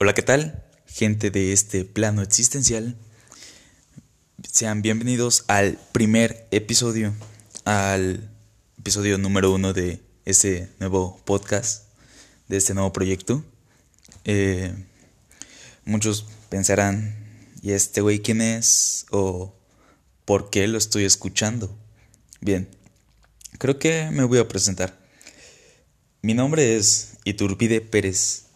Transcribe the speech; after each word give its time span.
Hola, 0.00 0.14
¿qué 0.14 0.22
tal? 0.22 0.62
Gente 0.86 1.32
de 1.32 1.52
este 1.52 1.84
plano 1.84 2.22
existencial. 2.22 2.96
Sean 4.48 4.80
bienvenidos 4.80 5.42
al 5.48 5.76
primer 5.90 6.46
episodio, 6.52 7.12
al 7.64 8.30
episodio 8.78 9.18
número 9.18 9.52
uno 9.52 9.72
de 9.72 10.00
este 10.24 10.70
nuevo 10.78 11.20
podcast, 11.24 11.88
de 12.46 12.58
este 12.58 12.74
nuevo 12.74 12.92
proyecto. 12.92 13.44
Eh, 14.22 14.72
muchos 15.84 16.26
pensarán, 16.48 17.16
¿y 17.60 17.72
este 17.72 18.00
güey 18.00 18.20
quién 18.20 18.40
es? 18.40 19.04
¿O 19.10 19.52
por 20.24 20.48
qué 20.48 20.68
lo 20.68 20.78
estoy 20.78 21.06
escuchando? 21.06 21.76
Bien, 22.40 22.68
creo 23.58 23.80
que 23.80 24.10
me 24.12 24.22
voy 24.22 24.38
a 24.38 24.46
presentar. 24.46 24.96
Mi 26.22 26.34
nombre 26.34 26.76
es 26.76 27.14
Iturbide 27.24 27.80
Pérez 27.80 28.47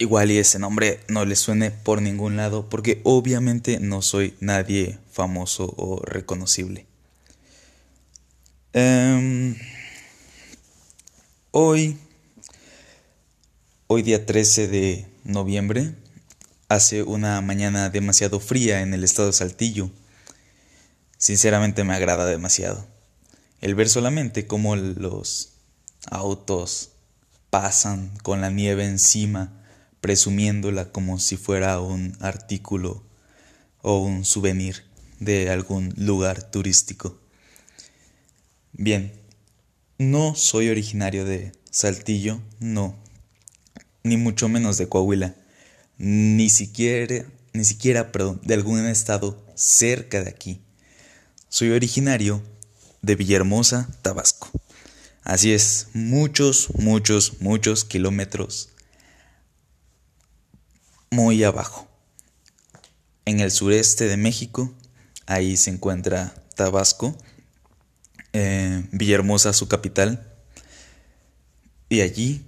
igual 0.00 0.30
y 0.30 0.38
ese 0.38 0.58
nombre 0.58 1.00
no 1.08 1.26
le 1.26 1.36
suene 1.36 1.70
por 1.70 2.00
ningún 2.00 2.34
lado 2.34 2.70
porque 2.70 3.02
obviamente 3.04 3.78
no 3.80 4.00
soy 4.00 4.34
nadie 4.40 4.98
famoso 5.12 5.74
o 5.76 6.00
reconocible. 6.02 6.86
Em, 8.72 9.56
hoy, 11.50 11.98
hoy 13.88 14.02
día 14.02 14.24
13 14.24 14.68
de 14.68 15.06
noviembre, 15.24 15.94
hace 16.70 17.02
una 17.02 17.38
mañana 17.42 17.90
demasiado 17.90 18.40
fría 18.40 18.80
en 18.80 18.94
el 18.94 19.04
estado 19.04 19.28
de 19.28 19.34
Saltillo. 19.34 19.90
Sinceramente 21.18 21.84
me 21.84 21.94
agrada 21.94 22.24
demasiado. 22.24 22.86
El 23.60 23.74
ver 23.74 23.90
solamente 23.90 24.46
cómo 24.46 24.76
los 24.76 25.50
autos 26.10 26.92
pasan 27.50 28.16
con 28.22 28.40
la 28.40 28.48
nieve 28.48 28.86
encima 28.86 29.59
presumiéndola 30.00 30.90
como 30.92 31.18
si 31.18 31.36
fuera 31.36 31.80
un 31.80 32.16
artículo 32.20 33.04
o 33.82 33.98
un 33.98 34.24
souvenir 34.24 34.84
de 35.18 35.50
algún 35.50 35.92
lugar 35.96 36.50
turístico. 36.50 37.18
Bien, 38.72 39.12
no 39.98 40.34
soy 40.34 40.70
originario 40.70 41.24
de 41.24 41.52
Saltillo, 41.70 42.40
no, 42.58 42.96
ni 44.02 44.16
mucho 44.16 44.48
menos 44.48 44.78
de 44.78 44.88
Coahuila, 44.88 45.34
ni 45.98 46.48
siquiera, 46.48 47.26
ni 47.52 47.64
siquiera, 47.64 48.12
perdón, 48.12 48.40
de 48.42 48.54
algún 48.54 48.86
estado 48.86 49.44
cerca 49.54 50.22
de 50.22 50.30
aquí. 50.30 50.60
Soy 51.48 51.70
originario 51.70 52.42
de 53.02 53.16
Villahermosa, 53.16 53.88
Tabasco. 54.02 54.50
Así 55.22 55.52
es, 55.52 55.88
muchos, 55.92 56.70
muchos, 56.76 57.40
muchos 57.40 57.84
kilómetros 57.84 58.69
muy 61.10 61.42
abajo. 61.42 61.88
En 63.24 63.40
el 63.40 63.50
sureste 63.50 64.06
de 64.06 64.16
México, 64.16 64.72
ahí 65.26 65.56
se 65.56 65.70
encuentra 65.70 66.34
Tabasco, 66.54 67.16
eh, 68.32 68.84
Villahermosa 68.92 69.52
su 69.52 69.68
capital, 69.68 70.32
y 71.88 72.02
allí, 72.02 72.46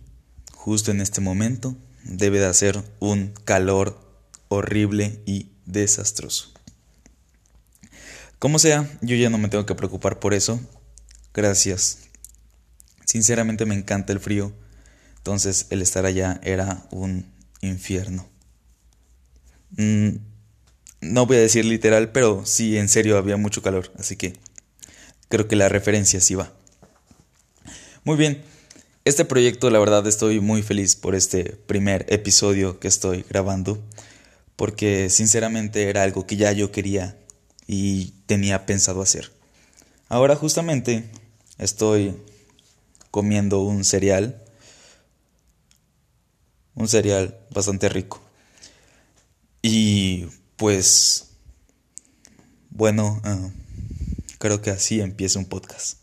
justo 0.52 0.92
en 0.92 1.00
este 1.00 1.20
momento, 1.20 1.76
debe 2.04 2.38
de 2.38 2.46
hacer 2.46 2.82
un 3.00 3.34
calor 3.44 4.00
horrible 4.48 5.20
y 5.26 5.50
desastroso. 5.66 6.52
Como 8.38 8.58
sea, 8.58 8.88
yo 9.00 9.16
ya 9.16 9.30
no 9.30 9.38
me 9.38 9.48
tengo 9.48 9.66
que 9.66 9.74
preocupar 9.74 10.20
por 10.20 10.34
eso. 10.34 10.60
Gracias. 11.34 11.98
Sinceramente 13.04 13.66
me 13.66 13.74
encanta 13.74 14.12
el 14.12 14.20
frío. 14.20 14.52
Entonces 15.18 15.66
el 15.70 15.82
estar 15.82 16.06
allá 16.06 16.40
era 16.42 16.86
un 16.90 17.32
infierno. 17.60 18.31
Mm, 19.76 20.16
no 21.00 21.26
voy 21.26 21.36
a 21.36 21.40
decir 21.40 21.64
literal, 21.64 22.12
pero 22.12 22.42
sí, 22.44 22.76
en 22.76 22.88
serio 22.88 23.18
había 23.18 23.36
mucho 23.36 23.62
calor, 23.62 23.92
así 23.98 24.16
que 24.16 24.34
creo 25.28 25.48
que 25.48 25.56
la 25.56 25.68
referencia 25.68 26.20
sí 26.20 26.34
va. 26.34 26.52
Muy 28.04 28.16
bien, 28.16 28.42
este 29.04 29.24
proyecto 29.24 29.70
la 29.70 29.78
verdad 29.78 30.06
estoy 30.06 30.40
muy 30.40 30.62
feliz 30.62 30.94
por 30.96 31.14
este 31.14 31.56
primer 31.66 32.06
episodio 32.08 32.78
que 32.78 32.88
estoy 32.88 33.24
grabando, 33.28 33.82
porque 34.56 35.10
sinceramente 35.10 35.88
era 35.88 36.02
algo 36.02 36.26
que 36.26 36.36
ya 36.36 36.52
yo 36.52 36.70
quería 36.70 37.16
y 37.66 38.12
tenía 38.26 38.66
pensado 38.66 39.02
hacer. 39.02 39.32
Ahora 40.08 40.36
justamente 40.36 41.10
estoy 41.58 42.14
comiendo 43.10 43.60
un 43.60 43.84
cereal, 43.84 44.42
un 46.74 46.88
cereal 46.88 47.38
bastante 47.50 47.88
rico. 47.88 48.20
Y 49.62 50.26
pues, 50.56 51.30
bueno, 52.70 53.20
ah, 53.22 53.50
creo 54.38 54.60
que 54.60 54.70
así 54.70 55.00
empieza 55.00 55.38
un 55.38 55.44
podcast. 55.46 55.98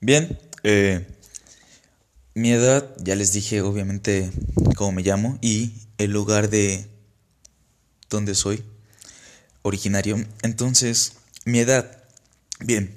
Bien, 0.00 0.38
eh, 0.64 1.06
mi 2.34 2.52
edad, 2.52 2.94
ya 3.02 3.14
les 3.16 3.32
dije 3.32 3.62
obviamente 3.62 4.30
cómo 4.76 4.92
me 4.92 5.02
llamo 5.02 5.38
y 5.40 5.72
el 5.96 6.12
lugar 6.12 6.50
de 6.50 6.86
donde 8.10 8.34
soy 8.34 8.62
originario. 9.62 10.22
Entonces, 10.42 11.14
mi 11.46 11.58
edad, 11.60 12.04
bien, 12.60 12.94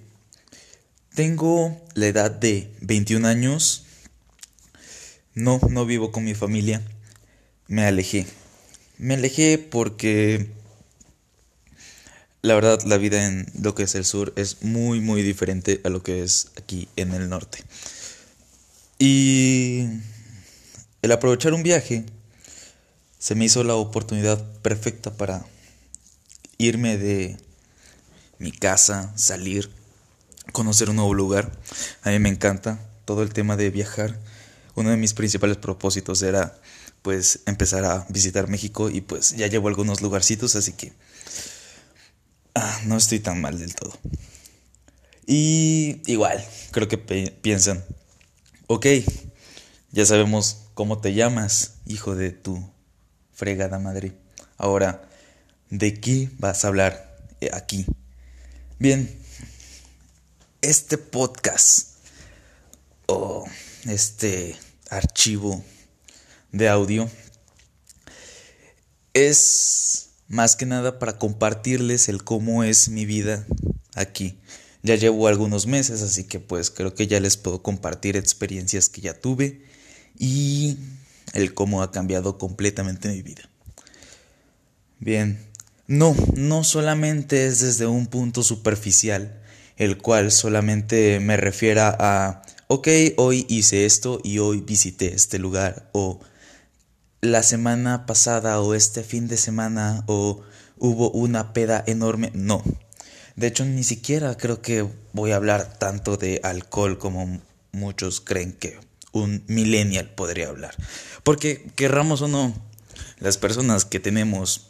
tengo 1.15 1.81
la 1.93 2.07
edad 2.07 2.29
de 2.29 2.73
21 2.81 3.25
años 3.25 3.85
no, 5.33 5.59
no 5.69 5.85
vivo 5.85 6.11
con 6.11 6.23
mi 6.23 6.33
familia. 6.33 6.81
Me 7.67 7.85
alejé. 7.85 8.27
Me 8.97 9.15
alejé 9.15 9.57
porque 9.57 10.49
la 12.41 12.55
verdad 12.55 12.81
la 12.83 12.97
vida 12.97 13.25
en 13.25 13.47
lo 13.59 13.75
que 13.75 13.83
es 13.83 13.95
el 13.95 14.05
sur 14.05 14.33
es 14.35 14.63
muy 14.63 14.99
muy 14.99 15.21
diferente 15.21 15.79
a 15.83 15.89
lo 15.89 16.01
que 16.01 16.23
es 16.23 16.51
aquí 16.57 16.87
en 16.95 17.13
el 17.13 17.29
norte. 17.29 17.63
Y 18.99 19.87
el 21.01 21.11
aprovechar 21.11 21.53
un 21.53 21.63
viaje 21.63 22.05
se 23.19 23.35
me 23.35 23.45
hizo 23.45 23.63
la 23.63 23.75
oportunidad 23.75 24.43
perfecta 24.61 25.11
para 25.11 25.45
irme 26.57 26.97
de 26.97 27.37
mi 28.37 28.51
casa, 28.51 29.11
salir, 29.15 29.69
conocer 30.51 30.89
un 30.89 30.97
nuevo 30.97 31.13
lugar. 31.13 31.51
A 32.03 32.09
mí 32.09 32.19
me 32.19 32.29
encanta 32.29 32.79
todo 33.05 33.23
el 33.23 33.33
tema 33.33 33.57
de 33.57 33.69
viajar 33.69 34.19
uno 34.75 34.89
de 34.89 34.97
mis 34.97 35.13
principales 35.13 35.57
propósitos 35.57 36.21
era 36.21 36.59
pues 37.01 37.39
empezar 37.45 37.85
a 37.85 38.05
visitar 38.09 38.47
México 38.47 38.89
y 38.89 39.01
pues 39.01 39.35
ya 39.35 39.47
llevo 39.47 39.67
algunos 39.67 40.01
lugarcitos, 40.01 40.55
así 40.55 40.73
que 40.73 40.93
ah, 42.55 42.81
no 42.85 42.97
estoy 42.97 43.19
tan 43.19 43.41
mal 43.41 43.59
del 43.59 43.75
todo. 43.75 43.97
Y 45.25 46.01
igual, 46.05 46.45
creo 46.71 46.87
que 46.87 46.97
piensan, 46.97 47.83
ok, 48.67 48.85
ya 49.91 50.05
sabemos 50.05 50.65
cómo 50.73 50.99
te 50.99 51.13
llamas, 51.13 51.75
hijo 51.85 52.15
de 52.15 52.31
tu 52.31 52.69
fregada 53.33 53.79
madre. 53.79 54.13
Ahora, 54.57 55.07
¿de 55.69 55.99
qué 55.99 56.29
vas 56.37 56.63
a 56.63 56.67
hablar 56.67 57.17
eh, 57.39 57.49
aquí? 57.53 57.85
Bien, 58.77 59.19
este 60.61 60.97
podcast 60.97 61.95
o 63.07 63.45
este 63.85 64.55
archivo 64.89 65.63
de 66.51 66.69
audio 66.69 67.09
es 69.13 70.09
más 70.27 70.55
que 70.55 70.65
nada 70.65 70.99
para 70.99 71.17
compartirles 71.17 72.09
el 72.09 72.23
cómo 72.23 72.63
es 72.63 72.89
mi 72.89 73.05
vida 73.05 73.45
aquí. 73.95 74.37
Ya 74.83 74.95
llevo 74.95 75.27
algunos 75.27 75.67
meses, 75.67 76.01
así 76.01 76.23
que 76.23 76.39
pues 76.39 76.71
creo 76.71 76.95
que 76.95 77.07
ya 77.07 77.19
les 77.19 77.37
puedo 77.37 77.61
compartir 77.61 78.17
experiencias 78.17 78.89
que 78.89 79.01
ya 79.01 79.13
tuve 79.13 79.61
y 80.17 80.77
el 81.33 81.53
cómo 81.53 81.83
ha 81.83 81.91
cambiado 81.91 82.37
completamente 82.37 83.09
mi 83.09 83.21
vida. 83.21 83.43
Bien, 84.99 85.39
no, 85.87 86.15
no 86.35 86.63
solamente 86.63 87.45
es 87.45 87.59
desde 87.59 87.85
un 87.85 88.07
punto 88.07 88.43
superficial, 88.43 89.41
el 89.77 89.97
cual 89.97 90.31
solamente 90.31 91.19
me 91.19 91.37
refiera 91.37 91.95
a 91.99 92.43
ok, 92.73 92.87
hoy 93.17 93.45
hice 93.49 93.85
esto 93.85 94.21
y 94.23 94.39
hoy 94.39 94.61
visité 94.61 95.13
este 95.13 95.39
lugar 95.39 95.89
o 95.91 96.21
la 97.19 97.43
semana 97.43 98.05
pasada 98.05 98.61
o 98.61 98.73
este 98.73 99.03
fin 99.03 99.27
de 99.27 99.35
semana 99.35 100.05
o 100.07 100.41
hubo 100.77 101.11
una 101.11 101.51
peda 101.51 101.83
enorme. 101.85 102.31
No. 102.33 102.63
De 103.35 103.47
hecho, 103.47 103.65
ni 103.65 103.83
siquiera 103.83 104.37
creo 104.37 104.61
que 104.61 104.87
voy 105.11 105.31
a 105.31 105.35
hablar 105.35 105.79
tanto 105.79 106.15
de 106.15 106.39
alcohol 106.45 106.97
como 106.97 107.41
muchos 107.73 108.21
creen 108.21 108.53
que 108.53 108.79
un 109.11 109.43
millennial 109.47 110.09
podría 110.15 110.47
hablar. 110.47 110.73
Porque 111.23 111.69
querramos 111.75 112.21
o 112.21 112.29
no, 112.29 112.53
las 113.19 113.37
personas 113.37 113.83
que 113.83 113.99
tenemos 113.99 114.67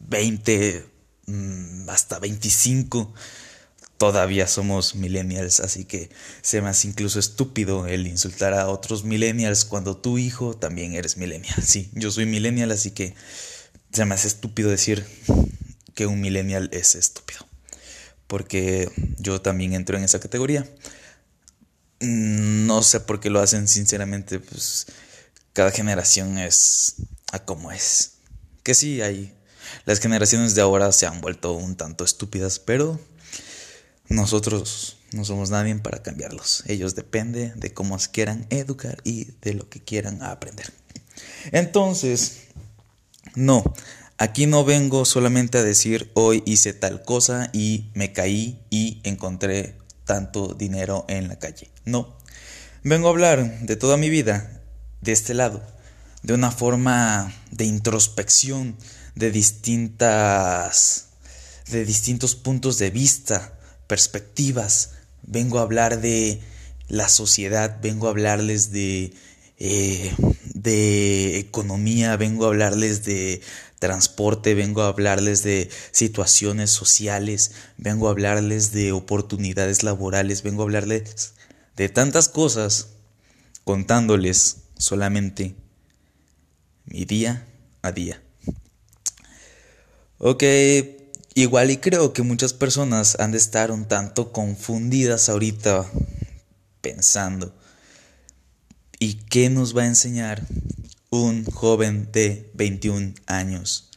20 0.00 0.84
mm, 1.26 1.88
hasta 1.88 2.18
25 2.18 3.14
todavía 4.00 4.46
somos 4.46 4.94
millennials, 4.94 5.60
así 5.60 5.84
que 5.84 6.08
se 6.40 6.62
me 6.62 6.72
incluso 6.84 7.20
estúpido 7.20 7.86
el 7.86 8.06
insultar 8.06 8.54
a 8.54 8.70
otros 8.70 9.04
millennials 9.04 9.66
cuando 9.66 9.94
tu 9.94 10.16
hijo 10.16 10.56
también 10.56 10.94
eres 10.94 11.18
millennial. 11.18 11.62
Sí, 11.62 11.90
yo 11.92 12.10
soy 12.10 12.24
millennial, 12.24 12.70
así 12.70 12.92
que 12.92 13.14
se 13.92 14.06
me 14.06 14.14
estúpido 14.14 14.70
decir 14.70 15.04
que 15.94 16.06
un 16.06 16.18
millennial 16.18 16.70
es 16.72 16.94
estúpido. 16.94 17.46
Porque 18.26 18.90
yo 19.18 19.42
también 19.42 19.74
entro 19.74 19.98
en 19.98 20.04
esa 20.04 20.18
categoría. 20.18 20.66
No 22.00 22.82
sé 22.82 23.00
por 23.00 23.20
qué 23.20 23.28
lo 23.28 23.40
hacen, 23.40 23.68
sinceramente, 23.68 24.40
pues 24.40 24.86
cada 25.52 25.72
generación 25.72 26.38
es 26.38 26.94
a 27.32 27.44
como 27.44 27.70
es. 27.70 28.12
Que 28.62 28.72
sí, 28.72 29.02
hay. 29.02 29.34
Las 29.84 30.00
generaciones 30.00 30.54
de 30.54 30.62
ahora 30.62 30.90
se 30.90 31.04
han 31.04 31.20
vuelto 31.20 31.52
un 31.52 31.76
tanto 31.76 32.02
estúpidas, 32.02 32.58
pero 32.58 32.98
nosotros 34.10 34.98
no 35.12 35.24
somos 35.24 35.50
nadie 35.50 35.74
para 35.76 36.02
cambiarlos. 36.02 36.64
Ellos 36.66 36.94
dependen 36.94 37.58
de 37.58 37.72
cómo 37.72 37.96
quieran 38.12 38.46
educar 38.50 38.98
y 39.04 39.28
de 39.40 39.54
lo 39.54 39.68
que 39.68 39.80
quieran 39.80 40.22
aprender. 40.22 40.72
Entonces, 41.52 42.42
no, 43.34 43.64
aquí 44.18 44.46
no 44.46 44.64
vengo 44.64 45.04
solamente 45.04 45.58
a 45.58 45.62
decir 45.62 46.10
hoy 46.14 46.42
hice 46.44 46.74
tal 46.74 47.02
cosa 47.02 47.50
y 47.52 47.90
me 47.94 48.12
caí 48.12 48.60
y 48.68 49.00
encontré 49.04 49.76
tanto 50.04 50.54
dinero 50.54 51.04
en 51.08 51.28
la 51.28 51.38
calle. 51.38 51.70
No, 51.84 52.18
vengo 52.82 53.06
a 53.06 53.10
hablar 53.10 53.60
de 53.60 53.76
toda 53.76 53.96
mi 53.96 54.10
vida 54.10 54.60
de 55.00 55.12
este 55.12 55.34
lado, 55.34 55.62
de 56.22 56.34
una 56.34 56.50
forma 56.50 57.32
de 57.52 57.64
introspección 57.64 58.76
de 59.14 59.30
distintas 59.30 61.06
de 61.70 61.84
distintos 61.84 62.34
puntos 62.34 62.78
de 62.78 62.90
vista, 62.90 63.59
perspectivas. 63.90 64.92
Vengo 65.22 65.58
a 65.58 65.62
hablar 65.62 66.00
de 66.00 66.40
la 66.86 67.08
sociedad, 67.08 67.80
vengo 67.82 68.06
a 68.06 68.10
hablarles 68.10 68.70
de 68.70 69.12
eh, 69.58 70.14
de 70.54 71.38
economía, 71.38 72.16
vengo 72.16 72.44
a 72.44 72.48
hablarles 72.48 73.04
de 73.04 73.42
transporte, 73.80 74.54
vengo 74.54 74.82
a 74.82 74.88
hablarles 74.88 75.42
de 75.42 75.68
situaciones 75.90 76.70
sociales, 76.70 77.50
vengo 77.78 78.06
a 78.06 78.12
hablarles 78.12 78.70
de 78.72 78.92
oportunidades 78.92 79.82
laborales, 79.82 80.44
vengo 80.44 80.62
a 80.62 80.66
hablarles 80.66 81.34
de 81.76 81.88
tantas 81.88 82.28
cosas, 82.28 82.90
contándoles 83.64 84.58
solamente 84.78 85.56
mi 86.84 87.04
día 87.06 87.44
a 87.82 87.90
día. 87.90 88.22
Ok, 90.18 90.44
igual 91.34 91.70
y 91.70 91.78
creo 91.78 92.12
que 92.12 92.22
muchas 92.22 92.52
personas 92.52 93.18
han 93.20 93.32
de 93.32 93.38
estar 93.38 93.70
un 93.70 93.86
tanto 93.86 94.32
confundidas 94.32 95.28
ahorita 95.28 95.86
pensando 96.80 97.54
¿Y 99.02 99.14
qué 99.14 99.48
nos 99.48 99.74
va 99.74 99.84
a 99.84 99.86
enseñar 99.86 100.46
un 101.08 101.46
joven 101.46 102.12
de 102.12 102.50
21 102.52 103.14
años? 103.26 103.88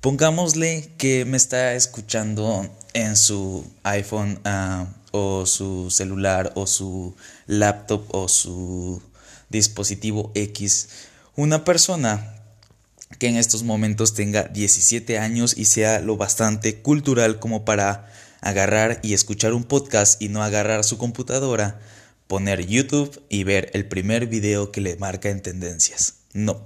Pongámosle 0.00 0.92
que 0.98 1.24
me 1.24 1.36
está 1.36 1.74
escuchando 1.74 2.68
en 2.92 3.16
su 3.16 3.64
iPhone 3.84 4.40
ah, 4.44 4.88
o 5.12 5.46
su 5.46 5.92
celular 5.92 6.50
o 6.56 6.66
su 6.66 7.14
laptop 7.46 8.02
o 8.12 8.26
su 8.26 9.00
dispositivo 9.50 10.32
X. 10.34 10.88
Una 11.36 11.64
persona 11.64 12.39
que 13.18 13.28
en 13.28 13.36
estos 13.36 13.62
momentos 13.62 14.14
tenga 14.14 14.44
17 14.44 15.18
años 15.18 15.54
y 15.56 15.64
sea 15.64 16.00
lo 16.00 16.16
bastante 16.16 16.76
cultural 16.76 17.38
como 17.38 17.64
para 17.64 18.10
agarrar 18.40 19.00
y 19.02 19.14
escuchar 19.14 19.52
un 19.52 19.64
podcast 19.64 20.20
y 20.22 20.28
no 20.28 20.42
agarrar 20.42 20.84
su 20.84 20.96
computadora 20.98 21.80
poner 22.30 22.64
YouTube 22.64 23.20
y 23.28 23.42
ver 23.42 23.70
el 23.74 23.86
primer 23.86 24.26
video 24.26 24.70
que 24.70 24.80
le 24.80 24.94
marca 24.96 25.30
en 25.30 25.42
tendencias. 25.42 26.14
No. 26.32 26.64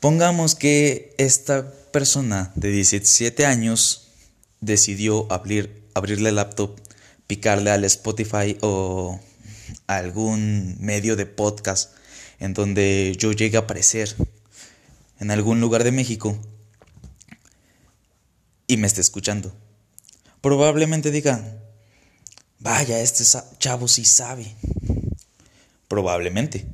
Pongamos 0.00 0.54
que 0.54 1.14
esta 1.16 1.72
persona 1.90 2.52
de 2.54 2.70
17 2.70 3.46
años 3.46 4.08
decidió 4.60 5.32
abrir, 5.32 5.82
abrirle 5.94 6.28
el 6.28 6.34
laptop, 6.34 6.78
picarle 7.26 7.70
al 7.70 7.84
Spotify 7.84 8.58
o 8.60 9.18
algún 9.86 10.76
medio 10.78 11.16
de 11.16 11.24
podcast 11.24 11.94
en 12.38 12.52
donde 12.52 13.16
yo 13.18 13.32
llegue 13.32 13.56
a 13.56 13.60
aparecer 13.60 14.14
en 15.20 15.30
algún 15.30 15.60
lugar 15.60 15.84
de 15.84 15.92
México 15.92 16.38
y 18.66 18.76
me 18.76 18.86
esté 18.86 19.00
escuchando. 19.00 19.54
Probablemente 20.40 21.10
diga, 21.10 21.58
vaya, 22.58 23.00
este 23.00 23.24
chavo 23.58 23.88
sí 23.88 24.04
sabe. 24.04 24.54
Probablemente. 25.88 26.66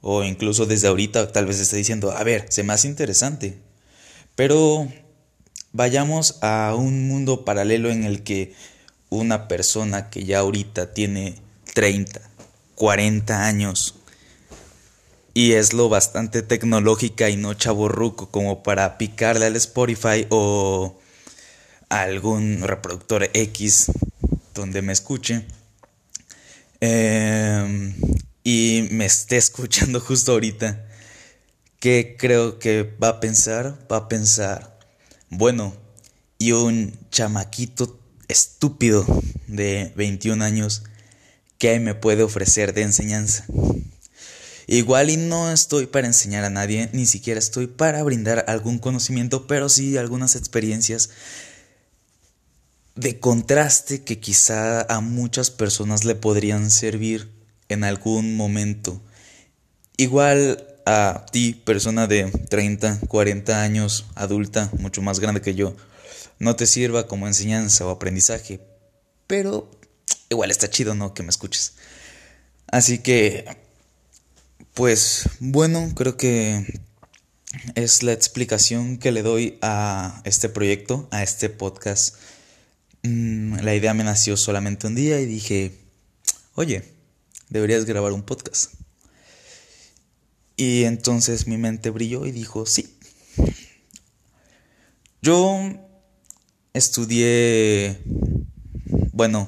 O 0.00 0.22
incluso 0.22 0.66
desde 0.66 0.88
ahorita 0.88 1.32
tal 1.32 1.46
vez 1.46 1.58
esté 1.58 1.76
diciendo, 1.76 2.12
a 2.12 2.22
ver, 2.22 2.46
se 2.50 2.62
me 2.62 2.72
hace 2.72 2.88
interesante. 2.88 3.58
Pero 4.34 4.88
vayamos 5.72 6.38
a 6.42 6.74
un 6.76 7.08
mundo 7.08 7.44
paralelo 7.44 7.90
en 7.90 8.04
el 8.04 8.22
que 8.22 8.54
una 9.10 9.48
persona 9.48 10.10
que 10.10 10.24
ya 10.24 10.40
ahorita 10.40 10.92
tiene 10.92 11.34
30, 11.74 12.20
40 12.74 13.46
años 13.46 13.97
y 15.38 15.52
es 15.52 15.72
lo 15.72 15.88
bastante 15.88 16.42
tecnológica 16.42 17.30
y 17.30 17.36
no 17.36 17.54
chaborruco 17.54 18.28
como 18.28 18.64
para 18.64 18.98
picarle 18.98 19.46
al 19.46 19.54
Spotify 19.54 20.26
o 20.30 20.98
algún 21.88 22.60
reproductor 22.62 23.30
X 23.32 23.92
donde 24.52 24.82
me 24.82 24.92
escuche 24.92 25.46
em, 26.80 27.94
y 28.42 28.88
me 28.90 29.04
esté 29.04 29.36
escuchando 29.46 30.00
justo 30.00 30.32
ahorita, 30.32 30.84
¿qué 31.78 32.16
creo 32.18 32.58
que 32.58 32.82
va 33.00 33.10
a 33.10 33.20
pensar? 33.20 33.78
Va 33.88 33.98
a 33.98 34.08
pensar, 34.08 34.76
bueno, 35.30 35.72
y 36.38 36.50
un 36.50 36.98
chamaquito 37.12 38.00
estúpido 38.26 39.06
de 39.46 39.92
21 39.94 40.44
años, 40.44 40.82
¿qué 41.58 41.78
me 41.78 41.94
puede 41.94 42.24
ofrecer 42.24 42.74
de 42.74 42.82
enseñanza? 42.82 43.46
Igual 44.70 45.08
y 45.08 45.16
no 45.16 45.50
estoy 45.50 45.86
para 45.86 46.06
enseñar 46.06 46.44
a 46.44 46.50
nadie, 46.50 46.90
ni 46.92 47.06
siquiera 47.06 47.38
estoy 47.38 47.66
para 47.68 48.02
brindar 48.02 48.44
algún 48.48 48.78
conocimiento, 48.78 49.46
pero 49.46 49.70
sí 49.70 49.96
algunas 49.96 50.36
experiencias 50.36 51.08
de 52.94 53.18
contraste 53.18 54.04
que 54.04 54.20
quizá 54.20 54.82
a 54.82 55.00
muchas 55.00 55.50
personas 55.50 56.04
le 56.04 56.16
podrían 56.16 56.70
servir 56.70 57.30
en 57.70 57.82
algún 57.82 58.36
momento. 58.36 59.00
Igual 59.96 60.66
a 60.84 61.24
ti, 61.32 61.54
persona 61.54 62.06
de 62.06 62.30
30, 62.30 63.00
40 63.08 63.62
años, 63.62 64.04
adulta, 64.16 64.70
mucho 64.78 65.00
más 65.00 65.18
grande 65.18 65.40
que 65.40 65.54
yo, 65.54 65.76
no 66.38 66.56
te 66.56 66.66
sirva 66.66 67.06
como 67.06 67.26
enseñanza 67.26 67.86
o 67.86 67.90
aprendizaje, 67.90 68.60
pero 69.26 69.70
igual 70.28 70.50
está 70.50 70.68
chido, 70.68 70.94
¿no? 70.94 71.14
Que 71.14 71.22
me 71.22 71.30
escuches. 71.30 71.72
Así 72.66 72.98
que, 72.98 73.46
pues 74.78 75.28
bueno, 75.40 75.92
creo 75.94 76.16
que 76.16 76.64
es 77.74 78.02
la 78.02 78.14
explicación 78.14 78.96
que 78.96 79.12
le 79.12 79.22
doy 79.22 79.58
a 79.60 80.22
este 80.24 80.48
proyecto, 80.48 81.06
a 81.10 81.22
este 81.22 81.50
podcast 81.50 82.14
Mm, 83.02 83.60
la 83.60 83.74
idea 83.74 83.94
me 83.94 84.04
nació 84.04 84.36
solamente 84.36 84.86
un 84.86 84.94
día 84.94 85.20
y 85.20 85.26
dije, 85.26 85.72
oye, 86.54 86.84
deberías 87.48 87.84
grabar 87.84 88.12
un 88.12 88.22
podcast. 88.22 88.74
Y 90.56 90.84
entonces 90.84 91.46
mi 91.46 91.56
mente 91.56 91.90
brilló 91.90 92.26
y 92.26 92.32
dijo, 92.32 92.66
sí. 92.66 92.98
Yo 95.22 95.58
estudié, 96.72 98.02
bueno, 99.12 99.46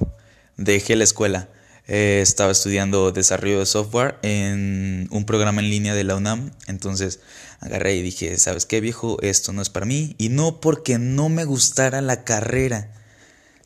dejé 0.57 0.97
la 0.97 1.05
escuela. 1.05 1.49
Eh, 1.93 2.21
estaba 2.23 2.53
estudiando 2.53 3.13
desarrollo 3.13 3.59
de 3.59 3.67
software 3.67 4.17
en 4.23 5.09
un 5.11 5.27
programa 5.27 5.61
en 5.61 5.69
línea 5.69 5.95
de 5.95 6.05
la 6.05 6.17
UNAM. 6.17 6.53
Entonces 6.69 7.21
agarré 7.59 7.97
y 7.97 8.03
dije, 8.03 8.39
¿sabes 8.39 8.65
qué 8.65 8.81
viejo? 8.81 9.21
Esto 9.21 9.53
no 9.53 9.61
es 9.61 9.69
para 9.69 9.85
mí. 9.85 10.15
Y 10.17 10.31
no 10.31 10.61
porque 10.61 10.99
no 10.99 11.29
me 11.29 11.45
gustara 11.45 12.01
la 12.01 12.25
carrera 12.25 12.95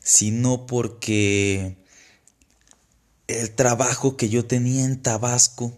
sino 0.05 0.67
porque 0.67 1.77
el 3.27 3.55
trabajo 3.55 4.17
que 4.17 4.29
yo 4.29 4.45
tenía 4.45 4.85
en 4.85 5.01
Tabasco 5.01 5.75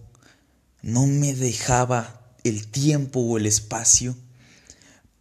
no 0.81 1.07
me 1.07 1.33
dejaba 1.33 2.33
el 2.43 2.67
tiempo 2.67 3.21
o 3.21 3.37
el 3.37 3.45
espacio 3.45 4.17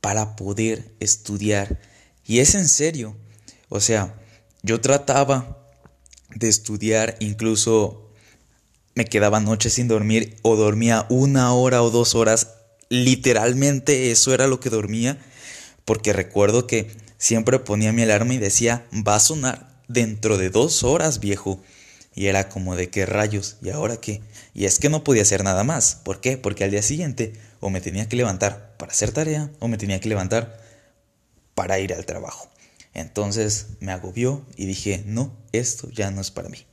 para 0.00 0.34
poder 0.34 0.92
estudiar. 0.98 1.78
Y 2.26 2.40
es 2.40 2.56
en 2.56 2.68
serio. 2.68 3.16
O 3.68 3.78
sea, 3.78 4.16
yo 4.64 4.80
trataba 4.80 5.65
de 6.36 6.48
estudiar, 6.48 7.16
incluso 7.20 8.10
me 8.94 9.06
quedaba 9.06 9.40
noches 9.40 9.74
sin 9.74 9.88
dormir 9.88 10.36
o 10.42 10.56
dormía 10.56 11.06
una 11.08 11.52
hora 11.52 11.82
o 11.82 11.90
dos 11.90 12.14
horas. 12.14 12.54
Literalmente 12.88 14.10
eso 14.10 14.32
era 14.32 14.46
lo 14.46 14.60
que 14.60 14.70
dormía, 14.70 15.18
porque 15.84 16.12
recuerdo 16.12 16.66
que 16.66 16.90
siempre 17.18 17.58
ponía 17.58 17.92
mi 17.92 18.02
alarma 18.02 18.34
y 18.34 18.38
decía, 18.38 18.86
va 19.06 19.16
a 19.16 19.20
sonar 19.20 19.82
dentro 19.88 20.38
de 20.38 20.50
dos 20.50 20.82
horas, 20.82 21.20
viejo. 21.20 21.60
Y 22.14 22.26
era 22.26 22.48
como 22.48 22.76
de 22.76 22.88
qué 22.88 23.04
rayos, 23.04 23.56
¿y 23.60 23.68
ahora 23.68 23.98
qué? 23.98 24.22
Y 24.54 24.64
es 24.64 24.78
que 24.78 24.88
no 24.88 25.04
podía 25.04 25.22
hacer 25.22 25.44
nada 25.44 25.64
más. 25.64 26.00
¿Por 26.02 26.20
qué? 26.20 26.38
Porque 26.38 26.64
al 26.64 26.70
día 26.70 26.82
siguiente 26.82 27.34
o 27.60 27.68
me 27.68 27.82
tenía 27.82 28.08
que 28.08 28.16
levantar 28.16 28.76
para 28.78 28.92
hacer 28.92 29.12
tarea 29.12 29.50
o 29.58 29.68
me 29.68 29.76
tenía 29.76 30.00
que 30.00 30.08
levantar 30.08 30.58
para 31.54 31.78
ir 31.78 31.92
al 31.92 32.06
trabajo. 32.06 32.48
Entonces 32.96 33.66
me 33.80 33.92
agobió 33.92 34.42
y 34.56 34.64
dije, 34.64 35.02
no, 35.04 35.36
esto 35.52 35.90
ya 35.90 36.10
no 36.10 36.22
es 36.22 36.30
para 36.30 36.48
mí. 36.48 36.64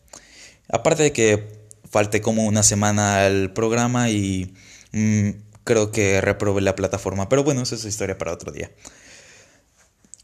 Aparte 0.70 1.03
de 1.03 1.12
que 1.12 1.68
falté 1.92 2.22
como 2.22 2.46
una 2.46 2.63
semana 2.63 3.25
al 3.25 3.51
programa 3.51 4.10
y 4.10 4.53
mm, 4.94 5.32
creo 5.65 5.92
que 5.92 6.22
reprobé 6.22 6.62
la 6.62 6.77
plataforma, 6.77 7.27
pero 7.27 7.44
bueno, 7.44 7.62
esa 7.62 7.75
es 7.75 7.84
historia 7.84 8.18
para 8.18 8.32
otro 8.32 8.53
día. 8.53 8.72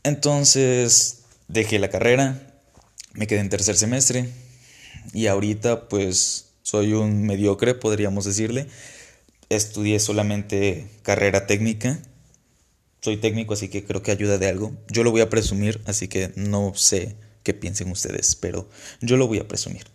Entonces 0.04 1.24
dejé 1.50 1.80
la 1.80 1.90
carrera, 1.90 2.48
me 3.12 3.28
quedé 3.28 3.42
en 3.42 3.50
tercer 3.50 3.76
semestre 3.76 4.30
y 5.12 5.28
ahorita 5.28 5.90
pues 5.90 6.54
soy 6.62 6.94
un 6.94 7.24
mediocre, 7.24 7.74
podríamos 7.74 8.24
decirle. 8.24 8.68
Estudié 9.50 10.00
solamente 10.00 10.88
carrera 11.04 11.46
técnica. 11.46 12.00
Soy 13.02 13.18
técnico, 13.18 13.54
así 13.54 13.70
que 13.70 13.84
creo 13.86 14.04
que 14.04 14.12
ayuda 14.12 14.38
de 14.38 14.48
algo. 14.48 14.76
Yo 14.90 15.04
lo 15.04 15.12
voy 15.12 15.22
a 15.22 15.30
presumir, 15.30 15.82
así 15.86 16.08
que 16.08 16.32
no 16.36 16.74
sé 16.76 17.16
qué 17.44 17.54
piensen 17.54 17.92
ustedes, 17.92 18.36
pero 18.36 18.70
yo 19.02 19.18
lo 19.18 19.28
voy 19.28 19.40
a 19.40 19.48
presumir. 19.48 19.86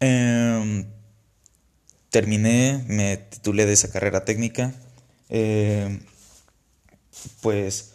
Em, 0.00 0.86
terminé, 2.10 2.84
me 2.88 3.16
titulé 3.16 3.66
de 3.66 3.72
esa 3.74 3.90
carrera 3.90 4.24
técnica. 4.24 4.74
Em, 5.28 6.00
pues 7.40 7.92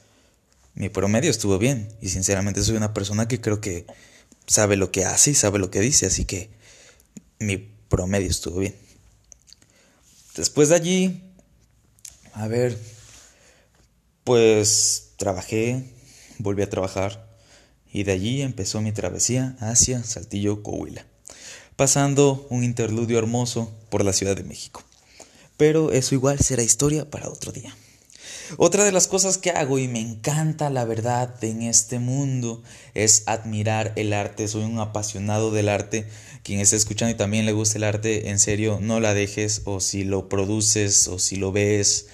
mi 0.74 0.90
promedio 0.90 1.30
estuvo 1.30 1.58
bien 1.58 1.90
y 2.02 2.10
sinceramente 2.10 2.64
soy 2.64 2.78
una 2.78 2.94
persona 2.94 3.28
que 3.28 3.42
creo 3.42 3.60
que 3.60 3.86
sabe 4.48 4.78
lo 4.78 4.92
que 4.92 5.06
hace 5.06 5.32
y 5.32 5.36
sabe 5.36 5.60
lo 5.60 5.70
que 5.70 5.82
dice, 5.82 6.06
así 6.06 6.26
que 6.26 6.50
mi 7.40 7.58
promedio 7.58 8.30
estuvo 8.30 8.60
bien. 8.60 8.76
Después 10.36 10.70
de 10.70 10.76
allí, 10.76 11.27
a 12.38 12.48
ver, 12.48 12.78
pues 14.24 15.14
trabajé, 15.18 15.84
volví 16.38 16.62
a 16.62 16.70
trabajar 16.70 17.28
y 17.92 18.04
de 18.04 18.12
allí 18.12 18.44
empezó 18.44 18.80
mi 18.80 18.92
travesía 18.92 19.56
hacia 19.60 20.04
Saltillo, 20.04 20.62
Coahuila, 20.62 21.04
pasando 21.76 22.46
un 22.52 22.64
interludio 22.64 23.18
hermoso 23.18 23.76
por 23.90 24.06
la 24.06 24.14
Ciudad 24.14 24.36
de 24.36 24.44
México. 24.44 24.84
Pero 25.58 25.92
eso 25.92 26.14
igual 26.14 26.38
será 26.38 26.62
historia 26.62 27.10
para 27.10 27.28
otro 27.28 27.52
día. 27.52 27.76
Otra 28.56 28.86
de 28.86 28.94
las 28.94 29.08
cosas 29.08 29.38
que 29.38 29.50
hago 29.50 29.78
y 29.78 29.88
me 29.88 30.00
encanta 30.00 30.70
la 30.70 30.86
verdad 30.86 31.44
en 31.44 31.64
este 31.64 32.00
mundo 32.00 32.64
es 32.94 33.24
admirar 33.26 33.92
el 33.98 34.14
arte. 34.14 34.48
Soy 34.48 34.64
un 34.64 34.80
apasionado 34.80 35.52
del 35.52 35.68
arte. 35.68 36.08
Quien 36.44 36.62
esté 36.62 36.78
escuchando 36.78 37.14
y 37.14 37.18
también 37.18 37.46
le 37.46 37.52
gusta 37.52 37.78
el 37.78 37.84
arte, 37.84 38.30
en 38.30 38.40
serio, 38.40 38.80
no 38.82 39.02
la 39.02 39.14
dejes 39.14 39.64
o 39.66 39.82
si 39.82 40.06
lo 40.06 40.30
produces 40.30 41.10
o 41.10 41.20
si 41.20 41.36
lo 41.36 41.52
ves, 41.52 42.08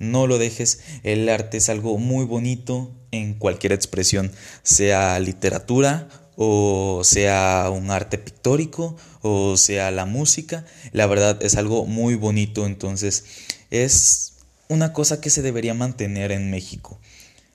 no 0.00 0.26
lo 0.26 0.38
dejes. 0.38 0.80
El 1.04 1.28
arte 1.28 1.58
es 1.58 1.68
algo 1.68 1.96
muy 1.98 2.24
bonito 2.24 2.90
en 3.12 3.34
cualquier 3.34 3.72
expresión, 3.72 4.32
sea 4.64 5.18
literatura 5.20 6.08
o 6.42 7.02
sea 7.04 7.70
un 7.70 7.90
arte 7.90 8.16
pictórico 8.16 8.96
o 9.22 9.56
sea 9.56 9.92
la 9.92 10.06
música. 10.06 10.64
La 10.90 11.06
verdad 11.06 11.38
es 11.40 11.54
algo 11.54 11.86
muy 11.86 12.16
bonito, 12.16 12.66
entonces 12.66 13.24
es 13.70 14.32
una 14.68 14.92
cosa 14.92 15.20
que 15.20 15.30
se 15.30 15.42
debería 15.42 15.74
mantener 15.74 16.32
en 16.32 16.50
México. 16.50 16.98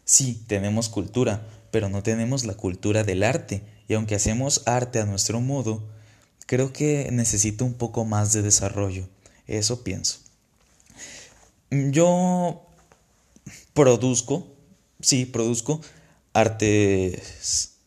Sí, 0.06 0.44
tenemos 0.48 0.88
cultura, 0.90 1.48
pero 1.72 1.90
no 1.90 2.04
tenemos 2.04 2.46
la 2.46 2.54
cultura 2.54 3.04
del 3.04 3.24
arte, 3.24 3.64
y 3.88 3.96
aunque 3.96 4.16
hacemos 4.16 4.62
arte 4.66 5.00
a 5.00 5.06
nuestro 5.06 5.42
modo, 5.42 5.84
creo 6.46 6.72
que 6.74 7.10
necesita 7.12 7.64
un 7.64 7.74
poco 7.74 8.06
más 8.06 8.34
de 8.34 8.42
desarrollo. 8.42 9.08
Eso 9.48 9.84
pienso. 9.84 10.25
Yo 11.92 12.66
produzco, 13.74 14.48
sí, 15.02 15.26
produzco 15.26 15.82
artes 16.34 17.78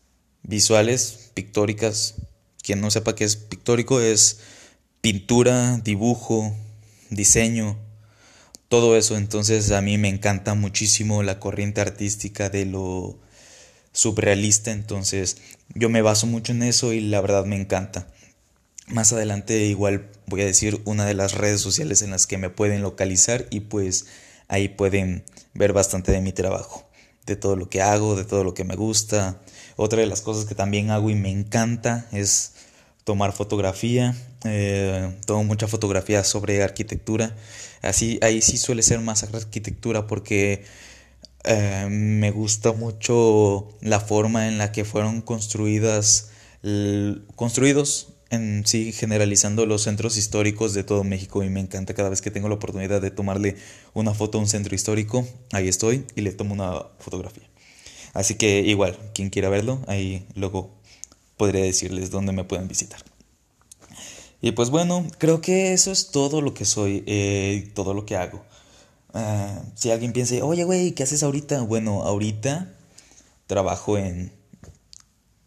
visuales, 0.42 1.30
pictóricas. 1.34 2.16
Quien 2.62 2.80
no 2.80 2.90
sepa 2.90 3.14
qué 3.14 3.24
es 3.24 3.36
pictórico 3.36 4.00
es 4.00 4.40
pintura, 5.00 5.78
dibujo, 5.78 6.54
diseño, 7.10 7.78
todo 8.68 8.96
eso. 8.96 9.16
Entonces 9.16 9.70
a 9.70 9.80
mí 9.80 9.96
me 9.96 10.08
encanta 10.08 10.54
muchísimo 10.54 11.22
la 11.22 11.38
corriente 11.40 11.80
artística 11.80 12.50
de 12.50 12.66
lo 12.66 13.18
surrealista. 13.92 14.70
Entonces 14.70 15.38
yo 15.74 15.88
me 15.88 16.02
baso 16.02 16.26
mucho 16.26 16.52
en 16.52 16.62
eso 16.62 16.92
y 16.92 17.00
la 17.00 17.20
verdad 17.20 17.44
me 17.44 17.56
encanta. 17.56 18.08
Más 18.88 19.12
adelante 19.12 19.64
igual 19.64 20.10
voy 20.28 20.42
a 20.42 20.46
decir 20.46 20.80
una 20.84 21.04
de 21.06 21.14
las 21.14 21.34
redes 21.34 21.60
sociales 21.60 22.02
en 22.02 22.10
las 22.10 22.26
que 22.26 22.38
me 22.38 22.50
pueden 22.50 22.82
localizar 22.82 23.46
y 23.50 23.60
pues 23.60 24.06
ahí 24.48 24.68
pueden 24.68 25.24
ver 25.54 25.72
bastante 25.72 26.12
de 26.12 26.20
mi 26.20 26.32
trabajo, 26.32 26.88
de 27.26 27.36
todo 27.36 27.56
lo 27.56 27.68
que 27.68 27.82
hago, 27.82 28.16
de 28.16 28.24
todo 28.24 28.44
lo 28.44 28.54
que 28.54 28.64
me 28.64 28.76
gusta. 28.76 29.40
Otra 29.76 30.00
de 30.00 30.06
las 30.06 30.22
cosas 30.22 30.44
que 30.44 30.54
también 30.54 30.90
hago 30.90 31.10
y 31.10 31.14
me 31.14 31.30
encanta 31.30 32.06
es 32.12 32.54
tomar 33.04 33.32
fotografía. 33.32 34.14
Eh, 34.44 35.16
tomo 35.26 35.44
mucha 35.44 35.66
fotografía 35.66 36.24
sobre 36.24 36.62
arquitectura. 36.62 37.34
Así, 37.82 38.18
ahí 38.22 38.42
sí 38.42 38.56
suele 38.56 38.82
ser 38.82 39.00
más 39.00 39.22
arquitectura 39.22 40.06
porque 40.06 40.64
eh, 41.44 41.86
me 41.90 42.30
gusta 42.30 42.72
mucho 42.72 43.68
la 43.80 44.00
forma 44.00 44.48
en 44.48 44.58
la 44.58 44.72
que 44.72 44.84
fueron 44.84 45.22
construidas, 45.22 46.30
construidos 47.36 48.17
en 48.30 48.66
sí, 48.66 48.92
generalizando 48.92 49.64
los 49.66 49.82
centros 49.82 50.16
históricos 50.16 50.74
de 50.74 50.84
todo 50.84 51.04
México 51.04 51.42
y 51.42 51.48
me 51.48 51.60
encanta 51.60 51.94
cada 51.94 52.10
vez 52.10 52.20
que 52.20 52.30
tengo 52.30 52.48
la 52.48 52.56
oportunidad 52.56 53.00
de 53.00 53.10
tomarle 53.10 53.56
una 53.94 54.12
foto 54.12 54.38
a 54.38 54.40
un 54.42 54.48
centro 54.48 54.74
histórico, 54.74 55.26
ahí 55.52 55.68
estoy 55.68 56.04
y 56.14 56.20
le 56.20 56.32
tomo 56.32 56.52
una 56.52 56.82
fotografía. 56.98 57.48
Así 58.12 58.34
que 58.34 58.60
igual, 58.60 58.98
quien 59.14 59.30
quiera 59.30 59.48
verlo, 59.48 59.80
ahí 59.86 60.26
luego 60.34 60.70
podría 61.36 61.62
decirles 61.62 62.10
dónde 62.10 62.32
me 62.32 62.44
pueden 62.44 62.68
visitar. 62.68 63.00
Y 64.40 64.52
pues 64.52 64.70
bueno, 64.70 65.06
creo 65.18 65.40
que 65.40 65.72
eso 65.72 65.90
es 65.90 66.10
todo 66.10 66.40
lo 66.40 66.54
que 66.54 66.64
soy, 66.64 67.02
eh, 67.06 67.70
todo 67.74 67.94
lo 67.94 68.06
que 68.06 68.16
hago. 68.16 68.44
Ah, 69.14 69.62
si 69.74 69.90
alguien 69.90 70.12
piensa, 70.12 70.36
oye, 70.44 70.64
güey, 70.64 70.92
¿qué 70.92 71.02
haces 71.02 71.22
ahorita? 71.22 71.62
Bueno, 71.62 72.02
ahorita 72.02 72.74
trabajo 73.46 73.98
en 73.98 74.32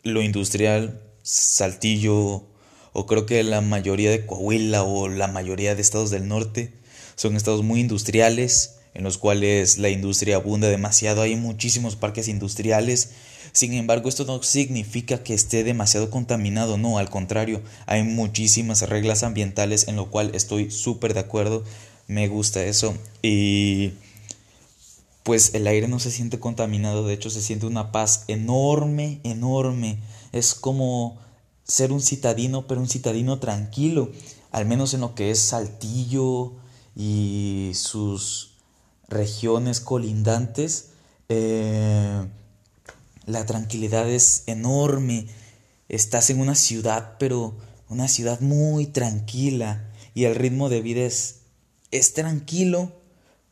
lo 0.03 0.21
industrial, 0.21 1.01
Saltillo, 1.21 2.50
o 2.93 3.05
creo 3.05 3.25
que 3.25 3.43
la 3.43 3.61
mayoría 3.61 4.11
de 4.11 4.25
Coahuila 4.25 4.83
o 4.83 5.07
la 5.07 5.27
mayoría 5.27 5.75
de 5.75 5.81
estados 5.81 6.11
del 6.11 6.27
norte 6.27 6.73
son 7.15 7.35
estados 7.35 7.63
muy 7.63 7.79
industriales, 7.79 8.75
en 8.93 9.03
los 9.03 9.17
cuales 9.17 9.77
la 9.77 9.89
industria 9.89 10.37
abunda 10.37 10.67
demasiado. 10.67 11.21
Hay 11.21 11.35
muchísimos 11.35 11.95
parques 11.95 12.27
industriales. 12.27 13.11
Sin 13.53 13.73
embargo, 13.73 14.09
esto 14.09 14.25
no 14.25 14.41
significa 14.43 15.23
que 15.23 15.33
esté 15.33 15.63
demasiado 15.63 16.09
contaminado, 16.09 16.77
no, 16.77 16.97
al 16.97 17.09
contrario, 17.09 17.61
hay 17.85 18.03
muchísimas 18.03 18.87
reglas 18.87 19.23
ambientales 19.23 19.87
en 19.87 19.97
lo 19.97 20.09
cual 20.09 20.31
estoy 20.33 20.71
súper 20.71 21.13
de 21.13 21.19
acuerdo, 21.21 21.63
me 22.07 22.27
gusta 22.27 22.63
eso. 22.63 22.95
Y 23.21 23.91
pues 25.23 25.53
el 25.53 25.67
aire 25.67 25.87
no 25.87 25.99
se 25.99 26.11
siente 26.11 26.39
contaminado, 26.39 27.05
de 27.05 27.13
hecho 27.13 27.29
se 27.29 27.41
siente 27.41 27.65
una 27.65 27.91
paz 27.91 28.23
enorme, 28.27 29.19
enorme, 29.23 29.99
es 30.31 30.55
como 30.55 31.19
ser 31.71 31.93
un 31.93 32.01
citadino, 32.01 32.67
pero 32.67 32.81
un 32.81 32.89
citadino 32.89 33.39
tranquilo, 33.39 34.11
al 34.51 34.65
menos 34.65 34.93
en 34.93 34.99
lo 34.99 35.15
que 35.15 35.31
es 35.31 35.39
Saltillo 35.39 36.51
y 36.97 37.71
sus 37.75 38.55
regiones 39.07 39.79
colindantes. 39.79 40.89
Eh, 41.29 42.27
la 43.25 43.45
tranquilidad 43.45 44.09
es 44.09 44.43
enorme. 44.47 45.27
Estás 45.87 46.29
en 46.29 46.41
una 46.41 46.55
ciudad, 46.55 47.15
pero 47.19 47.55
una 47.87 48.09
ciudad 48.09 48.41
muy 48.41 48.87
tranquila. 48.87 49.89
Y 50.13 50.25
el 50.25 50.35
ritmo 50.35 50.67
de 50.67 50.81
vida 50.81 51.03
es, 51.05 51.43
es 51.91 52.13
tranquilo, 52.13 52.91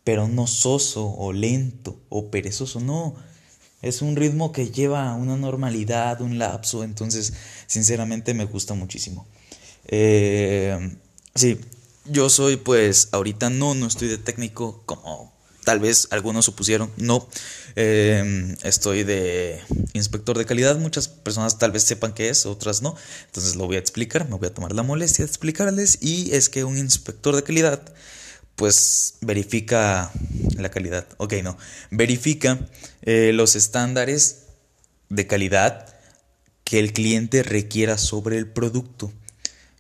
pero 0.04 0.28
no 0.28 0.46
soso 0.46 1.10
o 1.10 1.32
lento 1.32 2.02
o 2.10 2.30
perezoso. 2.30 2.82
No, 2.82 3.16
es 3.82 4.02
un 4.02 4.16
ritmo 4.16 4.52
que 4.52 4.72
lleva 4.72 5.14
una 5.16 5.38
normalidad, 5.38 6.22
un 6.22 6.38
lapso. 6.38 6.84
Entonces, 6.84 7.34
sinceramente 7.68 8.34
me 8.34 8.46
gusta 8.46 8.74
muchísimo. 8.74 9.28
Eh, 9.88 10.98
sí, 11.36 11.60
yo 12.06 12.30
soy 12.30 12.58
pues 12.58 13.10
ahorita 13.12 13.50
no, 13.50 13.76
no 13.76 13.88
estoy 13.88 14.08
de 14.08 14.18
técnico 14.18 14.84
como 14.86 15.34
tal 15.64 15.80
vez 15.80 16.08
algunos 16.12 16.46
supusieron, 16.46 16.92
no. 16.98 17.28
Em, 17.76 18.56
estoy 18.64 19.04
de 19.04 19.62
inspector 19.94 20.38
de 20.38 20.46
calidad, 20.46 20.78
muchas 20.78 21.08
personas 21.08 21.60
tal 21.60 21.72
vez 21.72 21.84
sepan 21.84 22.14
qué 22.14 22.30
es, 22.30 22.46
otras 22.46 22.82
no. 22.82 22.96
Entonces 23.28 23.56
lo 23.56 23.68
voy 23.68 23.76
a 23.76 23.80
explicar, 23.80 24.28
me 24.28 24.36
voy 24.36 24.48
a 24.48 24.54
tomar 24.54 24.74
la 24.74 24.84
molestia 24.84 25.26
de 25.26 25.30
explicarles 25.30 26.00
y 26.02 26.34
es 26.34 26.50
que 26.50 26.64
un 26.64 26.78
inspector 26.78 27.36
de 27.36 27.44
calidad 27.44 27.82
pues 28.60 29.16
verifica 29.22 30.12
la 30.58 30.70
calidad, 30.70 31.08
ok, 31.16 31.36
no, 31.44 31.58
verifica 31.92 32.60
eh, 33.04 33.32
los 33.34 33.56
estándares 33.56 34.48
de 35.08 35.26
calidad 35.28 35.96
que 36.66 36.80
el 36.80 36.92
cliente 36.92 37.42
requiera 37.42 37.98
sobre 37.98 38.38
el 38.38 38.48
producto. 38.52 39.14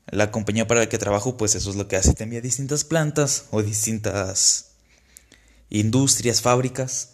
La 0.08 0.32
compañía 0.32 0.66
para 0.66 0.80
la 0.80 0.88
que 0.88 0.98
trabajo, 0.98 1.36
pues 1.36 1.56
eso 1.56 1.70
es 1.70 1.76
lo 1.76 1.90
que 1.90 1.98
hace. 1.98 2.14
Te 2.14 2.24
envía 2.24 2.40
distintas 2.40 2.86
plantas 2.86 3.48
o 3.52 3.62
distintas 3.62 4.72
industrias, 5.70 6.42
fábricas, 6.42 7.10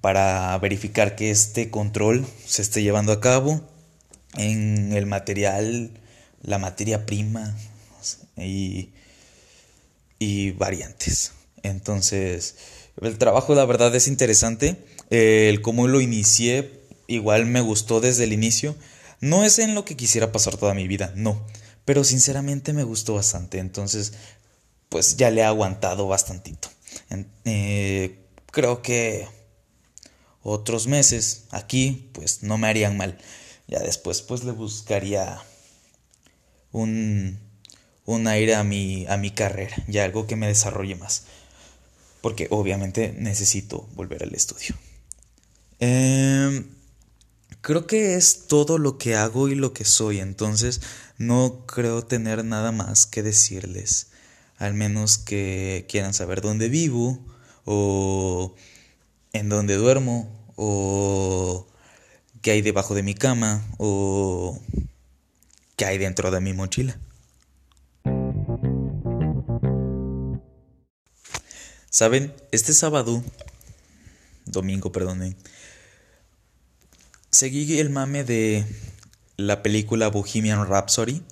para 0.00 0.56
verificar 0.56 1.16
que 1.16 1.30
este 1.30 1.70
control 1.70 2.26
se 2.46 2.62
esté 2.62 2.82
llevando 2.82 3.12
a 3.12 3.20
cabo 3.20 3.60
en 4.38 4.94
el 4.94 5.04
material, 5.04 5.90
la 6.40 6.56
materia 6.58 7.04
prima 7.04 7.54
y, 8.38 8.88
y 10.24 10.52
variantes. 10.52 11.32
Entonces, 11.62 12.56
el 13.00 13.18
trabajo 13.18 13.54
la 13.54 13.66
verdad 13.66 13.94
es 13.94 14.08
interesante. 14.08 14.82
El 15.10 15.60
cómo 15.60 15.86
lo 15.86 16.00
inicié 16.00 16.80
igual 17.06 17.44
me 17.44 17.60
gustó 17.60 18.00
desde 18.00 18.24
el 18.24 18.32
inicio. 18.32 18.74
No 19.20 19.44
es 19.44 19.58
en 19.58 19.74
lo 19.74 19.84
que 19.84 19.96
quisiera 19.96 20.32
pasar 20.32 20.56
toda 20.56 20.74
mi 20.74 20.88
vida, 20.88 21.12
no. 21.14 21.46
Pero 21.84 22.04
sinceramente 22.04 22.72
me 22.72 22.84
gustó 22.84 23.14
bastante. 23.14 23.58
Entonces, 23.58 24.14
pues 24.88 25.16
ya 25.16 25.30
le 25.30 25.42
he 25.42 25.44
aguantado 25.44 26.08
bastantito. 26.08 26.68
Eh, 27.44 28.18
creo 28.50 28.80
que 28.80 29.28
otros 30.42 30.86
meses 30.86 31.44
aquí, 31.50 32.10
pues 32.14 32.42
no 32.42 32.56
me 32.56 32.68
harían 32.68 32.96
mal. 32.96 33.18
Ya 33.66 33.80
después, 33.80 34.22
pues 34.22 34.44
le 34.44 34.52
buscaría 34.52 35.38
un, 36.72 37.38
un 38.06 38.26
aire 38.26 38.54
a 38.54 38.64
mi, 38.64 39.06
a 39.08 39.16
mi 39.16 39.30
carrera, 39.30 39.76
ya 39.88 40.04
algo 40.04 40.26
que 40.26 40.36
me 40.36 40.46
desarrolle 40.46 40.96
más. 40.96 41.24
Porque 42.20 42.48
obviamente 42.50 43.14
necesito 43.18 43.88
volver 43.94 44.22
al 44.22 44.34
estudio. 44.34 44.74
Eh, 45.80 46.64
creo 47.60 47.86
que 47.86 48.14
es 48.14 48.46
todo 48.46 48.78
lo 48.78 48.98
que 48.98 49.14
hago 49.14 49.48
y 49.48 49.54
lo 49.54 49.72
que 49.72 49.84
soy, 49.84 50.20
entonces 50.20 50.80
no 51.18 51.64
creo 51.66 52.04
tener 52.04 52.44
nada 52.44 52.72
más 52.72 53.06
que 53.06 53.22
decirles. 53.22 54.08
Al 54.56 54.74
menos 54.74 55.18
que 55.18 55.86
quieran 55.88 56.14
saber 56.14 56.40
dónde 56.40 56.68
vivo 56.68 57.18
o 57.64 58.54
en 59.32 59.48
dónde 59.48 59.74
duermo 59.74 60.30
o 60.56 61.66
qué 62.40 62.52
hay 62.52 62.62
debajo 62.62 62.94
de 62.94 63.02
mi 63.02 63.14
cama 63.14 63.66
o 63.78 64.60
qué 65.76 65.86
hay 65.86 65.98
dentro 65.98 66.30
de 66.30 66.40
mi 66.40 66.52
mochila. 66.52 66.98
Saben, 71.94 72.34
este 72.50 72.74
sábado, 72.74 73.22
domingo, 74.46 74.90
perdón, 74.90 75.36
seguí 77.30 77.78
el 77.78 77.88
mame 77.88 78.24
de 78.24 78.66
la 79.36 79.62
película 79.62 80.08
Bohemian 80.08 80.66
Rhapsody. 80.66 81.22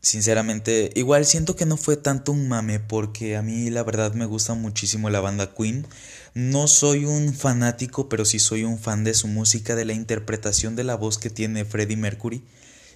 Sinceramente, 0.00 0.92
igual 0.94 1.26
siento 1.26 1.56
que 1.56 1.66
no 1.66 1.76
fue 1.76 1.96
tanto 1.96 2.30
un 2.30 2.46
mame 2.46 2.78
porque 2.78 3.36
a 3.36 3.42
mí 3.42 3.68
la 3.68 3.82
verdad 3.82 4.14
me 4.14 4.26
gusta 4.26 4.54
muchísimo 4.54 5.10
la 5.10 5.18
banda 5.18 5.52
Queen. 5.52 5.84
No 6.32 6.68
soy 6.68 7.04
un 7.04 7.34
fanático, 7.34 8.08
pero 8.08 8.24
sí 8.24 8.38
soy 8.38 8.62
un 8.62 8.78
fan 8.78 9.02
de 9.02 9.14
su 9.14 9.26
música, 9.26 9.74
de 9.74 9.84
la 9.84 9.94
interpretación 9.94 10.76
de 10.76 10.84
la 10.84 10.94
voz 10.94 11.18
que 11.18 11.28
tiene 11.28 11.64
Freddie 11.64 11.96
Mercury 11.96 12.44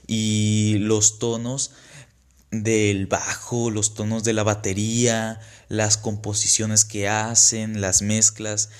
y 0.07 0.77
los 0.79 1.19
tonos 1.19 1.73
del 2.51 3.07
bajo, 3.07 3.71
los 3.71 3.95
tonos 3.95 4.25
de 4.25 4.33
la 4.33 4.43
batería, 4.43 5.41
las 5.69 5.97
composiciones 5.97 6.85
que 6.85 7.09
hacen, 7.09 7.81
las 7.81 8.03
mezclas, 8.03 8.71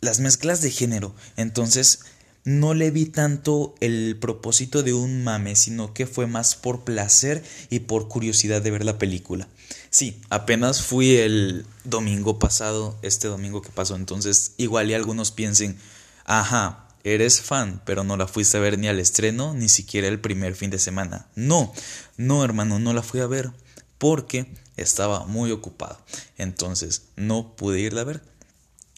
las 0.00 0.20
mezclas 0.20 0.60
de 0.60 0.70
género. 0.70 1.14
Entonces, 1.36 2.00
no 2.44 2.74
le 2.74 2.90
vi 2.90 3.06
tanto 3.06 3.74
el 3.80 4.16
propósito 4.20 4.82
de 4.82 4.92
un 4.92 5.22
mame, 5.22 5.54
sino 5.54 5.94
que 5.94 6.06
fue 6.06 6.26
más 6.26 6.56
por 6.56 6.82
placer 6.82 7.44
y 7.70 7.80
por 7.80 8.08
curiosidad 8.08 8.62
de 8.62 8.72
ver 8.72 8.84
la 8.84 8.98
película. 8.98 9.48
Sí, 9.90 10.20
apenas 10.28 10.82
fui 10.82 11.16
el 11.16 11.64
domingo 11.84 12.38
pasado, 12.38 12.98
este 13.02 13.28
domingo 13.28 13.62
que 13.62 13.70
pasó, 13.70 13.94
entonces 13.94 14.52
igual 14.56 14.90
y 14.90 14.94
algunos 14.94 15.30
piensen, 15.30 15.78
ajá, 16.24 16.88
eres 17.04 17.40
fan, 17.40 17.82
pero 17.84 18.04
no 18.04 18.16
la 18.16 18.26
fuiste 18.26 18.56
a 18.56 18.60
ver 18.60 18.78
ni 18.78 18.88
al 18.88 19.00
estreno, 19.00 19.54
ni 19.54 19.68
siquiera 19.68 20.08
el 20.08 20.20
primer 20.20 20.54
fin 20.54 20.70
de 20.70 20.78
semana. 20.78 21.26
No, 21.34 21.72
no 22.16 22.44
hermano, 22.44 22.78
no 22.78 22.92
la 22.92 23.02
fui 23.02 23.20
a 23.20 23.26
ver 23.26 23.50
porque 23.98 24.52
estaba 24.76 25.26
muy 25.26 25.50
ocupado, 25.50 25.98
entonces 26.36 27.02
no 27.16 27.54
pude 27.56 27.80
irla 27.80 28.02
a 28.02 28.04
ver. 28.04 28.22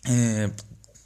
Eh, 0.06 0.50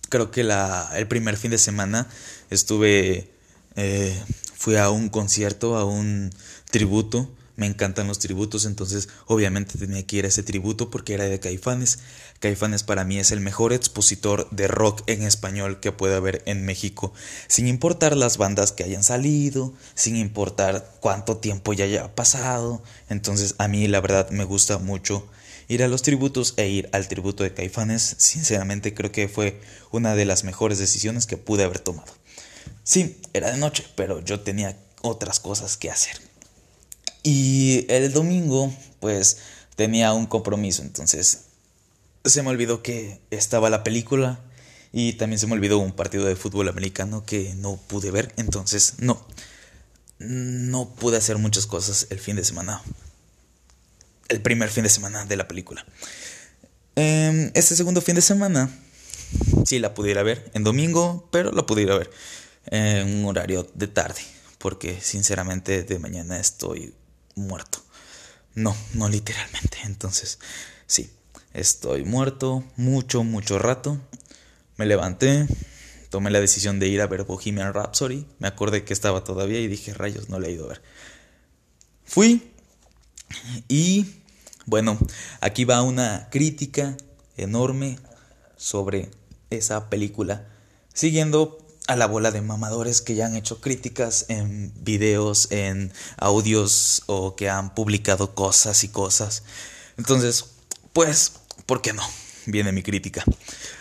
creo 0.09 0.31
que 0.31 0.45
la, 0.45 0.91
el 0.95 1.07
primer 1.07 1.37
fin 1.37 1.51
de 1.51 1.59
semana 1.59 2.09
estuve, 2.51 3.33
eh, 3.77 4.23
fui 4.55 4.77
a 4.77 4.91
un 4.91 5.09
concierto, 5.09 5.77
a 5.77 5.85
un 5.85 6.31
tributo. 6.71 7.35
Me 7.59 7.67
encantan 7.67 8.07
los 8.07 8.21
tributos, 8.21 8.65
entonces 8.65 9.09
obviamente 9.27 9.77
tenía 9.77 10.07
que 10.07 10.17
ir 10.17 10.25
a 10.25 10.29
ese 10.29 10.43
tributo 10.43 10.91
porque 10.91 11.15
era 11.15 11.25
de 11.25 11.41
Caifanes. 11.41 11.99
Caifanes 12.39 12.85
para 12.85 13.05
mí 13.05 13.19
es 13.19 13.33
el 13.33 13.41
mejor 13.41 13.73
expositor 13.73 14.49
de 14.51 14.69
rock 14.69 15.03
en 15.09 15.25
español 15.25 15.81
que 15.81 15.93
puede 15.93 16.15
haber 16.15 16.43
en 16.47 16.65
México, 16.65 17.13
sin 17.49 17.67
importar 17.67 18.17
las 18.17 18.39
bandas 18.39 18.71
que 18.71 18.85
hayan 18.85 19.03
salido, 19.03 19.75
sin 19.97 20.15
importar 20.15 20.95
cuánto 21.01 21.39
tiempo 21.39 21.73
ya 21.73 21.85
haya 21.85 22.15
pasado. 22.15 22.81
Entonces 23.09 23.57
a 23.59 23.67
mí 23.67 23.89
la 23.89 24.01
verdad 24.01 24.31
me 24.31 24.45
gusta 24.45 24.79
mucho 24.79 25.29
Ir 25.71 25.83
a 25.83 25.89
los 25.89 26.01
tributos 26.01 26.55
e 26.57 26.67
ir 26.67 26.89
al 26.93 27.09
tributo 27.09 27.43
de 27.43 27.53
Caifanes, 27.53 28.15
sinceramente 28.17 28.95
creo 28.95 29.13
que 29.13 29.29
fue 29.29 29.61
una 29.91 30.15
de 30.15 30.25
las 30.25 30.43
mejores 30.43 30.79
decisiones 30.79 31.27
que 31.27 31.37
pude 31.37 31.65
haber 31.65 31.79
tomado. 31.79 32.11
Sí, 32.85 33.21
era 33.35 33.51
de 33.51 33.59
noche, 33.59 33.85
pero 33.95 34.25
yo 34.25 34.41
tenía 34.41 34.79
otras 35.03 35.41
cosas 35.41 35.77
que 35.77 35.91
hacer. 35.91 36.28
Y 37.31 37.85
el 37.91 38.11
domingo, 38.11 38.73
pues 39.01 39.37
tenía 39.77 40.15
un 40.15 40.25
compromiso, 40.25 40.81
entonces 40.81 41.45
se 42.25 42.43
me 42.43 42.49
olvidó 42.49 42.83
que 42.83 43.21
estaba 43.31 43.69
la 43.69 43.85
película 43.85 44.41
y 44.95 45.13
también 45.13 45.39
se 45.39 45.47
me 45.47 45.53
olvidó 45.53 45.79
un 45.79 45.93
partido 45.93 46.25
de 46.25 46.37
fútbol 46.37 46.71
americano 46.71 47.27
que 47.27 47.55
no 47.57 47.77
pude 47.77 48.11
ver, 48.11 48.33
entonces 48.39 48.95
no, 49.01 49.23
no 50.19 50.89
pude 50.95 51.19
hacer 51.19 51.37
muchas 51.37 51.67
cosas 51.67 52.07
el 52.09 52.19
fin 52.19 52.37
de 52.37 52.45
semana 52.45 52.83
el 54.29 54.41
primer 54.41 54.71
fin 54.71 54.85
de 54.85 54.89
semana 54.89 55.27
de 55.27 55.37
la 55.37 55.47
película. 55.49 55.85
Em, 56.97 57.51
este 57.53 57.77
segundo 57.77 58.01
fin 58.01 58.15
de 58.15 58.23
semana, 58.23 58.71
sí 59.67 59.79
la 59.81 59.93
pudiera 59.93 60.23
ver 60.23 60.51
en 60.55 60.65
domingo, 60.65 61.29
pero 61.31 61.53
la 61.53 61.67
pudiera 61.67 61.95
ver 61.99 62.11
en 62.71 63.17
un 63.17 63.27
horario 63.27 63.71
de 63.75 63.87
tarde, 63.87 64.23
porque 64.57 64.99
sinceramente 65.03 65.83
de 65.83 65.99
mañana 65.99 66.41
estoy 66.41 66.95
muerto. 67.39 67.79
No, 68.55 68.77
no 68.95 69.09
literalmente. 69.09 69.79
Entonces, 69.85 70.39
sí, 70.87 71.11
estoy 71.55 72.05
muerto 72.05 72.65
mucho, 72.77 73.25
mucho 73.25 73.59
rato. 73.59 74.01
Me 74.77 74.87
levanté, 74.87 75.47
tomé 76.11 76.31
la 76.31 76.41
decisión 76.41 76.79
de 76.79 76.89
ir 76.89 77.01
a 77.01 77.07
ver 77.07 77.25
Bohemian 77.25 77.73
Rhapsody. 77.73 78.27
Me 78.39 78.49
acordé 78.49 78.85
que 78.85 78.93
estaba 78.93 79.25
todavía 79.25 79.61
y 79.61 79.69
dije, 79.69 79.95
rayos, 79.95 80.29
no 80.29 80.39
le 80.39 80.49
he 80.49 80.53
ido 80.53 80.67
a 80.67 80.69
ver. 80.69 80.83
Fui 82.05 82.53
y 83.69 84.07
bueno, 84.67 84.99
aquí 85.41 85.65
va 85.65 85.83
una 85.83 86.29
crítica 86.31 86.97
enorme 87.37 87.99
sobre 88.57 89.11
esa 89.51 89.89
película, 89.89 90.47
siguiendo 90.93 91.59
a 91.89 91.97
la 91.97 92.07
bola 92.07 92.31
de 92.31 92.41
mamadores 92.41 93.01
que 93.01 93.17
ya 93.17 93.27
han 93.27 93.35
hecho 93.35 93.61
críticas 93.61 94.27
en 94.29 94.73
videos, 94.85 95.49
en 95.51 95.93
audios 96.17 97.03
o 97.07 97.35
que 97.35 97.49
han 97.49 97.75
publicado 97.75 98.35
cosas 98.35 98.85
y 98.85 98.89
cosas. 98.89 99.43
Entonces, 99.97 100.45
pues, 100.93 101.33
¿por 101.67 101.83
qué 101.83 101.93
no? 101.93 102.03
Viene 102.47 102.71
mi 102.71 102.85
crítica. 102.85 103.25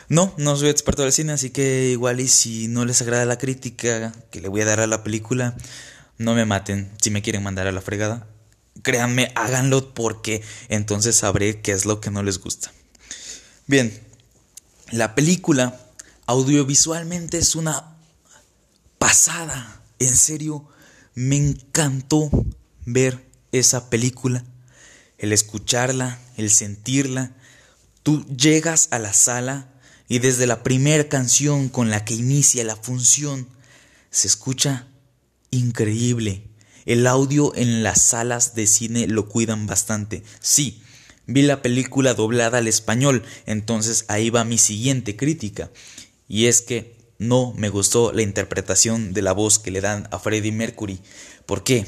No, 0.09 0.33
no 0.37 0.55
soy 0.55 0.69
experto 0.69 1.03
del 1.03 1.13
cine, 1.13 1.33
así 1.33 1.51
que 1.51 1.89
igual 1.91 2.19
y 2.19 2.27
si 2.27 2.67
no 2.67 2.85
les 2.85 3.01
agrada 3.01 3.25
la 3.25 3.37
crítica 3.37 4.11
que 4.31 4.41
le 4.41 4.47
voy 4.47 4.61
a 4.61 4.65
dar 4.65 4.79
a 4.79 4.87
la 4.87 5.03
película, 5.03 5.55
no 6.17 6.33
me 6.33 6.45
maten 6.45 6.91
si 6.99 7.11
me 7.11 7.21
quieren 7.21 7.43
mandar 7.43 7.67
a 7.67 7.71
la 7.71 7.81
fregada 7.81 8.27
créanme, 8.81 9.31
háganlo 9.35 9.93
porque 9.93 10.41
entonces 10.69 11.17
sabré 11.17 11.61
qué 11.61 11.71
es 11.71 11.85
lo 11.85 11.99
que 12.01 12.11
no 12.11 12.23
les 12.23 12.39
gusta. 12.39 12.71
Bien, 13.65 14.01
la 14.91 15.15
película 15.15 15.77
audiovisualmente 16.25 17.37
es 17.37 17.55
una 17.55 17.96
pasada. 18.97 19.83
En 19.99 20.15
serio, 20.15 20.67
me 21.15 21.35
encantó 21.35 22.29
ver 22.85 23.25
esa 23.51 23.89
película, 23.89 24.43
el 25.17 25.33
escucharla, 25.33 26.19
el 26.37 26.49
sentirla. 26.49 27.35
Tú 28.03 28.25
llegas 28.25 28.87
a 28.91 28.99
la 28.99 29.13
sala 29.13 29.73
y 30.07 30.19
desde 30.19 30.47
la 30.47 30.63
primera 30.63 31.09
canción 31.09 31.69
con 31.69 31.89
la 31.89 32.05
que 32.05 32.13
inicia 32.13 32.63
la 32.63 32.75
función 32.75 33.47
se 34.09 34.27
escucha 34.27 34.87
increíble, 35.51 36.43
el 36.85 37.05
audio 37.05 37.53
en 37.55 37.83
las 37.83 38.01
salas 38.01 38.55
de 38.55 38.65
cine 38.65 39.07
lo 39.07 39.27
cuidan 39.27 39.67
bastante. 39.67 40.23
Sí, 40.39 40.81
vi 41.25 41.41
la 41.41 41.61
película 41.61 42.13
doblada 42.13 42.59
al 42.59 42.67
español, 42.67 43.23
entonces 43.45 44.05
ahí 44.07 44.29
va 44.29 44.45
mi 44.45 44.57
siguiente 44.57 45.17
crítica. 45.17 45.69
Y 46.29 46.45
es 46.45 46.61
que 46.61 46.96
no 47.19 47.53
me 47.55 47.69
gustó 47.69 48.11
la 48.11 48.21
interpretación 48.21 49.13
de 49.13 49.21
la 49.21 49.31
voz 49.31 49.59
que 49.59 49.71
le 49.71 49.81
dan 49.81 50.07
a 50.11 50.19
Freddie 50.19 50.51
Mercury. 50.51 50.99
¿Por 51.45 51.63
qué? 51.63 51.85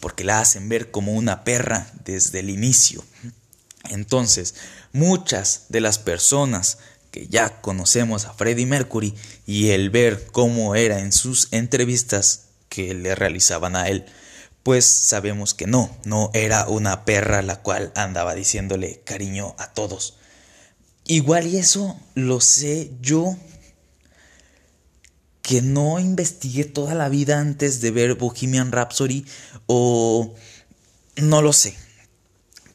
Porque 0.00 0.24
la 0.24 0.40
hacen 0.40 0.68
ver 0.68 0.90
como 0.90 1.12
una 1.12 1.44
perra 1.44 1.90
desde 2.04 2.40
el 2.40 2.50
inicio. 2.50 3.04
Entonces, 3.90 4.54
muchas 4.92 5.66
de 5.68 5.80
las 5.80 5.98
personas 5.98 6.78
que 7.10 7.26
ya 7.28 7.60
conocemos 7.60 8.24
a 8.24 8.34
Freddie 8.34 8.66
Mercury 8.66 9.14
y 9.46 9.70
el 9.70 9.90
ver 9.90 10.26
cómo 10.32 10.74
era 10.74 11.00
en 11.00 11.12
sus 11.12 11.48
entrevistas 11.52 12.46
que 12.68 12.94
le 12.94 13.14
realizaban 13.14 13.76
a 13.76 13.88
él, 13.88 14.06
pues 14.62 14.84
sabemos 14.84 15.54
que 15.54 15.66
no, 15.66 15.96
no 16.04 16.30
era 16.34 16.68
una 16.68 17.04
perra 17.04 17.40
la 17.42 17.62
cual 17.62 17.92
andaba 17.94 18.34
diciéndole 18.34 19.00
cariño 19.04 19.54
a 19.58 19.72
todos. 19.72 20.18
Igual 21.06 21.46
y 21.46 21.56
eso 21.56 21.98
lo 22.14 22.40
sé 22.40 22.90
yo 23.00 23.36
que 25.48 25.62
no 25.62 25.98
investigué 25.98 26.64
toda 26.64 26.94
la 26.94 27.08
vida 27.08 27.40
antes 27.40 27.80
de 27.80 27.90
ver 27.90 28.16
Bohemian 28.16 28.70
Rhapsody 28.70 29.24
o 29.66 30.34
no 31.16 31.40
lo 31.40 31.54
sé. 31.54 31.74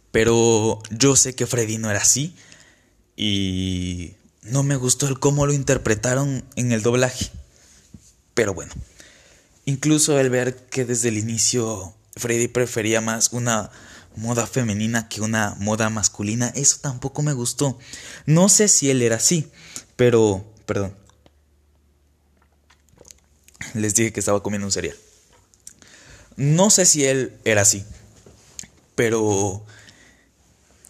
Pero 0.10 0.82
yo 0.90 1.16
sé 1.16 1.36
que 1.36 1.46
Freddy 1.46 1.78
no 1.78 1.92
era 1.92 2.00
así 2.00 2.36
y 3.16 4.14
no 4.42 4.64
me 4.64 4.76
gustó 4.76 5.08
el 5.08 5.20
cómo 5.20 5.46
lo 5.46 5.54
interpretaron 5.54 6.44
en 6.56 6.72
el 6.72 6.82
doblaje. 6.82 7.30
Pero 8.34 8.56
bueno, 8.56 8.74
incluso 9.66 10.20
el 10.20 10.32
ver 10.32 10.56
que 10.56 10.84
desde 10.84 11.10
el 11.10 11.20
inicio 11.20 11.94
Freddy 12.16 12.48
prefería 12.48 13.02
más 13.02 13.34
una 13.34 13.70
moda 14.16 14.48
femenina 14.48 15.10
que 15.10 15.22
una 15.22 15.56
moda 15.60 15.92
masculina, 15.92 16.52
eso 16.56 16.78
tampoco 16.82 17.22
me 17.22 17.34
gustó. 17.34 17.78
No 18.26 18.50
sé 18.50 18.68
si 18.68 18.90
él 18.90 19.04
era 19.04 19.18
así, 19.18 19.52
pero, 19.96 20.44
perdón. 20.66 21.03
Les 23.74 23.96
dije 23.96 24.14
que 24.14 24.20
estaba 24.20 24.44
comiendo 24.44 24.68
un 24.68 24.72
cereal. 24.72 24.98
No 26.36 26.70
sé 26.70 26.86
si 26.86 27.06
él 27.06 27.38
era 27.46 27.62
así, 27.62 27.86
pero 28.96 29.64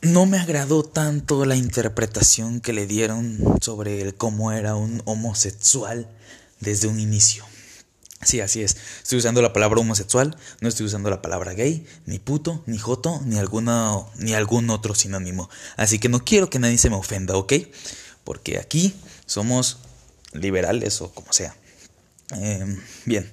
no 0.02 0.26
me 0.26 0.38
agradó 0.38 0.84
tanto 0.84 1.46
la 1.46 1.56
interpretación 1.56 2.62
que 2.62 2.74
le 2.74 2.88
dieron 2.88 3.40
sobre 3.62 4.02
el 4.02 4.16
cómo 4.16 4.52
era 4.52 4.76
un 4.76 5.02
homosexual 5.06 6.10
desde 6.60 6.88
un 6.88 7.00
inicio. 7.00 7.46
Sí, 8.22 8.42
así 8.42 8.64
es. 8.64 8.78
Estoy 9.02 9.20
usando 9.20 9.42
la 9.42 9.54
palabra 9.54 9.82
homosexual, 9.82 10.38
no 10.62 10.70
estoy 10.70 10.86
usando 10.86 11.10
la 11.10 11.22
palabra 11.22 11.54
gay, 11.54 11.86
ni 12.06 12.20
puto, 12.20 12.64
ni 12.66 12.78
joto, 12.78 13.22
ni 13.26 13.38
alguna 13.38 13.98
ni 14.18 14.34
algún 14.34 14.70
otro 14.70 14.96
sinónimo. 14.96 15.50
Así 15.76 16.00
que 16.00 16.10
no 16.10 16.24
quiero 16.24 16.50
que 16.50 16.60
nadie 16.60 16.78
se 16.78 16.90
me 16.90 16.96
ofenda, 16.96 17.36
¿ok? 17.36 17.54
Porque 18.24 18.60
aquí 18.60 18.94
somos 19.26 19.80
liberales 20.32 21.02
o 21.02 21.12
como 21.14 21.34
sea. 21.34 21.56
Em, 22.42 22.80
bien. 23.06 23.32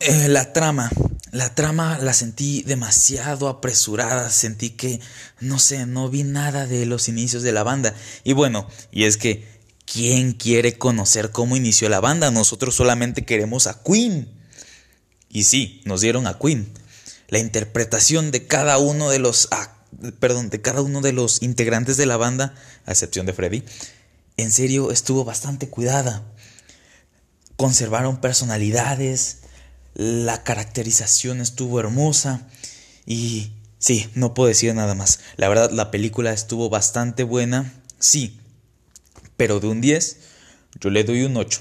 Eh, 0.00 0.28
la 0.28 0.52
trama. 0.52 0.90
La 1.32 1.54
trama 1.54 1.98
la 1.98 2.12
sentí 2.12 2.62
demasiado 2.62 3.48
apresurada. 3.48 4.30
Sentí 4.30 4.70
que, 4.70 5.00
no 5.40 5.58
sé, 5.58 5.86
no 5.86 6.08
vi 6.08 6.22
nada 6.22 6.66
de 6.66 6.86
los 6.86 7.08
inicios 7.08 7.42
de 7.42 7.52
la 7.52 7.62
banda. 7.62 7.94
Y 8.24 8.32
bueno, 8.32 8.68
y 8.90 9.04
es 9.04 9.16
que 9.16 9.56
¿Quién 9.86 10.32
quiere 10.32 10.76
conocer 10.78 11.30
cómo 11.30 11.56
inició 11.56 11.88
la 11.88 12.00
banda? 12.00 12.32
Nosotros 12.32 12.74
solamente 12.74 13.24
queremos 13.24 13.68
a 13.68 13.82
Queen. 13.84 14.28
Y 15.28 15.44
sí, 15.44 15.80
nos 15.84 16.00
dieron 16.00 16.26
a 16.26 16.38
Queen. 16.38 16.68
La 17.28 17.38
interpretación 17.38 18.32
de 18.32 18.48
cada 18.48 18.78
uno 18.78 19.10
de 19.10 19.20
los 19.20 19.48
perdón, 20.18 20.50
de 20.50 20.60
cada 20.60 20.82
uno 20.82 21.00
de 21.00 21.12
los 21.12 21.40
integrantes 21.40 21.96
de 21.96 22.06
la 22.06 22.16
banda, 22.16 22.54
a 22.84 22.90
excepción 22.90 23.26
de 23.26 23.32
Freddy, 23.32 23.62
en 24.36 24.50
serio 24.50 24.90
estuvo 24.90 25.24
bastante 25.24 25.68
cuidada. 25.68 26.24
Conservaron 27.56 28.20
personalidades, 28.20 29.38
la 29.94 30.44
caracterización 30.44 31.40
estuvo 31.40 31.80
hermosa 31.80 32.46
y 33.06 33.52
sí, 33.78 34.10
no 34.14 34.34
puedo 34.34 34.48
decir 34.48 34.74
nada 34.74 34.94
más. 34.94 35.20
La 35.36 35.48
verdad 35.48 35.70
la 35.70 35.90
película 35.90 36.32
estuvo 36.32 36.68
bastante 36.68 37.22
buena. 37.22 37.72
Sí, 37.98 38.38
pero 39.36 39.58
de 39.60 39.68
un 39.68 39.80
10 39.80 40.18
yo 40.80 40.90
le 40.90 41.04
doy 41.04 41.22
un 41.22 41.36
8. 41.36 41.60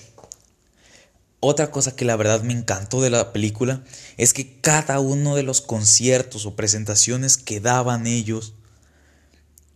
Otra 1.39 1.69
cosa 1.69 1.95
que 1.95 2.05
la 2.05 2.15
verdad 2.15 2.41
me 2.41 2.53
encantó 2.53 3.01
de 3.01 3.09
la 3.09 3.31
película 3.31 3.83
es 4.17 4.33
que 4.33 4.59
cada 4.61 4.99
uno 4.99 5.35
de 5.35 5.43
los 5.43 5.61
conciertos 5.61 6.45
o 6.45 6.55
presentaciones 6.55 7.37
que 7.37 7.59
daban 7.59 8.07
ellos 8.07 8.53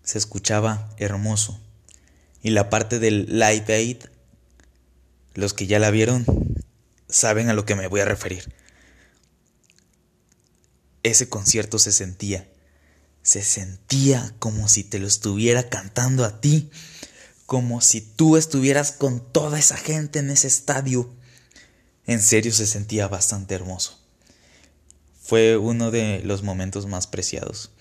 se 0.04 0.18
escuchaba 0.18 0.90
hermoso. 0.98 1.60
Y 2.42 2.50
la 2.50 2.70
parte 2.70 2.98
del 3.00 3.28
Live 3.28 3.66
Aid, 3.68 3.98
los 5.40 5.54
que 5.54 5.68
ya 5.68 5.80
la 5.80 5.92
vieron, 5.92 6.26
saben 7.08 7.50
a 7.50 7.54
lo 7.54 7.66
que 7.66 7.76
me 7.76 7.88
voy 7.88 8.02
a 8.02 8.06
referir. 8.06 8.54
Ese 11.04 11.30
concierto 11.30 11.80
se 11.80 11.92
sentía, 11.92 12.48
se 13.24 13.42
sentía 13.42 14.36
como 14.40 14.68
si 14.68 14.84
te 14.84 15.00
lo 15.00 15.08
estuviera 15.08 15.70
cantando 15.70 16.26
a 16.26 16.42
ti 16.42 16.70
como 17.50 17.82
si 17.82 18.00
tú 18.00 18.38
estuvieras 18.38 18.92
con 18.92 19.22
toda 19.34 19.58
esa 19.58 19.76
gente 19.76 20.20
en 20.20 20.30
ese 20.30 20.46
estadio. 20.46 21.10
En 22.06 22.22
serio 22.22 22.54
se 22.54 22.68
sentía 22.68 23.08
bastante 23.08 23.56
hermoso. 23.56 24.00
Fue 25.20 25.58
uno 25.58 25.90
de 25.90 26.22
los 26.24 26.44
momentos 26.44 26.86
más 26.86 27.08
preciados. 27.08 27.72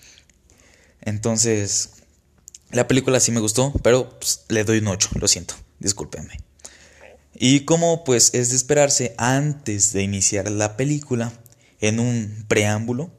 Entonces, 1.01 1.91
la 2.71 2.87
película 2.87 3.19
sí 3.19 3.31
me 3.31 3.41
gustó, 3.41 3.71
pero 3.83 4.17
pues, 4.17 4.43
le 4.47 4.63
doy 4.63 4.79
un 4.79 4.87
8, 4.87 5.11
lo 5.19 5.27
siento, 5.27 5.53
discúlpenme. 5.77 6.39
Y 7.41 7.61
como 7.61 8.03
pues 8.03 8.31
es 8.33 8.49
de 8.49 8.57
esperarse, 8.57 9.15
antes 9.17 9.93
de 9.93 10.03
iniciar 10.03 10.51
la 10.51 10.75
película, 10.75 11.31
en 11.79 12.01
un 12.01 12.43
preámbulo, 12.49 13.09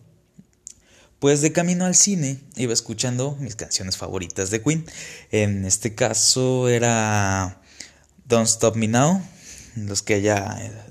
pues 1.19 1.41
de 1.41 1.53
camino 1.53 1.87
al 1.87 1.95
cine 1.95 2.39
iba 2.57 2.75
escuchando 2.75 3.37
mis 3.41 3.57
canciones 3.57 3.97
favoritas 3.97 4.51
de 4.51 4.63
Queen. 4.63 4.85
En 5.31 5.65
este 5.65 5.95
caso 5.95 6.69
era 6.69 7.63
Don't 8.27 8.47
Stop 8.47 8.77
Me 8.77 8.89
Now. 8.89 9.23
Los 9.77 10.03
que 10.03 10.21
ya 10.21 10.37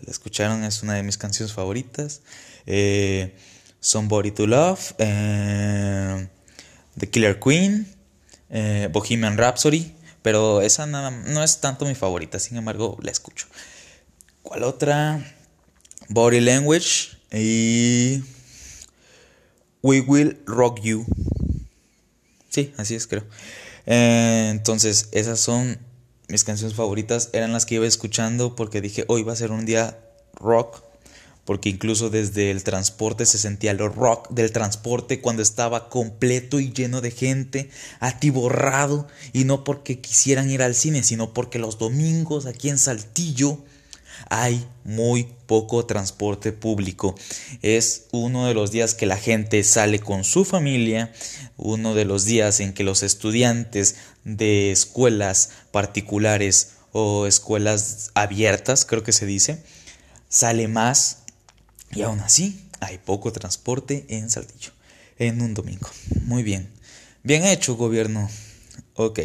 la 0.01 0.11
escucharon 0.11 0.63
es 0.63 0.81
una 0.81 0.95
de 0.95 1.03
mis 1.03 1.17
canciones 1.17 1.53
favoritas. 1.53 2.21
Eh, 2.65 3.35
Somebody 3.79 4.31
to 4.31 4.47
Love. 4.47 4.95
Eh, 4.97 6.27
The 6.97 7.09
Killer 7.09 7.39
Queen. 7.39 7.87
Eh, 8.49 8.89
Bohemian 8.91 9.37
Rhapsody. 9.37 9.93
Pero 10.21 10.61
esa 10.61 10.85
nada, 10.85 11.11
no 11.11 11.43
es 11.43 11.61
tanto 11.61 11.85
mi 11.85 11.95
favorita, 11.95 12.39
sin 12.39 12.57
embargo 12.57 12.97
la 13.01 13.11
escucho. 13.11 13.47
¿Cuál 14.43 14.63
otra? 14.63 15.23
Body 16.09 16.39
Language. 16.39 17.17
Y... 17.31 18.23
We 19.81 20.01
Will 20.01 20.41
Rock 20.45 20.81
You. 20.81 21.05
Sí, 22.49 22.73
así 22.77 22.95
es, 22.95 23.07
creo. 23.07 23.23
Eh, 23.85 24.49
entonces, 24.51 25.07
esas 25.11 25.39
son 25.39 25.79
mis 26.27 26.43
canciones 26.43 26.75
favoritas. 26.75 27.29
Eran 27.31 27.53
las 27.53 27.65
que 27.65 27.75
iba 27.75 27.87
escuchando 27.87 28.55
porque 28.55 28.81
dije, 28.81 29.05
hoy 29.07 29.23
va 29.23 29.33
a 29.33 29.37
ser 29.37 29.51
un 29.51 29.65
día 29.65 29.97
rock. 30.33 30.83
Porque 31.49 31.69
incluso 31.69 32.11
desde 32.11 32.51
el 32.51 32.63
transporte 32.63 33.25
se 33.25 33.39
sentía 33.39 33.73
lo 33.73 33.89
rock 33.89 34.29
del 34.29 34.51
transporte 34.51 35.19
cuando 35.19 35.41
estaba 35.41 35.89
completo 35.89 36.59
y 36.59 36.71
lleno 36.71 37.01
de 37.01 37.09
gente, 37.09 37.71
atiborrado. 37.99 39.07
Y 39.33 39.45
no 39.45 39.63
porque 39.63 39.99
quisieran 39.99 40.51
ir 40.51 40.61
al 40.61 40.75
cine, 40.75 41.01
sino 41.01 41.33
porque 41.33 41.57
los 41.57 41.79
domingos 41.79 42.45
aquí 42.45 42.69
en 42.69 42.77
Saltillo 42.77 43.57
hay 44.29 44.63
muy 44.83 45.27
poco 45.47 45.87
transporte 45.87 46.51
público. 46.51 47.15
Es 47.63 48.05
uno 48.11 48.45
de 48.45 48.53
los 48.53 48.69
días 48.69 48.93
que 48.93 49.07
la 49.07 49.17
gente 49.17 49.63
sale 49.63 49.97
con 49.97 50.25
su 50.25 50.45
familia, 50.45 51.11
uno 51.57 51.95
de 51.95 52.05
los 52.05 52.25
días 52.25 52.59
en 52.59 52.73
que 52.73 52.83
los 52.83 53.01
estudiantes 53.01 53.95
de 54.23 54.71
escuelas 54.71 55.49
particulares 55.71 56.73
o 56.91 57.25
escuelas 57.25 58.11
abiertas, 58.13 58.85
creo 58.85 59.01
que 59.01 59.13
se 59.13 59.25
dice, 59.25 59.63
sale 60.29 60.67
más 60.67 61.18
y 61.91 62.01
aún 62.01 62.19
así 62.19 62.69
hay 62.79 62.97
poco 62.97 63.31
transporte 63.31 64.05
en 64.09 64.29
Saltillo 64.29 64.71
en 65.19 65.41
un 65.41 65.53
domingo. 65.53 65.89
Muy 66.23 66.43
bien. 66.43 66.69
Bien 67.23 67.45
hecho, 67.45 67.75
gobierno. 67.75 68.29
Ok. 68.95 69.19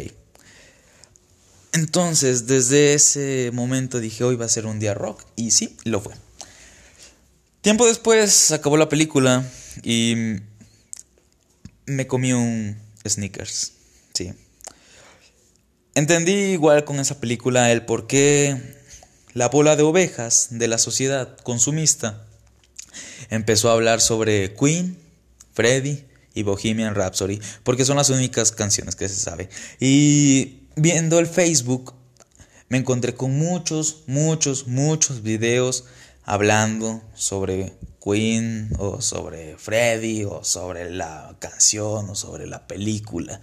Entonces, 1.73 2.47
desde 2.47 2.93
ese 2.93 3.49
momento 3.53 3.99
dije, 3.99 4.23
hoy 4.23 4.35
va 4.35 4.45
a 4.45 4.49
ser 4.49 4.65
un 4.65 4.79
día 4.79 4.93
rock. 4.93 5.25
Y 5.35 5.51
sí, 5.51 5.77
lo 5.85 6.01
fue. 6.01 6.13
Tiempo 7.61 7.87
después 7.87 8.51
acabó 8.51 8.77
la 8.77 8.89
película 8.89 9.49
y 9.83 10.15
me 11.85 12.07
comí 12.07 12.33
un 12.33 12.77
sneakers. 13.07 13.73
Sí. 14.13 14.33
Entendí 15.95 16.33
igual 16.33 16.83
con 16.83 16.99
esa 16.99 17.19
película 17.19 17.71
el 17.71 17.85
por 17.85 18.05
qué 18.05 18.75
la 19.33 19.49
bola 19.49 19.75
de 19.75 19.83
ovejas 19.83 20.47
de 20.51 20.67
la 20.67 20.77
sociedad 20.77 21.37
consumista 21.37 22.24
empezó 23.29 23.69
a 23.69 23.73
hablar 23.73 24.01
sobre 24.01 24.53
Queen, 24.53 24.97
Freddy 25.53 26.05
y 26.33 26.43
Bohemian 26.43 26.95
Rhapsody, 26.95 27.39
porque 27.63 27.85
son 27.85 27.97
las 27.97 28.09
únicas 28.09 28.51
canciones 28.51 28.95
que 28.95 29.07
se 29.09 29.15
sabe. 29.15 29.49
Y 29.79 30.67
viendo 30.75 31.19
el 31.19 31.27
Facebook, 31.27 31.93
me 32.67 32.77
encontré 32.77 33.15
con 33.15 33.37
muchos, 33.37 34.03
muchos, 34.07 34.67
muchos 34.67 35.23
videos 35.23 35.85
hablando 36.23 37.01
sobre 37.13 37.73
Queen 38.03 38.69
o 38.77 39.01
sobre 39.01 39.57
Freddy 39.57 40.25
o 40.25 40.43
sobre 40.43 40.89
la 40.89 41.35
canción 41.39 42.09
o 42.09 42.15
sobre 42.15 42.47
la 42.47 42.67
película. 42.67 43.39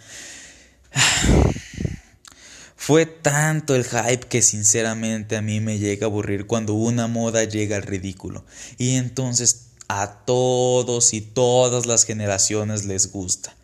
Fue 2.84 3.06
tanto 3.06 3.76
el 3.76 3.84
hype 3.84 4.26
que 4.26 4.42
sinceramente 4.42 5.36
a 5.36 5.40
mí 5.40 5.60
me 5.60 5.78
llega 5.78 6.04
a 6.04 6.10
aburrir 6.10 6.48
cuando 6.48 6.74
una 6.74 7.06
moda 7.06 7.44
llega 7.44 7.76
al 7.76 7.84
ridículo. 7.84 8.44
Y 8.76 8.96
entonces 8.96 9.68
a 9.86 10.24
todos 10.24 11.14
y 11.14 11.20
todas 11.20 11.86
las 11.86 12.02
generaciones 12.02 12.84
les 12.84 13.12
gusta. 13.12 13.54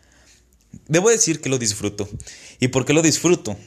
Debo 0.87 1.09
decir 1.09 1.41
que 1.41 1.49
lo 1.49 1.57
disfruto. 1.57 2.07
¿Y 2.61 2.69
por 2.69 2.85
qué 2.85 2.93
lo 2.93 3.01
disfruto? 3.01 3.57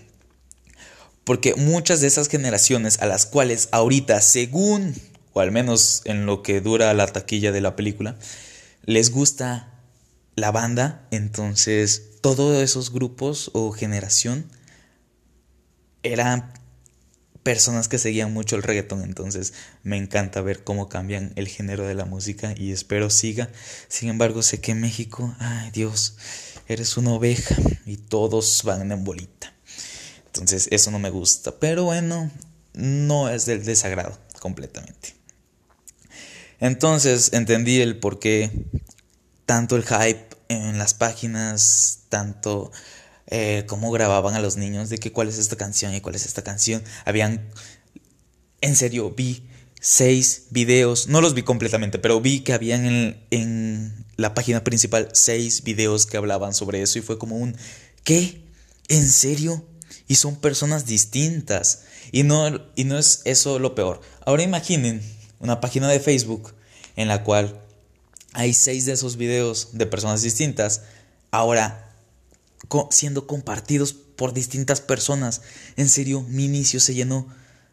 Porque 1.23 1.55
muchas 1.55 2.01
de 2.01 2.07
esas 2.07 2.29
generaciones 2.29 3.01
a 3.01 3.05
las 3.05 3.27
cuales 3.27 3.69
ahorita, 3.73 4.23
según, 4.23 4.95
o 5.35 5.41
al 5.41 5.53
menos 5.53 6.01
en 6.07 6.25
lo 6.25 6.43
que 6.43 6.63
dura 6.63 6.95
la 6.95 7.09
taquilla 7.09 7.53
de 7.53 7.61
la 7.61 7.77
película, 7.77 8.17
les 8.87 9.11
gusta 9.11 9.69
la 10.35 10.51
banda, 10.51 11.07
entonces 11.11 12.05
todos 12.23 12.57
esos 12.63 12.91
grupos 12.91 13.51
o 13.53 13.71
generación 13.73 14.47
eran 16.03 16.53
personas 17.43 17.89
que 17.89 17.99
seguían 17.99 18.33
mucho 18.33 18.57
el 18.57 18.63
reggaeton, 18.63 19.03
entonces 19.03 19.53
me 19.83 19.97
encanta 19.97 20.41
ver 20.43 20.63
cómo 20.63 20.89
cambian 20.89 21.33
el 21.37 21.49
género 21.49 21.87
de 21.87 21.95
la 21.95 22.05
música 22.05 22.55
y 22.57 22.73
espero 22.73 23.11
siga. 23.11 23.51
Sin 23.89 24.09
embargo, 24.09 24.43
sé 24.43 24.61
que 24.61 24.73
en 24.73 24.81
México, 24.81 25.35
ay 25.39 25.71
Dios, 25.73 26.17
eres 26.69 26.97
una 26.97 27.13
oveja 27.13 27.57
y 27.85 27.97
todos 27.97 28.63
van 28.65 28.91
en 28.93 29.05
bolita. 29.05 29.53
Entonces 30.27 30.69
eso 30.71 30.91
no 30.91 30.99
me 30.99 31.11
gusta. 31.11 31.53
Pero 31.59 31.85
bueno, 31.85 32.31
no 32.75 33.29
es 33.29 33.45
del 33.45 33.65
desagrado 33.65 34.19
completamente. 34.41 35.15
Entonces 36.61 37.33
entendí 37.33 37.81
el 37.81 37.99
por 37.99 38.19
qué 38.19 38.51
tanto 39.47 39.77
el 39.77 39.85
hype 39.85 40.29
en 40.49 40.79
las 40.79 40.95
páginas, 40.95 42.05
tanto 42.09 42.71
eh, 43.27 43.65
cómo 43.67 43.91
grababan 43.91 44.35
a 44.35 44.41
los 44.41 44.57
niños 44.57 44.89
de 44.89 44.99
que 44.99 45.13
cuál 45.13 45.29
es 45.29 45.39
esta 45.39 45.57
canción 45.57 45.95
y 45.95 46.01
cuál 46.01 46.15
es 46.15 46.27
esta 46.27 46.43
canción. 46.43 46.83
Habían, 47.05 47.49
en 48.61 48.77
serio, 48.77 49.11
vi 49.11 49.49
seis 49.81 50.45
videos, 50.51 51.09
no 51.09 51.21
los 51.21 51.35
vi 51.35 51.43
completamente, 51.43 51.99
pero 51.99 52.21
vi 52.21 52.41
que 52.41 52.53
habían 52.53 52.85
en, 52.87 53.27
en 53.31 54.07
la 54.17 54.35
página 54.35 54.65
principal 54.65 55.09
seis 55.13 55.65
videos 55.65 56.07
que 56.07 56.17
hablaban 56.17 56.55
sobre 56.55 56.83
eso 56.83 56.99
y 56.99 57.03
fue 57.03 57.19
como 57.19 57.37
un, 57.37 57.57
¿qué? 58.05 58.43
¿En 58.89 59.09
serio? 59.09 59.67
y 60.09 60.17
son 60.17 60.37
personas 60.37 60.87
distintas. 60.87 61.85
Y 62.11 62.23
no, 62.23 62.61
y 62.75 62.85
no 62.85 62.99
es 62.99 63.23
eso 63.25 63.59
lo 63.59 63.75
peor. 63.75 64.01
Ahora 64.27 64.43
imaginen 64.43 65.03
una 65.39 65.61
página 65.61 65.89
de 65.89 66.01
Facebook 66.01 66.55
en 66.97 67.09
la 67.09 67.25
cual 67.25 67.61
hay 68.35 68.53
seis 68.55 68.87
de 68.87 68.93
esos 68.93 69.17
videos 69.17 69.71
de 69.73 69.87
personas 69.87 70.23
distintas, 70.23 70.83
ahora 71.31 71.92
siendo 72.91 73.27
compartidos 73.27 73.93
por 73.93 74.33
distintas 74.33 74.81
personas. 74.81 75.43
En 75.77 75.89
serio, 75.89 76.23
mi 76.29 76.45
inicio 76.45 76.81
se 76.81 76.95
llenó 76.95 77.27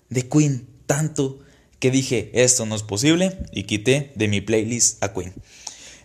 de 0.10 0.28
Queen 0.28 0.68
tanto 0.86 1.40
que 1.80 1.92
dije, 1.92 2.32
esto 2.34 2.66
no 2.66 2.76
es 2.76 2.84
posible 2.84 3.38
y 3.52 3.64
quité 3.64 4.12
de 4.16 4.28
mi 4.28 4.42
playlist 4.42 5.04
a 5.04 5.14
Queen. 5.14 5.34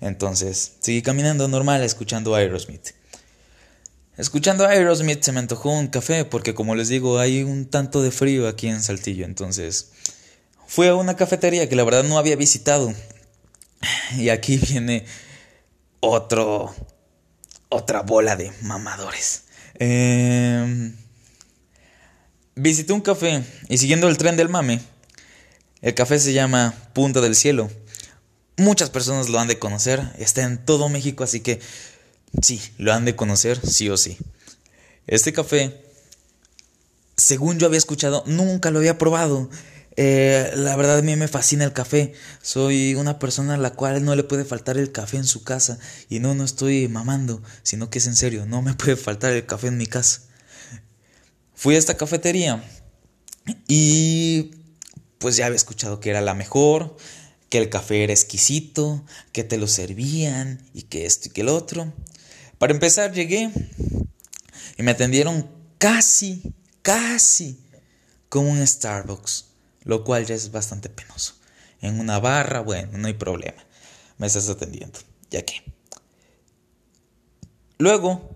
Entonces, 0.00 0.74
seguí 0.80 1.02
caminando 1.02 1.48
normal 1.48 1.82
escuchando 1.82 2.34
Aerosmith. 2.34 2.90
Escuchando 4.16 4.66
Aerosmith 4.66 5.22
se 5.22 5.32
me 5.32 5.40
antojó 5.40 5.70
un 5.70 5.88
café 5.88 6.24
porque 6.24 6.54
como 6.54 6.76
les 6.76 6.88
digo 6.88 7.18
hay 7.18 7.42
un 7.42 7.66
tanto 7.66 8.02
de 8.02 8.12
frío 8.12 8.46
aquí 8.46 8.68
en 8.68 8.80
Saltillo, 8.80 9.24
entonces 9.24 9.90
fui 10.68 10.86
a 10.86 10.94
una 10.94 11.16
cafetería 11.16 11.68
que 11.68 11.74
la 11.74 11.82
verdad 11.84 12.04
no 12.04 12.18
había 12.18 12.36
visitado. 12.36 12.94
Y 14.16 14.28
aquí 14.28 14.56
viene 14.58 15.04
otro 16.00 16.74
otra 17.74 18.02
bola 18.02 18.36
de 18.36 18.52
mamadores. 18.62 19.42
Em, 19.78 20.94
visité 22.54 22.92
un 22.92 23.00
café 23.00 23.44
y 23.68 23.78
siguiendo 23.78 24.08
el 24.08 24.16
tren 24.18 24.36
del 24.36 24.48
mame, 24.48 24.80
el 25.82 25.94
café 25.94 26.18
se 26.18 26.32
llama 26.32 26.74
Punta 26.92 27.20
del 27.20 27.36
Cielo. 27.36 27.70
Muchas 28.56 28.90
personas 28.90 29.28
lo 29.28 29.38
han 29.40 29.48
de 29.48 29.58
conocer, 29.58 30.00
está 30.18 30.42
en 30.42 30.64
todo 30.64 30.88
México, 30.88 31.24
así 31.24 31.40
que 31.40 31.60
Sí, 32.42 32.60
lo 32.78 32.92
han 32.92 33.04
de 33.04 33.16
conocer, 33.16 33.60
sí 33.64 33.88
o 33.88 33.96
sí. 33.96 34.18
Este 35.06 35.32
café, 35.32 35.80
según 37.16 37.58
yo 37.58 37.66
había 37.66 37.78
escuchado, 37.78 38.24
nunca 38.26 38.70
lo 38.70 38.78
había 38.78 38.98
probado. 38.98 39.48
Eh, 39.96 40.50
la 40.56 40.74
verdad 40.76 40.98
a 40.98 41.02
mí 41.02 41.14
me 41.16 41.28
fascina 41.28 41.64
el 41.64 41.72
café. 41.72 42.12
Soy 42.42 42.94
una 42.94 43.18
persona 43.18 43.54
a 43.54 43.58
la 43.58 43.70
cual 43.70 44.04
no 44.04 44.14
le 44.14 44.24
puede 44.24 44.44
faltar 44.44 44.78
el 44.78 44.92
café 44.92 45.16
en 45.16 45.24
su 45.24 45.44
casa. 45.44 45.78
Y 46.08 46.20
no, 46.20 46.34
no 46.34 46.44
estoy 46.44 46.88
mamando, 46.88 47.42
sino 47.62 47.90
que 47.90 47.98
es 47.98 48.06
en 48.06 48.16
serio, 48.16 48.46
no 48.46 48.62
me 48.62 48.74
puede 48.74 48.96
faltar 48.96 49.32
el 49.32 49.46
café 49.46 49.68
en 49.68 49.78
mi 49.78 49.86
casa. 49.86 50.22
Fui 51.54 51.76
a 51.76 51.78
esta 51.78 51.96
cafetería 51.96 52.62
y 53.68 54.50
pues 55.18 55.36
ya 55.36 55.46
había 55.46 55.56
escuchado 55.56 56.00
que 56.00 56.10
era 56.10 56.20
la 56.20 56.34
mejor, 56.34 56.96
que 57.48 57.58
el 57.58 57.70
café 57.70 58.02
era 58.02 58.12
exquisito, 58.12 59.04
que 59.32 59.44
te 59.44 59.56
lo 59.56 59.68
servían 59.68 60.60
y 60.74 60.82
que 60.82 61.06
esto 61.06 61.28
y 61.28 61.30
que 61.30 61.42
el 61.42 61.48
otro. 61.48 61.92
Para 62.58 62.72
empezar, 62.72 63.12
llegué 63.12 63.50
y 64.76 64.82
me 64.82 64.90
atendieron 64.90 65.48
casi, 65.78 66.42
casi 66.82 67.58
como 68.28 68.50
un 68.50 68.66
Starbucks, 68.66 69.46
lo 69.84 70.04
cual 70.04 70.26
ya 70.26 70.34
es 70.34 70.50
bastante 70.50 70.88
penoso. 70.88 71.34
En 71.80 72.00
una 72.00 72.18
barra, 72.18 72.60
bueno, 72.60 72.98
no 72.98 73.06
hay 73.06 73.14
problema. 73.14 73.64
Me 74.18 74.26
estás 74.26 74.48
atendiendo, 74.48 74.98
ya 75.30 75.44
que. 75.44 75.62
Luego 77.78 78.30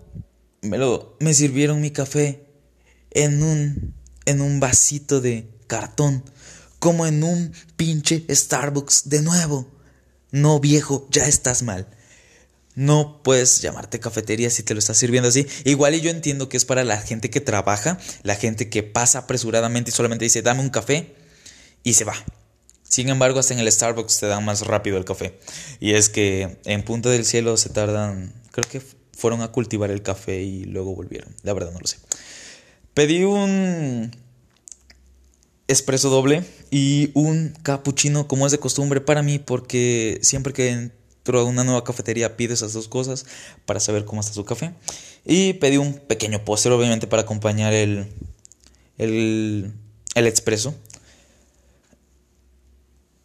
me, 0.61 0.77
lo, 0.77 1.17
me 1.19 1.33
sirvieron 1.33 1.81
mi 1.81 1.91
café 1.91 2.45
en 3.11 3.41
un, 3.41 3.95
en 4.25 4.41
un 4.41 4.59
vasito 4.59 5.21
de 5.21 5.49
cartón, 5.67 6.23
como 6.77 7.07
en 7.07 7.23
un 7.23 7.53
pinche 7.75 8.25
Starbucks 8.29 9.09
de 9.09 9.21
nuevo. 9.21 9.67
No, 10.31 10.59
viejo, 10.59 11.07
ya 11.09 11.25
estás 11.25 11.63
mal. 11.63 11.87
No 12.75 13.23
puedes 13.23 13.61
llamarte 13.61 13.99
cafetería 13.99 14.49
si 14.49 14.63
te 14.63 14.73
lo 14.73 14.79
estás 14.79 14.97
sirviendo 14.97 15.29
así. 15.29 15.47
Igual 15.65 15.95
y 15.95 16.01
yo 16.01 16.11
entiendo 16.11 16.49
que 16.49 16.57
es 16.57 16.65
para 16.65 16.83
la 16.83 16.97
gente 16.97 17.29
que 17.29 17.41
trabaja, 17.41 17.97
la 18.23 18.35
gente 18.35 18.69
que 18.69 18.83
pasa 18.83 19.19
apresuradamente 19.19 19.89
y 19.89 19.93
solamente 19.93 20.25
dice 20.25 20.41
dame 20.41 20.61
un 20.61 20.69
café 20.69 21.15
y 21.83 21.93
se 21.93 22.05
va. 22.05 22.13
Sin 22.83 23.09
embargo, 23.09 23.39
hasta 23.39 23.53
en 23.53 23.59
el 23.59 23.71
Starbucks 23.71 24.19
te 24.19 24.25
dan 24.25 24.43
más 24.43 24.65
rápido 24.65 24.97
el 24.97 25.05
café. 25.05 25.39
Y 25.79 25.93
es 25.93 26.09
que 26.09 26.57
en 26.65 26.83
Punta 26.83 27.09
del 27.09 27.25
Cielo 27.25 27.55
se 27.57 27.69
tardan, 27.69 28.33
creo 28.51 28.67
que 28.69 28.81
fueron 29.15 29.41
a 29.41 29.49
cultivar 29.49 29.91
el 29.91 30.01
café 30.01 30.41
y 30.41 30.63
luego 30.65 30.95
volvieron. 30.95 31.35
La 31.43 31.53
verdad 31.53 31.71
no 31.71 31.79
lo 31.79 31.87
sé. 31.87 31.97
Pedí 32.93 33.23
un 33.23 34.11
espresso 35.67 36.09
doble 36.09 36.43
y 36.71 37.11
un 37.13 37.53
cappuccino 37.61 38.27
como 38.27 38.47
es 38.47 38.51
de 38.51 38.59
costumbre 38.59 39.01
para 39.01 39.21
mí 39.21 39.37
porque 39.37 40.17
siempre 40.23 40.51
que 40.51 40.91
a 41.31 41.43
una 41.43 41.63
nueva 41.63 41.83
cafetería 41.83 42.35
pide 42.37 42.55
esas 42.55 42.73
dos 42.73 42.87
cosas 42.87 43.25
para 43.65 43.79
saber 43.79 44.05
cómo 44.05 44.21
está 44.21 44.33
su 44.33 44.45
café. 44.45 44.73
Y 45.25 45.53
pedí 45.53 45.77
un 45.77 45.93
pequeño 45.93 46.43
póster, 46.43 46.71
obviamente, 46.71 47.05
para 47.05 47.23
acompañar 47.23 47.73
el, 47.73 48.07
el, 48.97 49.73
el 50.15 50.27
expreso. 50.27 50.73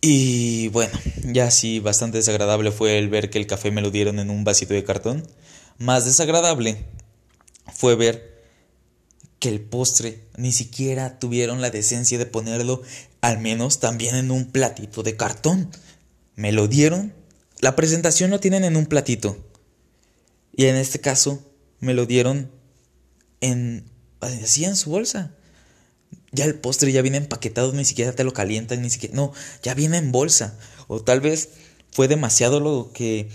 Y 0.06 0.68
bueno, 0.68 0.92
ya 1.24 1.50
sí, 1.50 1.80
bastante 1.80 2.18
desagradable 2.18 2.72
fue 2.72 2.98
el 2.98 3.08
ver 3.08 3.30
que 3.30 3.38
el 3.38 3.46
café 3.46 3.70
me 3.70 3.80
lo 3.80 3.90
dieron 3.90 4.18
en 4.18 4.28
un 4.28 4.44
vasito 4.44 4.74
de 4.74 4.84
cartón. 4.84 5.26
Más 5.78 6.04
desagradable 6.04 6.84
fue 7.72 7.94
ver 7.94 8.44
que 9.38 9.48
el 9.48 9.62
postre 9.62 10.28
ni 10.36 10.52
siquiera 10.52 11.18
tuvieron 11.18 11.62
la 11.62 11.70
decencia 11.70 12.18
de 12.18 12.26
ponerlo 12.26 12.82
al 13.22 13.38
menos 13.38 13.80
también 13.80 14.14
en 14.14 14.30
un 14.30 14.50
platito 14.52 15.02
de 15.02 15.16
cartón. 15.16 15.70
Me 16.36 16.52
lo 16.52 16.68
dieron 16.68 17.14
la 17.60 17.74
presentación 17.76 18.30
lo 18.30 18.40
tienen 18.40 18.62
en 18.62 18.76
un 18.76 18.84
platito. 18.84 19.38
Y 20.54 20.66
en 20.66 20.76
este 20.76 21.00
caso 21.00 21.42
me 21.80 21.94
lo 21.94 22.04
dieron 22.04 22.50
en 23.40 23.86
así 24.20 24.66
en 24.66 24.76
su 24.76 24.90
bolsa. 24.90 25.34
Ya 26.34 26.44
el 26.44 26.54
postre 26.54 26.92
ya 26.92 27.02
viene 27.02 27.18
empaquetado, 27.18 27.72
ni 27.72 27.84
siquiera 27.84 28.12
te 28.12 28.24
lo 28.24 28.32
calientan, 28.32 28.82
ni 28.82 28.90
siquiera 28.90 29.14
no, 29.14 29.32
ya 29.62 29.74
viene 29.74 29.98
en 29.98 30.12
bolsa. 30.12 30.58
O 30.88 31.00
tal 31.00 31.20
vez 31.20 31.50
fue 31.92 32.08
demasiado 32.08 32.60
lo 32.60 32.90
que 32.92 33.28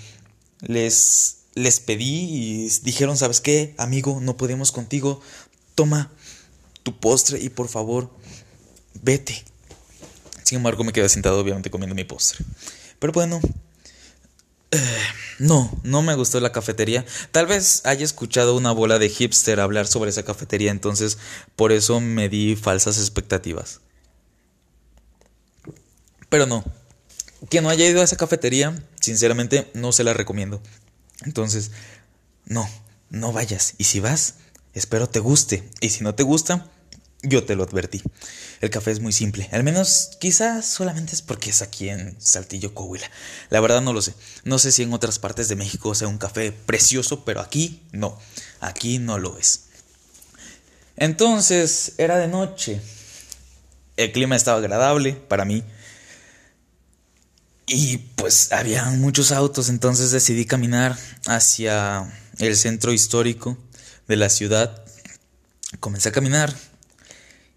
les 0.61 1.37
les 1.55 1.79
pedí 1.79 2.65
y 2.65 2.69
dijeron, 2.83 3.17
"¿Sabes 3.17 3.41
qué, 3.41 3.73
amigo? 3.77 4.19
No 4.21 4.37
podemos 4.37 4.71
contigo. 4.71 5.21
Toma 5.75 6.11
tu 6.83 6.99
postre 6.99 7.39
y 7.39 7.49
por 7.49 7.67
favor, 7.67 8.11
vete." 9.01 9.43
Sin 10.43 10.57
embargo, 10.57 10.83
me 10.83 10.93
quedé 10.93 11.09
sentado 11.09 11.39
obviamente 11.39 11.69
comiendo 11.69 11.95
mi 11.95 12.03
postre. 12.03 12.45
Pero 12.99 13.13
bueno, 13.13 13.39
no, 15.39 15.71
no 15.83 16.01
me 16.01 16.15
gustó 16.15 16.39
la 16.39 16.51
cafetería. 16.51 17.05
Tal 17.31 17.47
vez 17.47 17.81
haya 17.85 18.05
escuchado 18.05 18.55
una 18.55 18.71
bola 18.71 18.99
de 18.99 19.09
hipster 19.09 19.59
hablar 19.59 19.87
sobre 19.87 20.09
esa 20.09 20.23
cafetería, 20.23 20.71
entonces 20.71 21.17
por 21.55 21.71
eso 21.71 21.99
me 21.99 22.29
di 22.29 22.55
falsas 22.55 22.99
expectativas. 22.99 23.81
Pero 26.29 26.45
no, 26.45 26.63
quien 27.49 27.63
no 27.63 27.69
haya 27.69 27.87
ido 27.87 28.01
a 28.01 28.03
esa 28.03 28.17
cafetería, 28.17 28.75
sinceramente 28.99 29.69
no 29.73 29.91
se 29.91 30.03
la 30.03 30.13
recomiendo. 30.13 30.61
Entonces, 31.25 31.71
no, 32.45 32.69
no 33.09 33.31
vayas. 33.31 33.75
Y 33.77 33.85
si 33.85 33.99
vas, 33.99 34.35
espero 34.73 35.07
te 35.07 35.19
guste. 35.19 35.69
Y 35.81 35.89
si 35.89 36.03
no 36.03 36.15
te 36.15 36.23
gusta, 36.23 36.69
yo 37.21 37.43
te 37.43 37.55
lo 37.55 37.63
advertí. 37.63 38.01
El 38.61 38.69
café 38.69 38.91
es 38.91 38.99
muy 38.99 39.11
simple. 39.11 39.49
Al 39.51 39.63
menos 39.63 40.11
quizás 40.19 40.65
solamente 40.65 41.13
es 41.13 41.21
porque 41.21 41.49
es 41.49 41.61
aquí 41.61 41.89
en 41.89 42.15
Saltillo, 42.19 42.73
Coahuila. 42.73 43.09
La 43.49 43.59
verdad 43.59 43.81
no 43.81 43.93
lo 43.93 44.01
sé. 44.01 44.13
No 44.43 44.59
sé 44.59 44.71
si 44.71 44.83
en 44.83 44.93
otras 44.93 45.19
partes 45.19 45.47
de 45.47 45.55
México 45.55 45.93
sea 45.95 46.07
un 46.07 46.17
café 46.17 46.51
precioso, 46.51 47.25
pero 47.25 47.41
aquí 47.41 47.81
no. 47.91 48.17
Aquí 48.61 48.99
no 48.99 49.17
lo 49.17 49.37
es. 49.37 49.65
Entonces 50.95 51.93
era 51.97 52.17
de 52.17 52.27
noche. 52.27 52.81
El 53.97 54.11
clima 54.11 54.35
estaba 54.35 54.59
agradable 54.59 55.13
para 55.13 55.45
mí. 55.45 55.63
Y 57.67 57.97
pues 57.97 58.51
había 58.51 58.85
muchos 58.85 59.31
autos, 59.31 59.69
entonces 59.69 60.11
decidí 60.11 60.45
caminar 60.45 60.97
hacia 61.27 62.11
el 62.39 62.57
centro 62.57 62.93
histórico 62.93 63.57
de 64.07 64.15
la 64.15 64.29
ciudad. 64.29 64.83
Comencé 65.79 66.09
a 66.09 66.11
caminar 66.11 66.55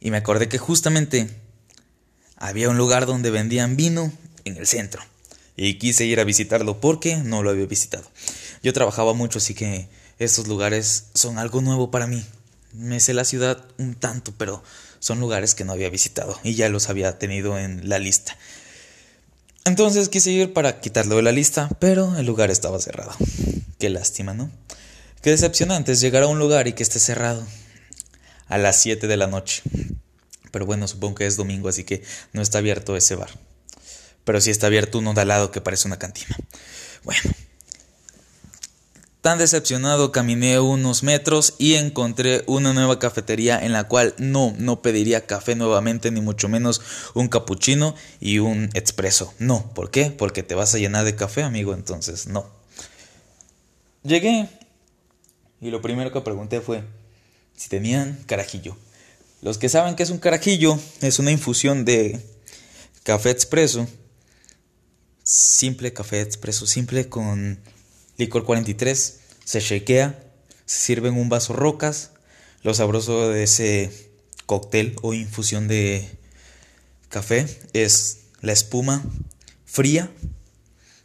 y 0.03 0.11
me 0.11 0.17
acordé 0.17 0.49
que 0.49 0.59
justamente 0.59 1.29
había 2.37 2.69
un 2.69 2.77
lugar 2.77 3.07
donde 3.07 3.31
vendían 3.31 3.77
vino 3.77 4.13
en 4.45 4.57
el 4.57 4.67
centro. 4.67 5.01
Y 5.57 5.79
quise 5.79 6.05
ir 6.05 6.19
a 6.19 6.25
visitarlo 6.25 6.81
porque 6.81 7.19
no 7.19 7.45
lo 7.45 7.51
había 7.51 7.67
visitado. 7.67 8.11
Yo 8.65 8.73
trabajaba 8.73 9.15
mucho, 9.15 9.39
así 9.39 9.55
que 9.55 9.89
estos 10.19 10.49
lugares 10.49 11.07
son 11.15 11.39
algo 11.39 11.61
nuevo 11.61 11.93
para 11.93 12.09
mí. 12.09 12.25
Me 12.73 12.99
sé 12.99 13.15
la 13.15 13.25
ciudad 13.25 13.65
un 13.79 13.95
tanto, 13.95 14.35
pero 14.37 14.65
son 14.99 15.21
lugares 15.21 15.55
que 15.55 15.65
no 15.65 15.73
había 15.73 15.89
visitado 15.89 16.39
y 16.43 16.55
ya 16.55 16.69
los 16.69 16.89
había 16.89 17.19
tenido 17.19 17.57
en 17.59 17.89
la 17.89 18.01
lista. 18.01 18.37
Entonces 19.65 20.09
quise 20.09 20.33
ir 20.33 20.53
para 20.53 20.81
quitarlo 20.81 21.17
de 21.17 21.23
la 21.23 21.33
lista, 21.33 21.69
pero 21.79 22.17
el 22.17 22.27
lugar 22.27 22.51
estaba 22.51 22.81
cerrado. 22.81 23.13
Qué 23.79 23.89
lástima, 23.89 24.35
¿no? 24.35 24.51
Qué 25.23 25.31
decepcionante 25.31 25.93
es 25.93 26.01
llegar 26.01 26.25
a 26.25 26.29
un 26.29 26.41
lugar 26.41 26.67
y 26.67 26.73
que 26.73 26.83
esté 26.83 26.99
cerrado 26.99 27.47
a 28.53 28.59
las 28.59 28.81
7 28.81 29.07
de 29.07 29.17
la 29.17 29.27
noche. 29.27 29.63
Pero 30.51 30.67
bueno, 30.67 30.87
supongo 30.87 31.17
que 31.17 31.27
es 31.27 31.37
domingo, 31.37 31.69
así 31.69 31.85
que 31.85 32.03
no 32.33 32.43
está 32.43 32.59
abierto 32.59 32.97
ese 32.97 33.15
bar. 33.15 33.31
Pero 34.25 34.41
sí 34.41 34.51
está 34.51 34.67
abierto 34.67 34.99
uno 34.99 35.15
de 35.15 35.23
al 35.23 35.29
lado 35.29 35.51
que 35.51 35.61
parece 35.61 35.89
una 35.89 35.99
cantina. 35.99 36.37
Bueno. 37.05 37.21
Tan 39.23 39.39
decepcionado 39.39 40.11
caminé 40.11 40.59
unos 40.59 41.05
metros 41.05 41.55
y 41.59 41.75
encontré 41.75 42.43
una 42.49 42.73
nueva 42.73 42.99
cafetería 42.99 43.65
en 43.65 43.73
la 43.73 43.85
cual 43.85 44.15
no, 44.19 44.53
no 44.59 44.83
pediría 44.83 45.27
café 45.27 45.55
nuevamente, 45.55 46.11
ni 46.11 46.21
mucho 46.21 46.49
menos 46.49 46.81
un 47.15 47.29
cappuccino 47.29 47.95
y 48.21 48.41
un 48.41 48.71
expreso. 48.75 49.33
No, 49.39 49.73
¿por 49.75 49.93
qué? 49.93 50.11
Porque 50.11 50.43
te 50.43 50.57
vas 50.57 50.75
a 50.75 50.79
llenar 50.79 51.05
de 51.05 51.15
café, 51.15 51.45
amigo, 51.45 51.73
entonces 51.73 52.27
no. 52.27 52.47
Llegué 54.03 54.49
y 55.61 55.71
lo 55.71 55.81
primero 55.81 56.11
que 56.11 56.21
pregunté 56.21 56.61
fue, 56.61 56.83
si 57.63 57.69
tenían 57.69 58.19
carajillo. 58.27 58.77
Los 59.41 59.57
que 59.57 59.69
saben 59.69 59.95
que 59.95 60.03
es 60.03 60.11
un 60.11 60.19
carajillo, 60.19 60.81
es 61.01 61.21
una 61.21 61.31
infusión 61.31 61.85
de 61.85 62.21
café 63.05 63.31
expreso. 63.31 63.87
Simple 65.23 65.93
café 65.93 66.23
expreso, 66.23 66.67
simple 66.67 67.09
con 67.09 67.61
licor 68.17 68.45
43. 68.45 69.21
Se 69.45 69.61
shakea, 69.61 70.25
se 70.67 70.79
sirve 70.81 71.11
en 71.11 71.15
un 71.17 71.29
vaso 71.29 71.53
rocas. 71.53 72.11
Lo 72.65 72.75
sabroso 72.75 73.29
de 73.29 73.45
ese 73.45 74.11
cóctel 74.47 74.97
o 75.03 75.15
infusión 75.15 75.69
de 75.69 76.19
café 77.11 77.47
es 77.75 78.23
la 78.41 78.53
espuma 78.53 79.05
fría 79.67 80.11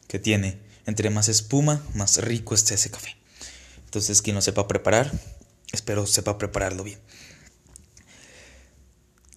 que 0.07 0.17
tiene. 0.17 0.57
Entre 0.87 1.11
más 1.11 1.29
espuma, 1.29 1.85
más 1.93 2.17
rico 2.17 2.55
esté 2.55 2.73
ese 2.73 2.89
café. 2.89 3.15
Entonces, 3.85 4.23
quien 4.23 4.35
lo 4.35 4.41
sepa 4.41 4.67
preparar, 4.67 5.11
Espero 5.71 6.05
sepa 6.07 6.37
prepararlo 6.37 6.83
bien. 6.83 6.99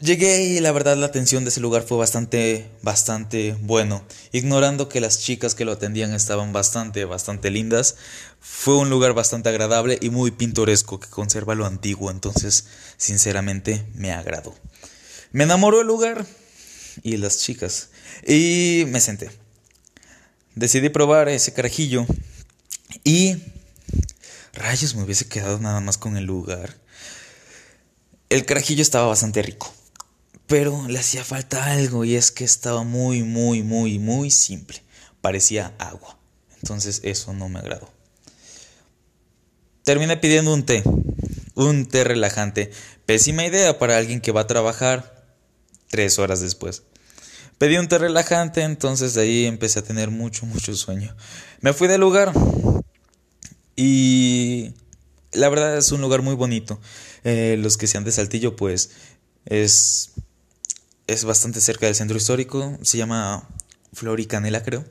Llegué 0.01 0.45
y 0.45 0.61
la 0.61 0.73
verdad 0.73 0.97
la 0.97 1.05
atención 1.05 1.45
de 1.45 1.51
ese 1.51 1.61
lugar 1.61 1.83
fue 1.83 1.99
bastante, 1.99 2.71
bastante 2.81 3.55
bueno. 3.61 4.03
Ignorando 4.33 4.89
que 4.89 4.99
las 4.99 5.21
chicas 5.21 5.55
que 5.55 5.67
lo 5.67 5.73
atendían 5.73 6.15
estaban 6.15 6.55
bastante, 6.55 7.05
bastante 7.05 7.51
lindas. 7.51 7.97
Fue 8.41 8.77
un 8.79 8.89
lugar 8.89 9.13
bastante 9.13 9.51
agradable 9.51 9.99
y 10.01 10.09
muy 10.09 10.31
pintoresco 10.31 10.99
que 10.99 11.09
conserva 11.11 11.55
lo 11.55 11.67
antiguo. 11.67 12.11
Entonces, 12.11 12.65
sinceramente, 12.97 13.85
me 13.95 14.11
agradó. 14.11 14.55
Me 15.33 15.45
enamoró 15.45 15.83
el 15.83 15.89
lugar 15.89 16.25
y 17.03 17.19
las 17.19 17.37
chicas. 17.41 17.91
Y 18.27 18.85
me 18.89 19.01
senté. 19.01 19.31
Decidí 20.55 20.89
probar 20.89 21.29
ese 21.29 21.53
carajillo. 21.53 22.07
Y 23.05 23.37
Rayos, 24.53 24.95
me 24.95 25.05
hubiese 25.05 25.29
quedado 25.29 25.59
nada 25.59 25.81
más 25.81 25.99
con 25.99 26.17
el 26.17 26.25
lugar. 26.25 26.77
El 28.29 28.45
carajillo 28.47 28.83
estaba 28.83 29.07
bastante 29.07 29.43
rico, 29.43 29.73
pero 30.47 30.87
le 30.89 30.99
hacía 30.99 31.25
falta 31.25 31.67
algo 31.67 32.05
y 32.05 32.17
es 32.17 32.31
que 32.31 32.45
estaba 32.45 32.83
muy, 32.83 33.23
muy, 33.23 33.63
muy, 33.63 33.99
muy 33.99 34.31
simple. 34.31 34.83
Parecía 35.21 35.75
agua. 35.79 36.19
Entonces 36.61 37.01
eso 37.05 37.33
no 37.33 37.49
me 37.49 37.61
agradó. 37.61 37.89
Terminé 39.85 40.17
pidiendo 40.17 40.53
un 40.53 40.65
té, 40.65 40.83
un 41.55 41.87
té 41.87 42.05
relajante. 42.05 42.71
Pésima 43.07 43.45
idea 43.45 43.79
para 43.79 43.97
alguien 43.97 44.21
que 44.21 44.33
va 44.33 44.43
a 44.43 44.47
trabajar 44.47 45.35
tres 45.89 46.19
horas 46.19 46.41
después. 46.41 46.83
Pedí 47.59 47.77
un 47.77 47.89
té 47.89 47.99
relajante, 47.99 48.63
entonces 48.63 49.15
de 49.15 49.23
ahí 49.23 49.47
empecé 49.47 49.81
a 49.81 49.83
tener 49.83 50.11
mucho, 50.11 50.47
mucho 50.47 50.75
sueño. 50.75 51.15
Me 51.61 51.73
fui 51.73 51.89
del 51.89 52.01
lugar, 52.01 52.33
y 53.77 54.73
la 55.33 55.49
verdad 55.49 55.77
es 55.77 55.93
un 55.93 56.01
lugar 56.01 56.23
muy 56.23 56.35
bonito. 56.35 56.81
Eh, 57.25 57.57
los 57.59 57.77
que 57.77 57.87
sean 57.87 58.05
de 58.05 58.13
Saltillo, 58.13 58.57
pues 58.57 58.91
es, 59.47 60.13
es 61.07 61.25
bastante 61.25 61.61
cerca 61.61 61.87
del 61.87 61.95
centro 61.95 62.17
histórico. 62.17 62.79
Se 62.83 62.99
llama 62.99 63.49
Flor 63.93 64.21
y 64.21 64.27
Canela, 64.27 64.63
creo. 64.63 64.85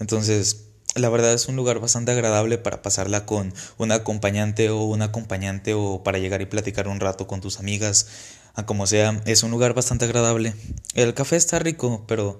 Entonces, 0.00 0.64
la 0.94 1.08
verdad 1.08 1.32
es 1.32 1.48
un 1.48 1.56
lugar 1.56 1.80
bastante 1.80 2.12
agradable 2.12 2.58
para 2.58 2.82
pasarla 2.82 3.26
con 3.26 3.52
un 3.78 3.92
acompañante 3.92 4.70
o 4.70 4.84
un 4.84 5.02
acompañante 5.02 5.74
o 5.74 6.02
para 6.04 6.18
llegar 6.18 6.40
y 6.40 6.46
platicar 6.46 6.88
un 6.88 7.00
rato 7.00 7.26
con 7.26 7.40
tus 7.40 7.58
amigas. 7.58 8.06
A 8.54 8.66
como 8.66 8.86
sea, 8.86 9.20
es 9.26 9.42
un 9.42 9.50
lugar 9.50 9.74
bastante 9.74 10.04
agradable. 10.04 10.54
El 10.94 11.14
café 11.14 11.36
está 11.36 11.58
rico, 11.58 12.04
pero 12.06 12.38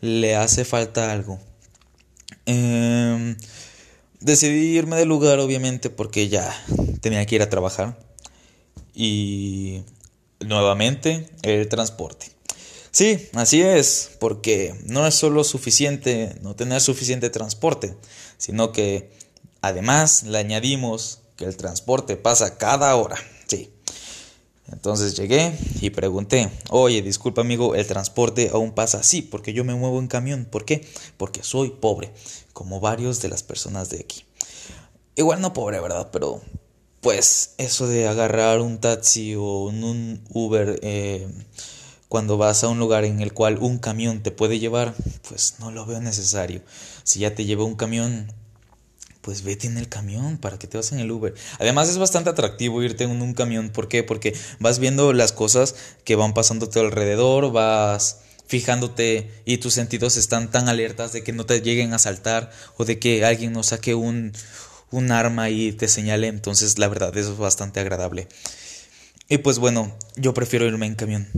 le 0.00 0.36
hace 0.36 0.64
falta 0.66 1.12
algo. 1.12 1.40
Eh, 2.44 3.36
Decidí 4.24 4.78
irme 4.78 4.96
del 4.96 5.08
lugar, 5.08 5.38
obviamente, 5.38 5.90
porque 5.90 6.30
ya 6.30 6.50
tenía 7.02 7.26
que 7.26 7.34
ir 7.34 7.42
a 7.42 7.50
trabajar. 7.50 7.98
Y 8.94 9.82
nuevamente 10.40 11.28
el 11.42 11.68
transporte. 11.68 12.30
Sí, 12.90 13.28
así 13.34 13.60
es, 13.60 14.12
porque 14.20 14.74
no 14.86 15.06
es 15.06 15.14
solo 15.14 15.44
suficiente 15.44 16.36
no 16.40 16.56
tener 16.56 16.80
suficiente 16.80 17.28
transporte, 17.28 17.96
sino 18.38 18.72
que 18.72 19.10
además 19.60 20.22
le 20.22 20.38
añadimos 20.38 21.18
que 21.36 21.44
el 21.44 21.58
transporte 21.58 22.16
pasa 22.16 22.56
cada 22.56 22.96
hora. 22.96 23.18
Sí. 23.46 23.68
Entonces 24.72 25.14
llegué 25.18 25.52
y 25.82 25.90
pregunté, 25.90 26.48
oye, 26.70 27.02
disculpa 27.02 27.42
amigo, 27.42 27.74
el 27.74 27.86
transporte 27.86 28.48
aún 28.54 28.72
pasa 28.72 29.00
así, 29.00 29.20
porque 29.20 29.52
yo 29.52 29.64
me 29.64 29.74
muevo 29.74 29.98
en 29.98 30.06
camión. 30.06 30.46
¿Por 30.46 30.64
qué? 30.64 30.88
Porque 31.18 31.42
soy 31.42 31.68
pobre 31.68 32.10
como 32.54 32.80
varios 32.80 33.20
de 33.20 33.28
las 33.28 33.42
personas 33.42 33.90
de 33.90 34.00
aquí. 34.00 34.24
Igual 35.16 35.42
no 35.42 35.52
pobre, 35.52 35.78
¿verdad? 35.80 36.08
Pero 36.10 36.40
pues 37.02 37.54
eso 37.58 37.86
de 37.86 38.08
agarrar 38.08 38.60
un 38.60 38.78
taxi 38.78 39.34
o 39.34 39.64
un 39.64 40.24
Uber 40.30 40.80
eh, 40.82 41.28
cuando 42.08 42.38
vas 42.38 42.64
a 42.64 42.68
un 42.68 42.78
lugar 42.78 43.04
en 43.04 43.20
el 43.20 43.34
cual 43.34 43.58
un 43.58 43.78
camión 43.78 44.22
te 44.22 44.30
puede 44.30 44.58
llevar, 44.58 44.94
pues 45.28 45.56
no 45.58 45.70
lo 45.70 45.84
veo 45.84 46.00
necesario. 46.00 46.62
Si 47.02 47.20
ya 47.20 47.34
te 47.34 47.44
lleva 47.44 47.64
un 47.64 47.74
camión, 47.74 48.32
pues 49.20 49.42
vete 49.42 49.66
en 49.66 49.76
el 49.76 49.88
camión, 49.88 50.38
¿para 50.38 50.58
que 50.58 50.66
te 50.66 50.76
vas 50.78 50.92
en 50.92 51.00
el 51.00 51.10
Uber? 51.10 51.34
Además 51.58 51.88
es 51.88 51.98
bastante 51.98 52.30
atractivo 52.30 52.82
irte 52.82 53.04
en 53.04 53.20
un 53.20 53.34
camión, 53.34 53.70
¿por 53.70 53.88
qué? 53.88 54.02
Porque 54.02 54.34
vas 54.58 54.78
viendo 54.78 55.12
las 55.12 55.32
cosas 55.32 55.74
que 56.04 56.16
van 56.16 56.34
pasando 56.34 56.66
a 56.66 56.70
tu 56.70 56.80
alrededor, 56.80 57.52
vas 57.52 58.20
fijándote 58.46 59.42
y 59.44 59.58
tus 59.58 59.74
sentidos 59.74 60.16
están 60.16 60.50
tan 60.50 60.68
alertas 60.68 61.12
de 61.12 61.22
que 61.22 61.32
no 61.32 61.46
te 61.46 61.60
lleguen 61.60 61.94
a 61.94 61.98
saltar 61.98 62.50
o 62.76 62.84
de 62.84 62.98
que 62.98 63.24
alguien 63.24 63.52
no 63.52 63.62
saque 63.62 63.94
un, 63.94 64.32
un 64.90 65.10
arma 65.10 65.50
y 65.50 65.72
te 65.72 65.88
señale, 65.88 66.28
entonces 66.28 66.78
la 66.78 66.88
verdad 66.88 67.16
eso 67.16 67.32
es 67.32 67.38
bastante 67.38 67.80
agradable. 67.80 68.28
Y 69.28 69.38
pues 69.38 69.58
bueno, 69.58 69.96
yo 70.16 70.34
prefiero 70.34 70.66
irme 70.66 70.86
en 70.86 70.94
camión. 70.94 71.28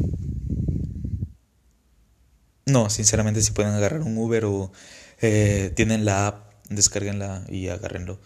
No, 2.67 2.91
sinceramente 2.91 3.43
si 3.43 3.53
pueden 3.53 3.75
agarrar 3.75 4.03
un 4.03 4.19
Uber 4.19 4.45
o 4.45 4.73
eh, 5.21 5.73
tienen 5.77 6.05
la 6.05 6.27
app 6.27 6.47
descárguenla 6.69 7.45
y 7.49 7.69
agárrenlo. 7.69 8.19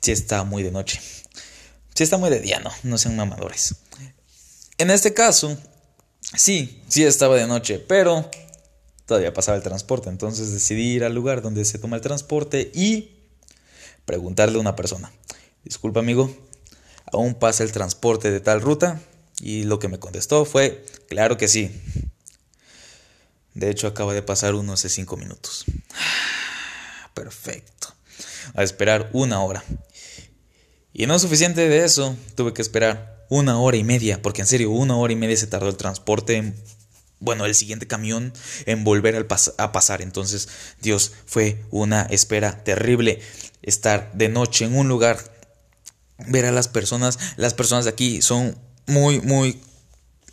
Si 0.00 0.12
está 0.12 0.44
muy 0.44 0.62
de 0.62 0.70
noche. 0.70 1.00
Si 1.94 2.02
está 2.02 2.16
muy 2.16 2.30
de 2.30 2.40
día, 2.40 2.60
no, 2.60 2.70
no 2.82 2.98
sean 2.98 3.16
mamadores. 3.16 3.76
En 4.78 4.90
este 4.90 5.12
caso, 5.12 5.58
sí, 6.34 6.82
sí 6.88 7.04
estaba 7.04 7.36
de 7.36 7.46
noche, 7.46 7.78
pero 7.78 8.30
todavía 9.06 9.34
pasaba 9.34 9.56
el 9.56 9.62
transporte. 9.62 10.08
Entonces 10.08 10.52
decidí 10.52 10.92
ir 10.92 11.04
al 11.04 11.14
lugar 11.14 11.42
donde 11.42 11.64
se 11.64 11.78
toma 11.78 11.96
el 11.96 12.02
transporte 12.02 12.70
y 12.74 13.16
preguntarle 14.04 14.58
a 14.58 14.60
una 14.60 14.76
persona. 14.76 15.12
Disculpa 15.64 16.00
amigo, 16.00 16.34
¿aún 17.12 17.34
pasa 17.34 17.64
el 17.64 17.72
transporte 17.72 18.30
de 18.30 18.40
tal 18.40 18.60
ruta? 18.60 19.00
Y 19.40 19.64
lo 19.64 19.78
que 19.78 19.88
me 19.88 19.98
contestó 19.98 20.44
fue, 20.44 20.84
claro 21.08 21.36
que 21.36 21.48
sí. 21.48 21.70
De 23.54 23.70
hecho, 23.70 23.86
acaba 23.86 24.14
de 24.14 24.22
pasar 24.22 24.54
unos 24.54 24.80
cinco 24.80 25.16
minutos. 25.16 25.64
Perfecto. 27.14 27.88
A 28.54 28.62
esperar 28.62 29.10
una 29.12 29.42
hora. 29.42 29.64
Y 30.92 31.06
no 31.06 31.18
suficiente 31.18 31.68
de 31.68 31.84
eso, 31.84 32.16
tuve 32.34 32.52
que 32.52 32.62
esperar 32.62 33.19
una 33.30 33.58
hora 33.58 33.78
y 33.78 33.84
media, 33.84 34.20
porque 34.20 34.42
en 34.42 34.46
serio, 34.46 34.70
una 34.70 34.96
hora 34.96 35.14
y 35.14 35.16
media 35.16 35.36
se 35.36 35.46
tardó 35.46 35.68
el 35.68 35.76
transporte, 35.76 36.52
bueno, 37.20 37.46
el 37.46 37.54
siguiente 37.54 37.86
camión 37.86 38.34
en 38.66 38.84
volver 38.84 39.26
a 39.56 39.72
pasar. 39.72 40.02
Entonces, 40.02 40.48
Dios, 40.82 41.12
fue 41.24 41.64
una 41.70 42.02
espera 42.02 42.62
terrible 42.62 43.20
estar 43.62 44.12
de 44.12 44.28
noche 44.28 44.66
en 44.66 44.76
un 44.76 44.88
lugar, 44.88 45.18
ver 46.26 46.44
a 46.44 46.52
las 46.52 46.68
personas, 46.68 47.18
las 47.36 47.54
personas 47.54 47.84
de 47.84 47.90
aquí 47.92 48.20
son 48.20 48.58
muy, 48.86 49.20
muy 49.20 49.60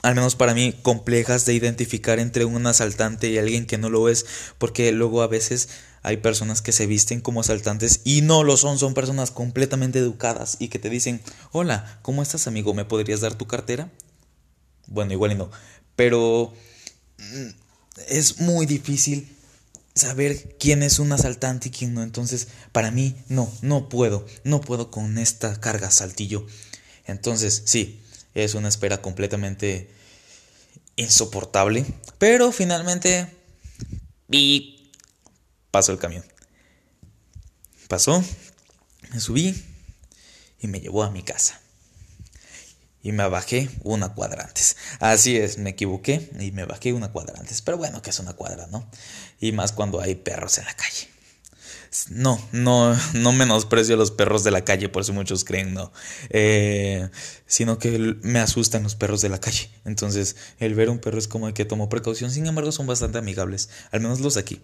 al 0.01 0.15
menos 0.15 0.35
para 0.35 0.53
mí, 0.53 0.73
complejas 0.81 1.45
de 1.45 1.53
identificar 1.53 2.19
entre 2.19 2.45
un 2.45 2.65
asaltante 2.67 3.29
y 3.29 3.37
alguien 3.37 3.65
que 3.65 3.77
no 3.77 3.89
lo 3.89 4.09
es, 4.09 4.25
porque 4.57 4.91
luego 4.91 5.21
a 5.21 5.27
veces 5.27 5.69
hay 6.07 6.15
personas 6.15 6.61
que 6.61 6.71
se 6.71 6.85
visten 6.85 7.19
como 7.19 7.41
asaltantes 7.41 7.99
y 8.05 8.21
no 8.21 8.45
lo 8.45 8.55
son, 8.55 8.79
son 8.79 8.93
personas 8.93 9.29
completamente 9.29 9.99
educadas 9.99 10.55
y 10.57 10.69
que 10.69 10.79
te 10.79 10.89
dicen, 10.89 11.19
hola, 11.51 11.99
¿cómo 12.01 12.23
estás 12.23 12.47
amigo? 12.47 12.73
¿Me 12.73 12.85
podrías 12.85 13.19
dar 13.19 13.35
tu 13.35 13.45
cartera? 13.45 13.91
Bueno, 14.85 15.11
igual 15.11 15.33
y 15.33 15.35
no, 15.35 15.51
pero 15.97 16.53
mm, 17.17 17.49
es 18.07 18.39
muy 18.39 18.65
difícil 18.65 19.27
saber 19.95 20.55
quién 20.57 20.81
es 20.81 20.99
un 20.99 21.11
asaltante 21.11 21.67
y 21.67 21.71
quién 21.71 21.93
no, 21.93 22.01
entonces 22.03 22.47
para 22.71 22.89
mí 22.89 23.17
no, 23.27 23.51
no 23.61 23.89
puedo, 23.89 24.25
no 24.45 24.61
puedo 24.61 24.89
con 24.89 25.17
esta 25.17 25.59
carga 25.59 25.91
saltillo. 25.91 26.47
Entonces, 27.05 27.63
sí, 27.65 27.99
es 28.33 28.53
una 28.53 28.69
espera 28.69 29.01
completamente 29.01 29.91
insoportable. 30.95 31.83
Pero 32.17 32.53
finalmente... 32.53 33.27
pasó 35.77 35.91
el 35.91 35.99
camión. 35.99 36.25
Pasó, 37.87 38.23
me 39.11 39.19
subí 39.19 39.63
y 40.59 40.65
me 40.65 40.79
llevó 40.79 41.03
a 41.03 41.11
mi 41.11 41.21
casa. 41.21 41.61
Y 43.03 43.11
me 43.11 43.27
bajé 43.27 43.69
una 43.83 44.15
cuadra 44.15 44.45
antes. 44.45 44.75
Así 44.99 45.37
es, 45.37 45.59
me 45.59 45.69
equivoqué 45.69 46.31
y 46.39 46.49
me 46.49 46.65
bajé 46.65 46.93
una 46.93 47.11
cuadra 47.11 47.39
antes. 47.39 47.61
Pero 47.61 47.77
bueno, 47.77 48.01
que 48.01 48.09
es 48.09 48.17
una 48.17 48.33
cuadra, 48.33 48.65
¿no? 48.71 48.89
Y 49.39 49.51
más 49.51 49.71
cuando 49.71 50.01
hay 50.01 50.15
perros 50.15 50.57
en 50.57 50.65
la 50.65 50.73
calle. 50.73 51.09
No, 52.09 52.39
no, 52.51 52.95
no 53.13 53.31
menosprecio 53.31 53.95
a 53.95 53.97
los 53.97 54.11
perros 54.11 54.43
de 54.43 54.51
la 54.51 54.63
calle, 54.63 54.89
por 54.89 55.05
si 55.05 55.11
muchos 55.11 55.43
creen, 55.43 55.73
no. 55.73 55.91
Eh, 56.29 57.09
sino 57.45 57.79
que 57.79 58.15
me 58.21 58.39
asustan 58.39 58.83
los 58.83 58.95
perros 58.95 59.21
de 59.21 59.29
la 59.29 59.39
calle. 59.39 59.69
Entonces, 59.85 60.35
el 60.59 60.75
ver 60.75 60.89
un 60.89 60.99
perro 60.99 61.17
es 61.17 61.27
como 61.27 61.53
que 61.53 61.65
tomo 61.65 61.89
precaución. 61.89 62.31
Sin 62.31 62.45
embargo, 62.45 62.71
son 62.71 62.87
bastante 62.87 63.17
amigables. 63.17 63.69
Al 63.91 64.01
menos 64.01 64.19
los 64.19 64.35
de 64.35 64.41
aquí. 64.41 64.61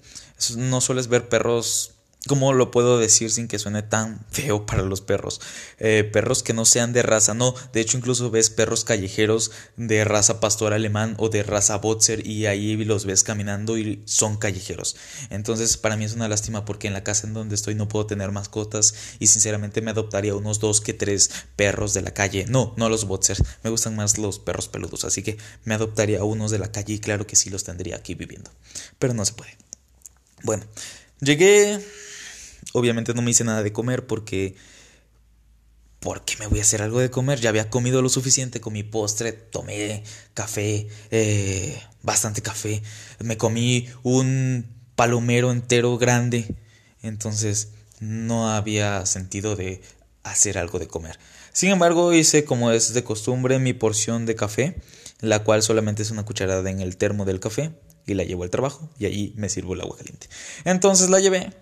No 0.57 0.81
sueles 0.81 1.07
ver 1.07 1.29
perros 1.29 1.92
¿Cómo 2.25 2.53
lo 2.53 2.71
puedo 2.71 2.99
decir 2.99 3.31
sin 3.31 3.49
que 3.49 3.59
suene 3.59 3.83
tan 3.83 4.25
feo 4.31 4.65
para 4.65 4.81
los 4.81 5.01
perros? 5.01 5.41
Eh, 5.77 6.09
perros 6.09 6.41
que 6.41 6.53
no 6.53 6.63
sean 6.63 6.93
de 6.93 7.01
raza, 7.01 7.33
no. 7.33 7.53
De 7.73 7.81
hecho, 7.81 7.97
incluso 7.97 8.31
ves 8.31 8.49
perros 8.49 8.85
callejeros 8.85 9.51
de 9.75 10.05
raza 10.05 10.39
pastor 10.39 10.71
alemán 10.71 11.15
o 11.17 11.27
de 11.27 11.43
raza 11.43 11.79
boxer 11.79 12.25
y 12.25 12.45
ahí 12.45 12.77
los 12.85 13.05
ves 13.05 13.23
caminando 13.23 13.77
y 13.77 14.01
son 14.05 14.37
callejeros. 14.37 14.95
Entonces, 15.31 15.75
para 15.75 15.97
mí 15.97 16.05
es 16.05 16.13
una 16.13 16.29
lástima 16.29 16.63
porque 16.63 16.87
en 16.87 16.93
la 16.93 17.03
casa 17.03 17.27
en 17.27 17.33
donde 17.33 17.55
estoy 17.55 17.75
no 17.75 17.89
puedo 17.89 18.05
tener 18.05 18.31
mascotas 18.31 18.93
y 19.19 19.27
sinceramente 19.27 19.81
me 19.81 19.91
adoptaría 19.91 20.33
unos 20.33 20.61
dos 20.61 20.79
que 20.79 20.93
tres 20.93 21.29
perros 21.57 21.93
de 21.93 22.03
la 22.03 22.13
calle. 22.13 22.45
No, 22.47 22.73
no 22.77 22.87
los 22.87 23.03
boxers. 23.03 23.43
Me 23.63 23.69
gustan 23.69 23.97
más 23.97 24.17
los 24.17 24.39
perros 24.39 24.69
peludos, 24.69 25.03
así 25.03 25.23
que 25.23 25.37
me 25.65 25.75
adoptaría 25.75 26.23
unos 26.23 26.51
de 26.51 26.59
la 26.59 26.71
calle 26.71 26.93
y 26.93 26.99
claro 26.99 27.27
que 27.27 27.35
sí 27.35 27.49
los 27.49 27.65
tendría 27.65 27.97
aquí 27.97 28.15
viviendo. 28.15 28.49
Pero 28.97 29.13
no 29.13 29.25
se 29.25 29.33
puede. 29.33 29.57
Bueno, 30.43 30.63
llegué 31.19 31.81
Obviamente 32.73 33.13
no 33.13 33.21
me 33.21 33.31
hice 33.31 33.43
nada 33.43 33.63
de 33.63 33.71
comer 33.71 34.05
porque... 34.05 34.55
¿Por 35.99 36.25
qué 36.25 36.35
me 36.37 36.47
voy 36.47 36.59
a 36.59 36.63
hacer 36.63 36.81
algo 36.81 36.99
de 36.99 37.09
comer? 37.09 37.39
Ya 37.39 37.47
había 37.47 37.69
comido 37.69 38.01
lo 38.01 38.09
suficiente 38.09 38.59
con 38.59 38.73
mi 38.73 38.83
postre, 38.83 39.31
tomé 39.31 40.03
café, 40.33 40.89
eh, 41.11 41.81
bastante 42.01 42.41
café, 42.41 42.83
me 43.19 43.37
comí 43.37 43.87
un 44.03 44.67
palomero 44.95 45.49
entero 45.49 45.97
grande, 45.97 46.57
entonces 47.01 47.69
no 48.01 48.49
había 48.49 49.05
sentido 49.05 49.55
de 49.55 49.81
hacer 50.23 50.57
algo 50.57 50.77
de 50.77 50.87
comer. 50.87 51.17
Sin 51.53 51.69
embargo, 51.69 52.13
hice 52.13 52.43
como 52.43 52.71
es 52.71 52.93
de 52.93 53.05
costumbre 53.05 53.59
mi 53.59 53.73
porción 53.73 54.25
de 54.25 54.35
café, 54.35 54.81
la 55.21 55.43
cual 55.43 55.63
solamente 55.63 56.01
es 56.01 56.11
una 56.11 56.25
cucharada 56.25 56.69
en 56.69 56.81
el 56.81 56.97
termo 56.97 57.23
del 57.23 57.39
café, 57.39 57.71
y 58.05 58.15
la 58.15 58.23
llevo 58.23 58.43
al 58.43 58.49
trabajo, 58.49 58.89
y 58.99 59.05
ahí 59.05 59.33
me 59.37 59.47
sirvo 59.47 59.73
el 59.73 59.81
agua 59.81 59.97
caliente. 59.97 60.27
Entonces 60.65 61.09
la 61.09 61.21
llevé, 61.21 61.53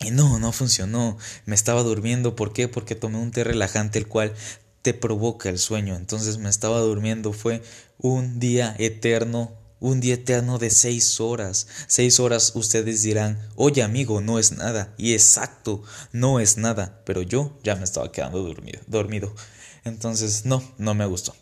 y 0.00 0.10
no, 0.10 0.38
no 0.38 0.52
funcionó. 0.52 1.18
Me 1.44 1.54
estaba 1.54 1.82
durmiendo. 1.82 2.34
¿Por 2.34 2.52
qué? 2.52 2.68
Porque 2.68 2.94
tomé 2.94 3.18
un 3.18 3.30
té 3.30 3.44
relajante 3.44 3.98
el 3.98 4.08
cual 4.08 4.32
te 4.82 4.94
provoca 4.94 5.50
el 5.50 5.58
sueño. 5.58 5.94
Entonces 5.94 6.38
me 6.38 6.48
estaba 6.48 6.80
durmiendo. 6.80 7.32
Fue 7.32 7.62
un 7.98 8.38
día 8.40 8.74
eterno. 8.78 9.52
Un 9.78 10.00
día 10.00 10.14
eterno 10.14 10.58
de 10.58 10.70
seis 10.70 11.20
horas. 11.20 11.66
Seis 11.86 12.18
horas 12.20 12.52
ustedes 12.54 13.02
dirán, 13.02 13.38
oye 13.56 13.82
amigo, 13.82 14.20
no 14.20 14.38
es 14.38 14.52
nada. 14.52 14.94
Y 14.98 15.12
exacto, 15.12 15.82
no 16.12 16.40
es 16.40 16.56
nada. 16.56 17.02
Pero 17.04 17.22
yo 17.22 17.58
ya 17.62 17.76
me 17.76 17.84
estaba 17.84 18.10
quedando 18.10 18.42
dormido. 18.42 18.80
dormido. 18.86 19.34
Entonces 19.84 20.44
no, 20.44 20.62
no 20.78 20.94
me 20.94 21.06
gustó. 21.06 21.34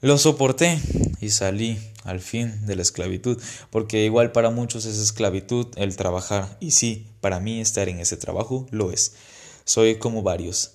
Lo 0.00 0.18
soporté 0.18 0.80
y 1.20 1.30
salí 1.30 1.78
al 2.02 2.20
fin 2.20 2.66
de 2.66 2.74
la 2.74 2.82
esclavitud, 2.82 3.40
porque 3.70 4.04
igual 4.04 4.32
para 4.32 4.50
muchos 4.50 4.84
es 4.84 4.98
esclavitud 4.98 5.68
el 5.76 5.94
trabajar, 5.94 6.56
y 6.58 6.72
sí, 6.72 7.11
para 7.22 7.40
mí 7.40 7.60
estar 7.60 7.88
en 7.88 8.00
ese 8.00 8.18
trabajo 8.18 8.66
lo 8.70 8.92
es. 8.92 9.14
Soy 9.64 9.96
como 9.98 10.22
varios. 10.22 10.72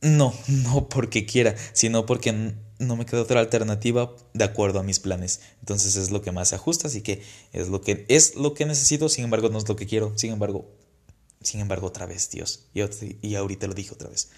No, 0.00 0.34
no 0.48 0.88
porque 0.88 1.24
quiera, 1.26 1.54
sino 1.74 2.04
porque 2.06 2.54
no 2.78 2.96
me 2.96 3.06
queda 3.06 3.22
otra 3.22 3.38
alternativa 3.38 4.16
de 4.34 4.44
acuerdo 4.44 4.80
a 4.80 4.82
mis 4.82 4.98
planes. 4.98 5.40
Entonces 5.60 5.94
es 5.94 6.10
lo 6.10 6.22
que 6.22 6.32
más 6.32 6.48
se 6.48 6.56
ajusta, 6.56 6.88
así 6.88 7.02
que 7.02 7.22
es 7.52 7.68
lo 7.68 7.80
que 7.82 8.04
es 8.08 8.34
lo 8.34 8.54
que 8.54 8.66
necesito, 8.66 9.08
sin 9.08 9.24
embargo 9.24 9.50
no 9.50 9.58
es 9.58 9.68
lo 9.68 9.76
que 9.76 9.86
quiero, 9.86 10.18
sin 10.18 10.32
embargo, 10.32 10.66
sin 11.42 11.60
embargo 11.60 11.86
otra 11.86 12.06
vez, 12.06 12.30
Dios, 12.30 12.64
y, 12.74 13.34
ahorita 13.34 13.66
lo 13.66 13.74
dije 13.74 13.92
otra 13.92 14.08
vez. 14.08 14.30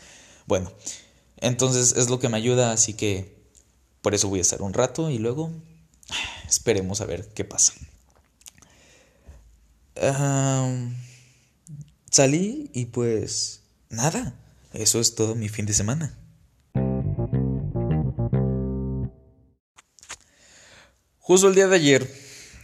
Bueno, 0.46 0.72
entonces 1.38 1.94
es 1.96 2.11
lo 2.11 2.18
que 2.18 2.28
me 2.28 2.36
ayuda, 2.36 2.72
así 2.72 2.94
que 2.94 3.34
por 4.02 4.14
eso 4.14 4.28
voy 4.28 4.40
a 4.40 4.42
estar 4.42 4.61
un 4.61 4.74
rato 4.74 5.09
y 5.09 5.18
luego 5.18 5.50
esperemos 6.48 7.00
a 7.00 7.07
ver 7.07 7.28
qué 7.28 7.44
pasa. 7.44 7.72
Salí 12.14 12.70
y 12.72 12.84
pues 12.86 13.62
nada, 13.90 14.36
eso 14.72 15.00
es 15.00 15.16
todo 15.16 15.34
mi 15.34 15.48
fin 15.48 15.66
de 15.66 15.74
semana. 15.74 16.16
Justo 21.18 21.48
el 21.48 21.56
día 21.56 21.66
de 21.66 21.74
ayer 21.74 22.14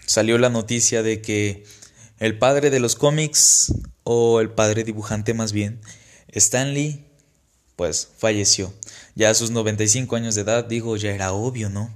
salió 0.06 0.38
la 0.38 0.50
noticia 0.50 1.02
de 1.02 1.20
que 1.20 1.64
el 2.20 2.38
padre 2.38 2.70
de 2.70 2.78
los 2.78 2.94
cómics, 2.94 3.74
o 4.04 4.40
el 4.40 4.50
padre 4.50 4.84
dibujante 4.84 5.34
más 5.34 5.50
bien, 5.50 5.80
Stanley, 6.28 7.04
pues 7.74 8.08
falleció. 8.18 8.72
Ya 9.16 9.30
a 9.30 9.34
sus 9.34 9.50
95 9.50 10.14
años 10.14 10.36
de 10.36 10.42
edad, 10.42 10.64
digo, 10.64 10.96
ya 10.96 11.10
era 11.10 11.32
obvio, 11.32 11.70
¿no? 11.70 11.92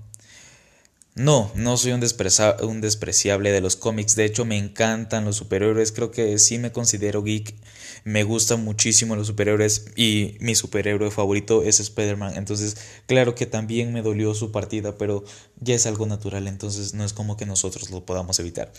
No, 1.17 1.53
no 1.55 1.77
soy 1.77 1.93
un, 1.93 2.01
despreciable 2.01 3.53
de 3.53 3.61
los 3.61 3.77
cómics, 3.77 4.17
de 4.17 4.25
hecho 4.25 4.45
me 4.45 4.59
encantan 4.59 5.25
los 5.25 5.37
superhéroes, 5.37 5.93
creo 5.93 6.11
que 6.11 6.37
sí 6.41 6.59
me 6.59 6.73
considero 6.73 7.23
geek, 7.23 7.55
me 8.03 8.25
gustan 8.25 8.65
muchísimo 8.65 9.15
los 9.15 9.29
superhéroes 9.29 9.87
y 9.95 10.37
mi 10.41 10.57
superhéroe 10.57 11.13
favorito 11.13 11.63
es 11.63 11.79
Spider-Man, 11.79 12.37
entonces 12.37 12.77
claro 13.07 13.37
que 13.37 13.47
también 13.47 13.93
me 13.93 14.03
dolió 14.03 14.35
su 14.35 14.51
partida, 14.51 14.99
pero 14.99 15.23
ya 15.61 15.77
es 15.77 15.87
algo 15.87 16.05
natural, 16.07 16.49
entonces 16.49 16.95
no 16.95 17.05
es 17.05 17.13
como 17.13 17.37
que 17.37 17.47
nosotros 17.47 17.91
lo 17.91 18.05
podamos 18.05 18.41
evitar. 18.41 18.73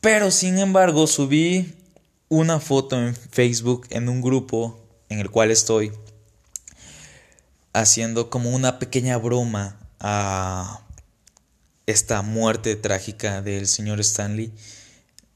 Pero 0.00 0.30
sin 0.30 0.58
embargo 0.58 1.06
subí 1.06 1.74
una 2.30 2.60
foto 2.60 2.98
en 2.98 3.14
Facebook 3.14 3.86
en 3.90 4.08
un 4.08 4.22
grupo 4.22 4.80
en 5.10 5.20
el 5.20 5.30
cual 5.30 5.50
estoy 5.50 5.92
haciendo 7.74 8.30
como 8.30 8.48
una 8.50 8.78
pequeña 8.78 9.18
broma 9.18 9.78
a 10.00 10.83
esta 11.86 12.22
muerte 12.22 12.76
trágica 12.76 13.42
del 13.42 13.66
señor 13.66 14.00
Stanley, 14.00 14.52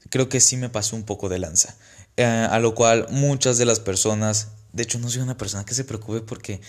creo 0.09 0.29
que 0.29 0.39
sí 0.39 0.57
me 0.57 0.69
pasó 0.69 0.95
un 0.95 1.03
poco 1.03 1.29
de 1.29 1.39
lanza. 1.39 1.75
Eh, 2.17 2.25
a 2.25 2.59
lo 2.59 2.75
cual 2.75 3.07
muchas 3.09 3.57
de 3.57 3.65
las 3.65 3.79
personas, 3.79 4.49
de 4.73 4.83
hecho 4.83 4.99
no 4.99 5.09
soy 5.09 5.21
una 5.21 5.37
persona 5.37 5.65
que 5.65 5.73
se 5.73 5.85
preocupe 5.85 6.21
porque 6.21 6.59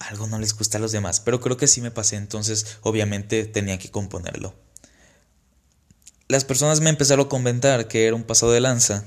algo 0.00 0.26
no 0.26 0.38
les 0.38 0.56
gusta 0.56 0.78
a 0.78 0.80
los 0.80 0.92
demás, 0.92 1.20
pero 1.20 1.40
creo 1.40 1.56
que 1.56 1.66
sí 1.66 1.80
me 1.80 1.90
pasé, 1.90 2.16
entonces 2.16 2.78
obviamente 2.82 3.44
tenía 3.44 3.78
que 3.78 3.90
componerlo. 3.90 4.54
Las 6.26 6.44
personas 6.44 6.80
me 6.80 6.90
empezaron 6.90 7.26
a 7.26 7.28
comentar 7.28 7.86
que 7.86 8.06
era 8.06 8.16
un 8.16 8.24
pasado 8.24 8.52
de 8.52 8.60
lanza, 8.60 9.04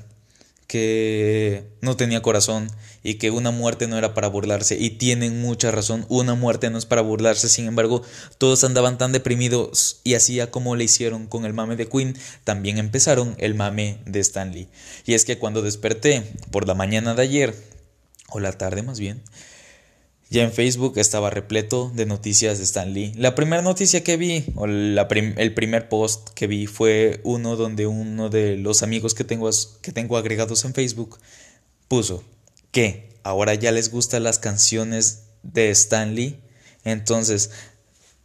que 0.66 1.68
no 1.80 1.96
tenía 1.96 2.22
corazón 2.22 2.70
y 3.02 3.14
que 3.14 3.30
una 3.30 3.50
muerte 3.50 3.86
no 3.86 3.98
era 3.98 4.14
para 4.14 4.28
burlarse 4.28 4.76
y 4.78 4.90
tienen 4.90 5.40
mucha 5.40 5.70
razón, 5.70 6.06
una 6.08 6.34
muerte 6.34 6.70
no 6.70 6.78
es 6.78 6.86
para 6.86 7.02
burlarse, 7.02 7.48
sin 7.48 7.66
embargo 7.66 8.02
todos 8.38 8.64
andaban 8.64 8.98
tan 8.98 9.12
deprimidos 9.12 10.00
y 10.04 10.14
así 10.14 10.38
como 10.50 10.76
le 10.76 10.84
hicieron 10.84 11.26
con 11.26 11.44
el 11.44 11.54
mame 11.54 11.76
de 11.76 11.88
Queen, 11.88 12.16
también 12.44 12.78
empezaron 12.78 13.34
el 13.38 13.54
mame 13.54 13.98
de 14.06 14.20
Stanley. 14.20 14.68
Y 15.06 15.14
es 15.14 15.24
que 15.24 15.38
cuando 15.38 15.62
desperté 15.62 16.22
por 16.50 16.66
la 16.66 16.74
mañana 16.74 17.14
de 17.14 17.22
ayer, 17.22 17.54
o 18.30 18.40
la 18.40 18.52
tarde 18.52 18.82
más 18.82 18.98
bien, 19.00 19.22
ya 20.30 20.42
en 20.42 20.52
Facebook 20.52 20.98
estaba 20.98 21.30
repleto 21.30 21.90
de 21.94 22.04
noticias 22.04 22.58
de 22.58 22.64
Stan 22.64 22.92
Lee. 22.92 23.14
La 23.16 23.34
primera 23.34 23.62
noticia 23.62 24.04
que 24.04 24.18
vi, 24.18 24.44
o 24.56 24.66
el 24.66 25.54
primer 25.54 25.88
post 25.88 26.28
que 26.34 26.46
vi, 26.46 26.66
fue 26.66 27.20
uno 27.24 27.56
donde 27.56 27.86
uno 27.86 28.28
de 28.28 28.56
los 28.56 28.82
amigos 28.82 29.14
que 29.14 29.24
tengo, 29.24 29.48
que 29.80 29.92
tengo 29.92 30.18
agregados 30.18 30.66
en 30.66 30.74
Facebook 30.74 31.18
puso 31.88 32.22
que 32.70 33.18
ahora 33.22 33.54
ya 33.54 33.72
les 33.72 33.90
gustan 33.90 34.24
las 34.24 34.38
canciones 34.38 35.24
de 35.42 35.70
Stan 35.70 36.14
Lee. 36.14 36.40
Entonces, 36.84 37.50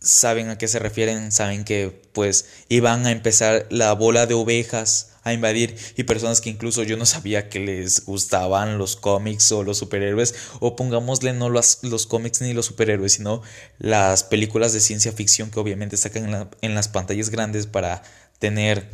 saben 0.03 0.49
a 0.49 0.57
qué 0.57 0.67
se 0.67 0.79
refieren, 0.79 1.31
saben 1.31 1.63
que 1.63 2.01
pues 2.11 2.45
iban 2.69 3.05
a 3.05 3.11
empezar 3.11 3.67
la 3.69 3.93
bola 3.93 4.25
de 4.25 4.33
ovejas 4.33 5.13
a 5.23 5.31
invadir 5.31 5.75
y 5.95 6.03
personas 6.03 6.41
que 6.41 6.49
incluso 6.49 6.83
yo 6.83 6.97
no 6.97 7.05
sabía 7.05 7.47
que 7.47 7.59
les 7.59 8.05
gustaban 8.05 8.77
los 8.77 8.97
cómics 8.97 9.51
o 9.53 9.63
los 9.63 9.77
superhéroes 9.77 10.35
o 10.59 10.75
pongámosle 10.75 11.31
no 11.31 11.49
los, 11.49 11.79
los 11.83 12.05
cómics 12.05 12.41
ni 12.41 12.51
los 12.51 12.65
superhéroes 12.65 13.13
sino 13.13 13.41
las 13.79 14.25
películas 14.25 14.73
de 14.73 14.81
ciencia 14.81 15.13
ficción 15.13 15.49
que 15.49 15.61
obviamente 15.61 15.95
sacan 15.95 16.49
en, 16.61 16.75
las 16.75 16.89
pantallas 16.89 17.29
grandes 17.29 17.67
para 17.67 18.03
tener 18.39 18.89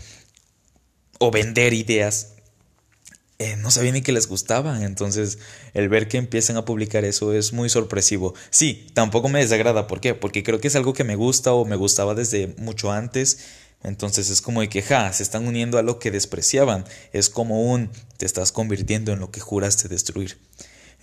o 1.18 1.32
vender 1.32 1.74
ideas 1.74 2.36
eh, 3.40 3.56
no 3.58 3.72
sabía 3.72 3.92
ni 3.92 4.02
que 4.02 4.12
les 4.12 4.28
gustaba. 4.28 4.86
Entonces, 4.86 5.40
el 5.74 5.90
ver 5.90 6.08
que 6.08 6.18
empiezan 6.18 6.58
a 6.58 6.66
publicar 6.66 7.04
eso 7.06 7.34
es 7.34 7.54
muy 7.54 7.70
sorpresivo. 7.70 8.36
Sí, 8.52 8.88
tampoco 8.94 9.30
me 9.30 9.40
desagrada. 9.40 9.88
¿Por 9.88 10.00
qué? 10.00 10.14
Porque 10.14 10.44
creo 10.44 10.60
que 10.60 10.68
es 10.68 10.76
algo 10.76 10.94
que 10.94 11.04
me 11.04 11.16
gusta 11.16 11.54
o 11.54 11.66
me 11.66 11.76
gustaba 11.76 12.14
desde 12.16 12.54
mucho 12.58 12.92
antes 12.92 13.40
entonces 13.84 14.30
es 14.30 14.42
como 14.42 14.62
de 14.62 14.70
que, 14.70 14.82
ja, 14.82 15.12
se 15.14 15.24
están 15.24 15.48
uniendo 15.48 15.78
a 15.78 15.84
lo 15.84 16.00
que 16.00 16.12
despreciaban. 16.12 16.86
Es 17.14 17.30
como 17.30 17.72
un, 17.72 17.90
te 18.18 18.26
estás 18.26 18.52
convirtiendo 18.52 19.14
en 19.14 19.20
lo 19.20 19.32
que 19.32 19.40
juraste 19.40 19.88
destruir. 19.88 20.38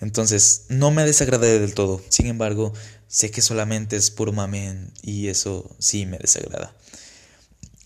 Entonces, 0.01 0.67
no 0.69 0.91
me 0.91 1.05
desagradé 1.05 1.59
del 1.59 1.73
todo. 1.73 2.03
Sin 2.11 2.27
embargo, 2.27 2.75
sé 3.09 3.31
que 3.31 3.41
solamente 3.41 3.97
es 3.97 4.11
puro 4.11 4.33
mamen 4.33 4.93
y 5.03 5.29
eso 5.29 5.75
sí 5.79 6.05
me 6.05 6.19
desagrada. 6.19 6.75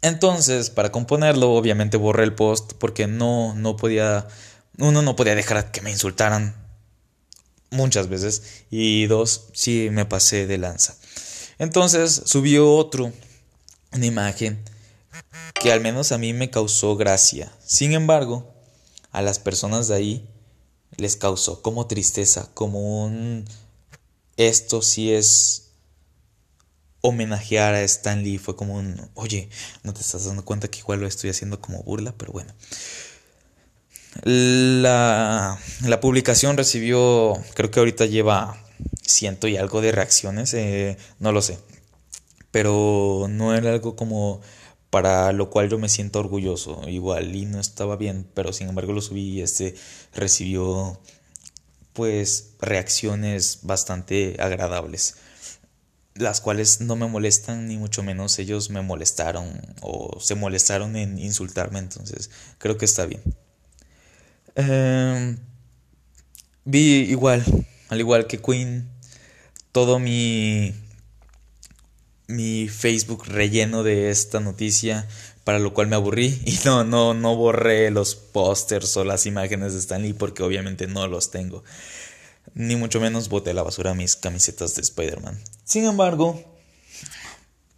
Entonces, 0.03 0.71
para 0.71 0.93
componerlo, 0.93 1.53
obviamente 1.53 1.97
borré 1.97 2.25
el 2.25 2.35
post 2.35 2.73
porque 2.75 3.07
no, 3.07 3.55
no 3.55 3.77
podía, 3.77 4.27
uno 4.79 5.03
no 5.03 5.17
podía 5.17 5.35
dejar 5.35 5.71
que 5.71 5.83
me 5.83 5.91
insultaran 5.91 6.55
muchas 7.71 8.09
veces 8.09 8.65
y 8.71 9.07
dos, 9.07 9.49
sí 9.53 9.89
me 9.91 10.07
pasé 10.07 10.47
de 10.47 10.59
lanza. 10.59 10.97
Entonces, 11.59 12.23
subió 12.25 12.75
otro, 12.75 13.13
una 13.93 14.07
imagen 14.07 14.65
que 15.55 15.73
al 15.73 15.81
menos 15.81 16.13
a 16.13 16.19
mí 16.19 16.33
me 16.33 16.51
causó 16.51 16.97
gracia. 16.97 17.53
Sin 17.65 17.93
embargo, 17.93 18.55
a 19.13 19.21
las 19.21 19.39
personas 19.39 19.89
de 19.89 19.95
ahí 19.95 20.29
les 20.97 21.17
causó 21.17 21.63
como 21.63 21.87
tristeza, 21.87 22.49
como 22.55 23.05
un... 23.05 23.45
Esto 24.37 24.81
sí 24.81 25.13
es 25.13 25.70
homenajear 27.01 27.75
a 27.75 27.83
Stan 27.83 28.23
Lee. 28.23 28.39
Fue 28.39 28.57
como 28.57 28.75
un... 28.75 29.11
Oye, 29.15 29.49
no 29.83 29.93
te 29.93 30.01
estás 30.01 30.25
dando 30.27 30.45
cuenta 30.45 30.69
que 30.69 30.79
igual 30.81 31.01
lo 31.01 31.07
estoy 31.07 31.31
haciendo 31.31 31.61
como 31.61 31.83
burla, 31.83 32.15
pero 32.17 32.33
bueno. 32.33 32.53
La, 34.25 35.59
la 35.85 36.01
publicación 36.01 36.57
recibió, 36.57 37.35
creo 37.55 37.71
que 37.71 37.79
ahorita 37.79 38.07
lleva 38.07 38.61
ciento 39.03 39.47
y 39.49 39.57
algo 39.57 39.81
de 39.81 39.93
reacciones, 39.93 40.53
eh, 40.55 40.97
no 41.19 41.33
lo 41.33 41.43
sé. 41.43 41.59
Pero 42.51 43.27
no 43.29 43.55
era 43.55 43.71
algo 43.73 43.95
como 43.95 44.41
para 44.91 45.33
lo 45.33 45.51
cual 45.51 45.71
yo 45.71 45.79
me 45.79 45.89
siento 45.89 46.19
orgulloso. 46.19 46.83
Igual 46.89 47.35
y 47.35 47.47
no 47.47 47.61
estaba 47.61 47.97
bien, 47.97 48.27
pero 48.35 48.53
sin 48.53 48.69
embargo 48.69 48.93
lo 48.93 49.01
subí 49.01 49.39
y 49.39 49.43
este 49.43 49.75
recibió 50.15 51.01
pues 51.93 52.55
reacciones 52.61 53.61
bastante 53.63 54.37
agradables, 54.39 55.17
las 56.21 56.41
cuales 56.41 56.81
no 56.81 56.97
me 56.97 57.07
molestan 57.07 57.67
ni 57.67 57.77
mucho 57.77 58.03
menos 58.03 58.39
ellos 58.39 58.71
me 58.71 58.83
molestaron 58.83 59.61
o 59.81 60.21
se 60.21 60.35
molestaron 60.35 60.97
en 60.97 61.19
insultarme, 61.19 61.79
entonces 61.79 62.31
creo 62.59 62.77
que 62.77 62.85
está 62.85 63.07
bien. 63.07 63.23
Em, 64.55 65.39
vi 66.65 67.03
igual, 67.11 67.45
al 67.89 68.01
igual 68.01 68.27
que 68.27 68.41
Queen, 68.41 68.91
todo 69.73 69.99
mi 69.99 70.75
mi 72.31 72.69
Facebook 72.69 73.25
relleno 73.27 73.83
de 73.83 74.11
esta 74.11 74.41
noticia, 74.41 75.07
para 75.45 75.59
lo 75.59 75.75
cual 75.75 75.89
me 75.89 75.97
aburrí 75.97 76.41
y 76.47 76.59
no, 76.65 76.85
no, 76.85 77.15
no 77.15 77.37
borré 77.37 77.91
los 77.91 78.15
pósters 78.15 78.97
o 78.97 79.05
las 79.05 79.27
imágenes 79.27 79.73
de 79.73 79.81
Stanley 79.81 80.13
porque 80.13 80.43
obviamente 80.43 80.87
no 80.87 81.07
los 81.07 81.31
tengo. 81.31 81.63
Ni 82.55 82.77
mucho 82.77 83.01
menos 83.01 83.29
boté 83.29 83.51
a 83.51 83.55
la 83.55 83.63
basura 83.63 83.95
mis 83.95 84.17
camisetas 84.17 84.75
de 84.75 84.83
Spider-Man. 84.83 85.39
Sin 85.65 85.85
embargo, 85.85 86.43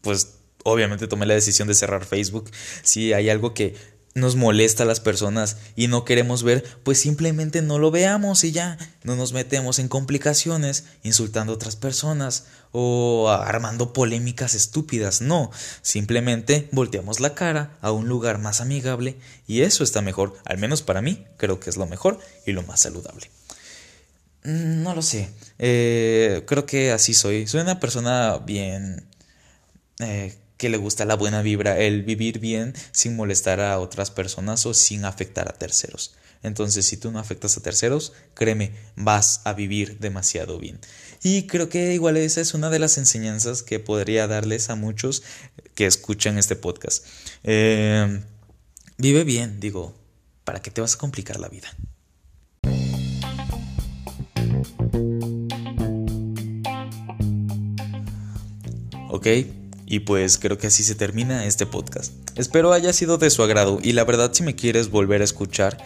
pues 0.01 0.35
obviamente 0.65 1.09
tomé 1.09 1.27
la 1.27 1.35
decisión 1.35 1.69
de 1.69 1.75
cerrar 1.75 2.05
Facebook. 2.05 2.51
Si 2.83 3.13
hay 3.13 3.29
algo 3.31 3.55
que 3.55 3.75
nos 4.15 4.37
molesta 4.37 4.83
a 4.83 4.87
las 4.87 5.01
personas 5.01 5.57
y 5.75 5.89
no 5.89 6.05
queremos 6.05 6.43
ver, 6.43 6.65
pues 6.83 7.01
simplemente 7.01 7.63
no 7.63 7.79
lo 7.79 7.91
veamos 7.91 8.45
y 8.45 8.53
ya, 8.53 8.77
no 9.05 9.17
nos 9.17 9.33
metemos 9.33 9.79
en 9.79 9.89
complicaciones 9.89 10.85
insultando 11.03 11.53
a 11.53 11.57
otras 11.57 11.77
personas 11.77 12.45
o 12.73 13.31
armando 13.31 13.93
polémicas 13.93 14.55
estúpidas, 14.55 15.23
no, 15.23 15.51
simplemente 15.81 16.69
volteamos 16.73 17.21
la 17.21 17.35
cara 17.35 17.79
a 17.81 17.91
un 17.93 18.09
lugar 18.09 18.39
más 18.39 18.61
amigable 18.61 19.17
y 19.47 19.63
eso 19.63 19.85
está 19.85 20.03
mejor, 20.03 20.37
al 20.45 20.59
menos 20.59 20.83
para 20.83 21.03
mí 21.03 21.25
creo 21.39 21.61
que 21.61 21.71
es 21.71 21.77
lo 21.77 21.87
mejor 21.87 22.19
y 22.47 22.53
lo 22.53 22.63
más 22.63 22.81
saludable. 22.81 23.31
Mm, 24.45 24.83
no 24.83 24.95
lo 24.95 25.03
sé, 25.03 25.31
eh, 25.59 26.43
creo 26.47 26.67
que 26.67 26.91
así 26.93 27.15
soy, 27.15 27.47
soy 27.47 27.61
una 27.61 27.81
persona 27.81 28.39
bien... 28.39 29.07
Eh, 30.01 30.39
que 30.63 30.69
le 30.69 30.77
gusta 30.77 31.05
la 31.05 31.17
buena 31.17 31.43
vibra, 31.43 31.77
el 31.81 32.05
vivir 32.05 32.39
bien 32.39 32.73
sin 32.93 33.17
molestar 33.17 33.59
a 33.59 33.81
otras 33.81 34.13
personas 34.13 34.65
o 34.65 34.75
sin 34.75 35.05
afectar 35.05 35.49
a 35.49 35.55
terceros. 35.55 36.15
Entonces, 36.45 36.87
si 36.87 36.97
tú 36.97 37.11
no 37.11 37.19
afectas 37.19 37.57
a 37.57 37.63
terceros, 37.63 38.13
créeme, 38.35 38.73
vas 38.95 39.41
a 39.43 39.55
vivir 39.55 39.99
demasiado 39.99 40.61
bien. 40.61 40.79
Y 41.21 41.49
creo 41.49 41.69
que 41.69 41.95
igual 41.95 42.17
esa 42.17 42.41
es 42.41 42.55
una 42.55 42.71
de 42.71 42.79
las 42.79 42.97
enseñanzas 42.97 43.65
que 43.65 43.81
podría 43.81 44.29
darles 44.29 44.71
a 44.71 44.77
muchos 44.77 45.25
que 45.75 45.87
escuchan 45.87 46.39
este 46.39 46.55
podcast. 46.55 47.05
Eh, 47.43 48.23
vive 48.99 49.25
bien, 49.25 49.59
digo, 49.59 49.97
¿para 50.45 50.63
qué 50.63 50.71
te 50.71 50.81
vas 50.81 50.95
a 50.95 50.99
complicar 50.99 51.41
la 51.41 51.49
vida? 51.49 51.69
Ok, 59.23 59.47
y 59.87 60.01
pues 60.01 60.37
creo 60.37 60.59
que 60.59 60.67
así 60.67 60.83
se 60.83 60.97
termina 60.97 61.47
este 61.47 61.65
podcast. 61.65 62.13
Espero 62.37 62.73
haya 62.73 62.93
sido 62.93 63.19
de 63.19 63.31
su 63.31 63.45
agrado 63.45 63.79
y 63.81 63.93
la 63.93 64.03
verdad 64.03 64.33
si 64.33 64.43
me 64.43 64.57
quieres 64.57 64.91
volver 64.91 65.21
a 65.21 65.25
escuchar 65.25 65.79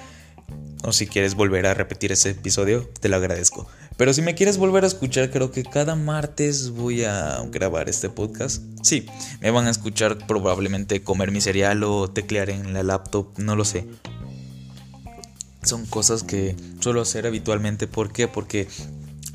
o 0.83 0.95
si 0.95 1.07
quieres 1.07 1.35
volver 1.35 1.67
a 1.67 1.75
repetir 1.75 2.13
ese 2.13 2.31
episodio, 2.31 2.89
te 2.99 3.11
lo 3.11 3.17
agradezco. 3.17 3.69
Pero 3.99 4.15
si 4.15 4.23
me 4.23 4.35
quieres 4.35 4.57
volver 4.57 4.85
a 4.85 4.87
escuchar, 4.87 5.31
creo 5.31 5.51
que 5.51 5.65
cada 5.65 5.97
martes 5.97 6.71
voy 6.71 7.05
a 7.05 7.43
grabar 7.51 7.91
este 7.91 8.09
podcast. 8.09 8.63
Sí, 8.81 9.05
me 9.43 9.51
van 9.51 9.67
a 9.67 9.71
escuchar 9.71 10.27
probablemente 10.27 11.03
comer 11.03 11.31
mi 11.31 11.43
cereal 11.43 11.85
o 11.85 12.09
teclear 12.09 12.49
en 12.49 12.73
la 12.73 12.85
laptop, 12.85 13.39
no 13.39 13.55
lo 13.55 13.67
sé. 13.67 13.87
Son 15.63 15.85
cosas 15.85 16.23
que 16.23 16.57
suelo 16.81 17.03
hacer 17.03 17.27
habitualmente. 17.27 17.87
¿Por 17.87 18.13
qué? 18.13 18.29
Porque 18.29 18.67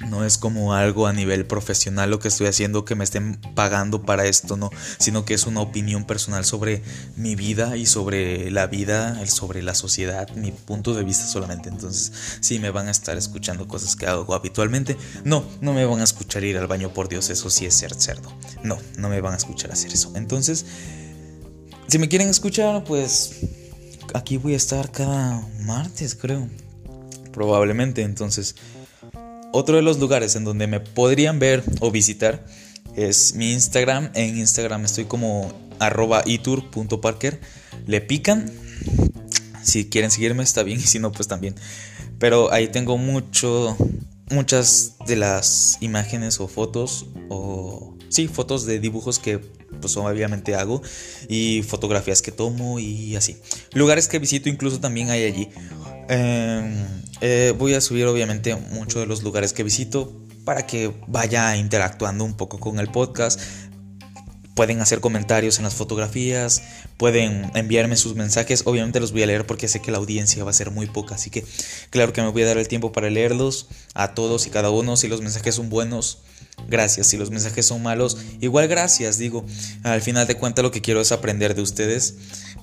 no 0.07 0.25
es 0.25 0.37
como 0.37 0.73
algo 0.73 1.07
a 1.07 1.13
nivel 1.13 1.45
profesional 1.45 2.09
lo 2.09 2.19
que 2.19 2.27
estoy 2.27 2.47
haciendo 2.47 2.85
que 2.85 2.95
me 2.95 3.03
estén 3.03 3.35
pagando 3.55 4.03
para 4.03 4.25
esto, 4.25 4.57
no, 4.57 4.69
sino 4.99 5.25
que 5.25 5.33
es 5.33 5.45
una 5.45 5.61
opinión 5.61 6.05
personal 6.05 6.45
sobre 6.45 6.81
mi 7.15 7.35
vida 7.35 7.77
y 7.77 7.85
sobre 7.85 8.51
la 8.51 8.67
vida, 8.67 9.25
sobre 9.27 9.61
la 9.61 9.75
sociedad, 9.75 10.29
mi 10.35 10.51
punto 10.51 10.93
de 10.93 11.03
vista 11.03 11.25
solamente. 11.25 11.69
Entonces, 11.69 12.11
si 12.41 12.59
me 12.59 12.71
van 12.71 12.87
a 12.87 12.91
estar 12.91 13.17
escuchando 13.17 13.67
cosas 13.67 13.95
que 13.95 14.07
hago 14.07 14.33
habitualmente, 14.33 14.97
no, 15.23 15.45
no 15.61 15.73
me 15.73 15.85
van 15.85 16.01
a 16.01 16.03
escuchar 16.03 16.43
ir 16.43 16.57
al 16.57 16.67
baño, 16.67 16.93
por 16.93 17.09
Dios, 17.09 17.29
eso 17.29 17.49
sí 17.49 17.65
es 17.65 17.75
ser 17.75 17.93
cerdo. 17.93 18.33
No, 18.63 18.77
no 18.97 19.09
me 19.09 19.21
van 19.21 19.33
a 19.33 19.37
escuchar 19.37 19.71
hacer 19.71 19.93
eso. 19.93 20.11
Entonces, 20.15 20.65
si 21.87 21.99
me 21.99 22.07
quieren 22.07 22.29
escuchar, 22.29 22.83
pues 22.83 23.35
aquí 24.13 24.37
voy 24.37 24.53
a 24.53 24.57
estar 24.57 24.91
cada 24.91 25.45
martes, 25.59 26.15
creo. 26.15 26.47
Probablemente, 27.31 28.01
entonces. 28.01 28.55
Otro 29.53 29.75
de 29.75 29.81
los 29.81 29.99
lugares 29.99 30.35
en 30.35 30.45
donde 30.45 30.67
me 30.67 30.79
podrían 30.79 31.39
ver 31.39 31.63
o 31.81 31.91
visitar 31.91 32.45
es 32.95 33.35
mi 33.35 33.51
Instagram. 33.51 34.09
En 34.13 34.37
Instagram 34.37 34.85
estoy 34.85 35.05
como 35.05 35.53
arroba 35.79 36.23
itur.parker. 36.25 37.39
Le 37.85 38.01
pican. 38.01 38.49
Si 39.63 39.89
quieren 39.89 40.09
seguirme 40.09 40.43
está 40.43 40.63
bien 40.63 40.79
y 40.83 40.83
si 40.83 40.99
no 40.99 41.11
pues 41.11 41.27
también. 41.27 41.55
Pero 42.17 42.51
ahí 42.53 42.67
tengo 42.67 42.97
mucho, 42.97 43.75
muchas 44.29 44.95
de 45.05 45.15
las 45.15 45.77
imágenes 45.81 46.39
o 46.39 46.47
fotos 46.47 47.07
o 47.29 47.97
sí, 48.09 48.27
fotos 48.27 48.65
de 48.65 48.79
dibujos 48.79 49.19
que 49.19 49.39
pues 49.79 49.97
obviamente 49.97 50.55
hago 50.55 50.81
y 51.27 51.63
fotografías 51.63 52.21
que 52.21 52.31
tomo 52.31 52.79
y 52.79 53.15
así. 53.15 53.37
Lugares 53.73 54.07
que 54.07 54.19
visito 54.19 54.49
incluso 54.49 54.79
también 54.79 55.09
hay 55.09 55.23
allí. 55.23 55.49
Em, 56.13 56.75
eh, 57.21 57.53
voy 57.57 57.73
a 57.73 57.79
subir 57.79 58.05
obviamente 58.05 58.53
muchos 58.53 58.99
de 58.99 59.05
los 59.05 59.23
lugares 59.23 59.53
que 59.53 59.63
visito 59.63 60.11
para 60.43 60.67
que 60.67 60.93
vaya 61.07 61.55
interactuando 61.55 62.25
un 62.25 62.33
poco 62.33 62.59
con 62.59 62.79
el 62.79 62.89
podcast. 62.89 63.39
Pueden 64.53 64.81
hacer 64.81 64.99
comentarios 64.99 65.57
en 65.57 65.63
las 65.63 65.73
fotografías, 65.73 66.63
pueden 66.97 67.49
enviarme 67.55 67.95
sus 67.95 68.15
mensajes. 68.15 68.63
Obviamente 68.65 68.99
los 68.99 69.13
voy 69.13 69.23
a 69.23 69.27
leer 69.27 69.47
porque 69.47 69.69
sé 69.69 69.81
que 69.81 69.89
la 69.89 69.99
audiencia 69.99 70.43
va 70.43 70.49
a 70.49 70.53
ser 70.53 70.69
muy 70.69 70.85
poca. 70.85 71.15
Así 71.15 71.29
que 71.29 71.45
claro 71.91 72.11
que 72.11 72.21
me 72.21 72.27
voy 72.27 72.41
a 72.41 72.47
dar 72.47 72.57
el 72.57 72.67
tiempo 72.67 72.91
para 72.91 73.09
leerlos 73.09 73.67
a 73.93 74.13
todos 74.13 74.47
y 74.47 74.49
cada 74.49 74.69
uno. 74.69 74.97
Si 74.97 75.07
los 75.07 75.21
mensajes 75.21 75.55
son 75.55 75.69
buenos, 75.69 76.23
gracias. 76.67 77.07
Si 77.07 77.15
los 77.15 77.31
mensajes 77.31 77.65
son 77.65 77.81
malos, 77.81 78.17
igual 78.41 78.67
gracias. 78.67 79.17
Digo, 79.17 79.45
al 79.83 80.01
final 80.01 80.27
de 80.27 80.35
cuentas 80.35 80.63
lo 80.63 80.71
que 80.71 80.81
quiero 80.81 80.99
es 80.99 81.13
aprender 81.13 81.55
de 81.55 81.61
ustedes. 81.61 82.15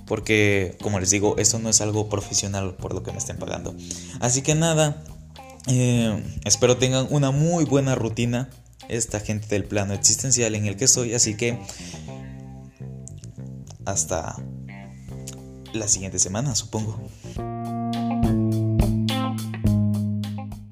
Porque, 0.09 0.77
como 0.83 0.99
les 0.99 1.11
digo, 1.11 1.37
esto 1.39 1.59
no 1.59 1.69
es 1.69 1.81
algo 1.81 2.09
profesional 2.09 2.75
por 2.75 2.95
lo 2.95 3.03
que 3.03 3.13
me 3.13 3.19
estén 3.19 3.37
pagando. 3.37 3.75
Así 4.21 4.43
que 4.43 4.55
nada, 4.55 5.05
eh, 5.67 6.23
espero 6.45 6.79
tengan 6.79 7.07
una 7.11 7.31
muy 7.31 7.65
buena 7.65 7.95
rutina 7.95 8.49
esta 8.89 9.21
gente 9.21 9.47
del 9.49 9.65
plano 9.65 9.93
existencial 9.93 10.55
en 10.55 10.67
el 10.67 10.77
que 10.77 10.89
soy. 10.89 11.15
Así 11.15 11.37
que 11.37 11.59
hasta 13.85 14.37
la 15.73 15.89
siguiente 15.89 16.19
semana, 16.19 16.55
supongo. 16.55 16.99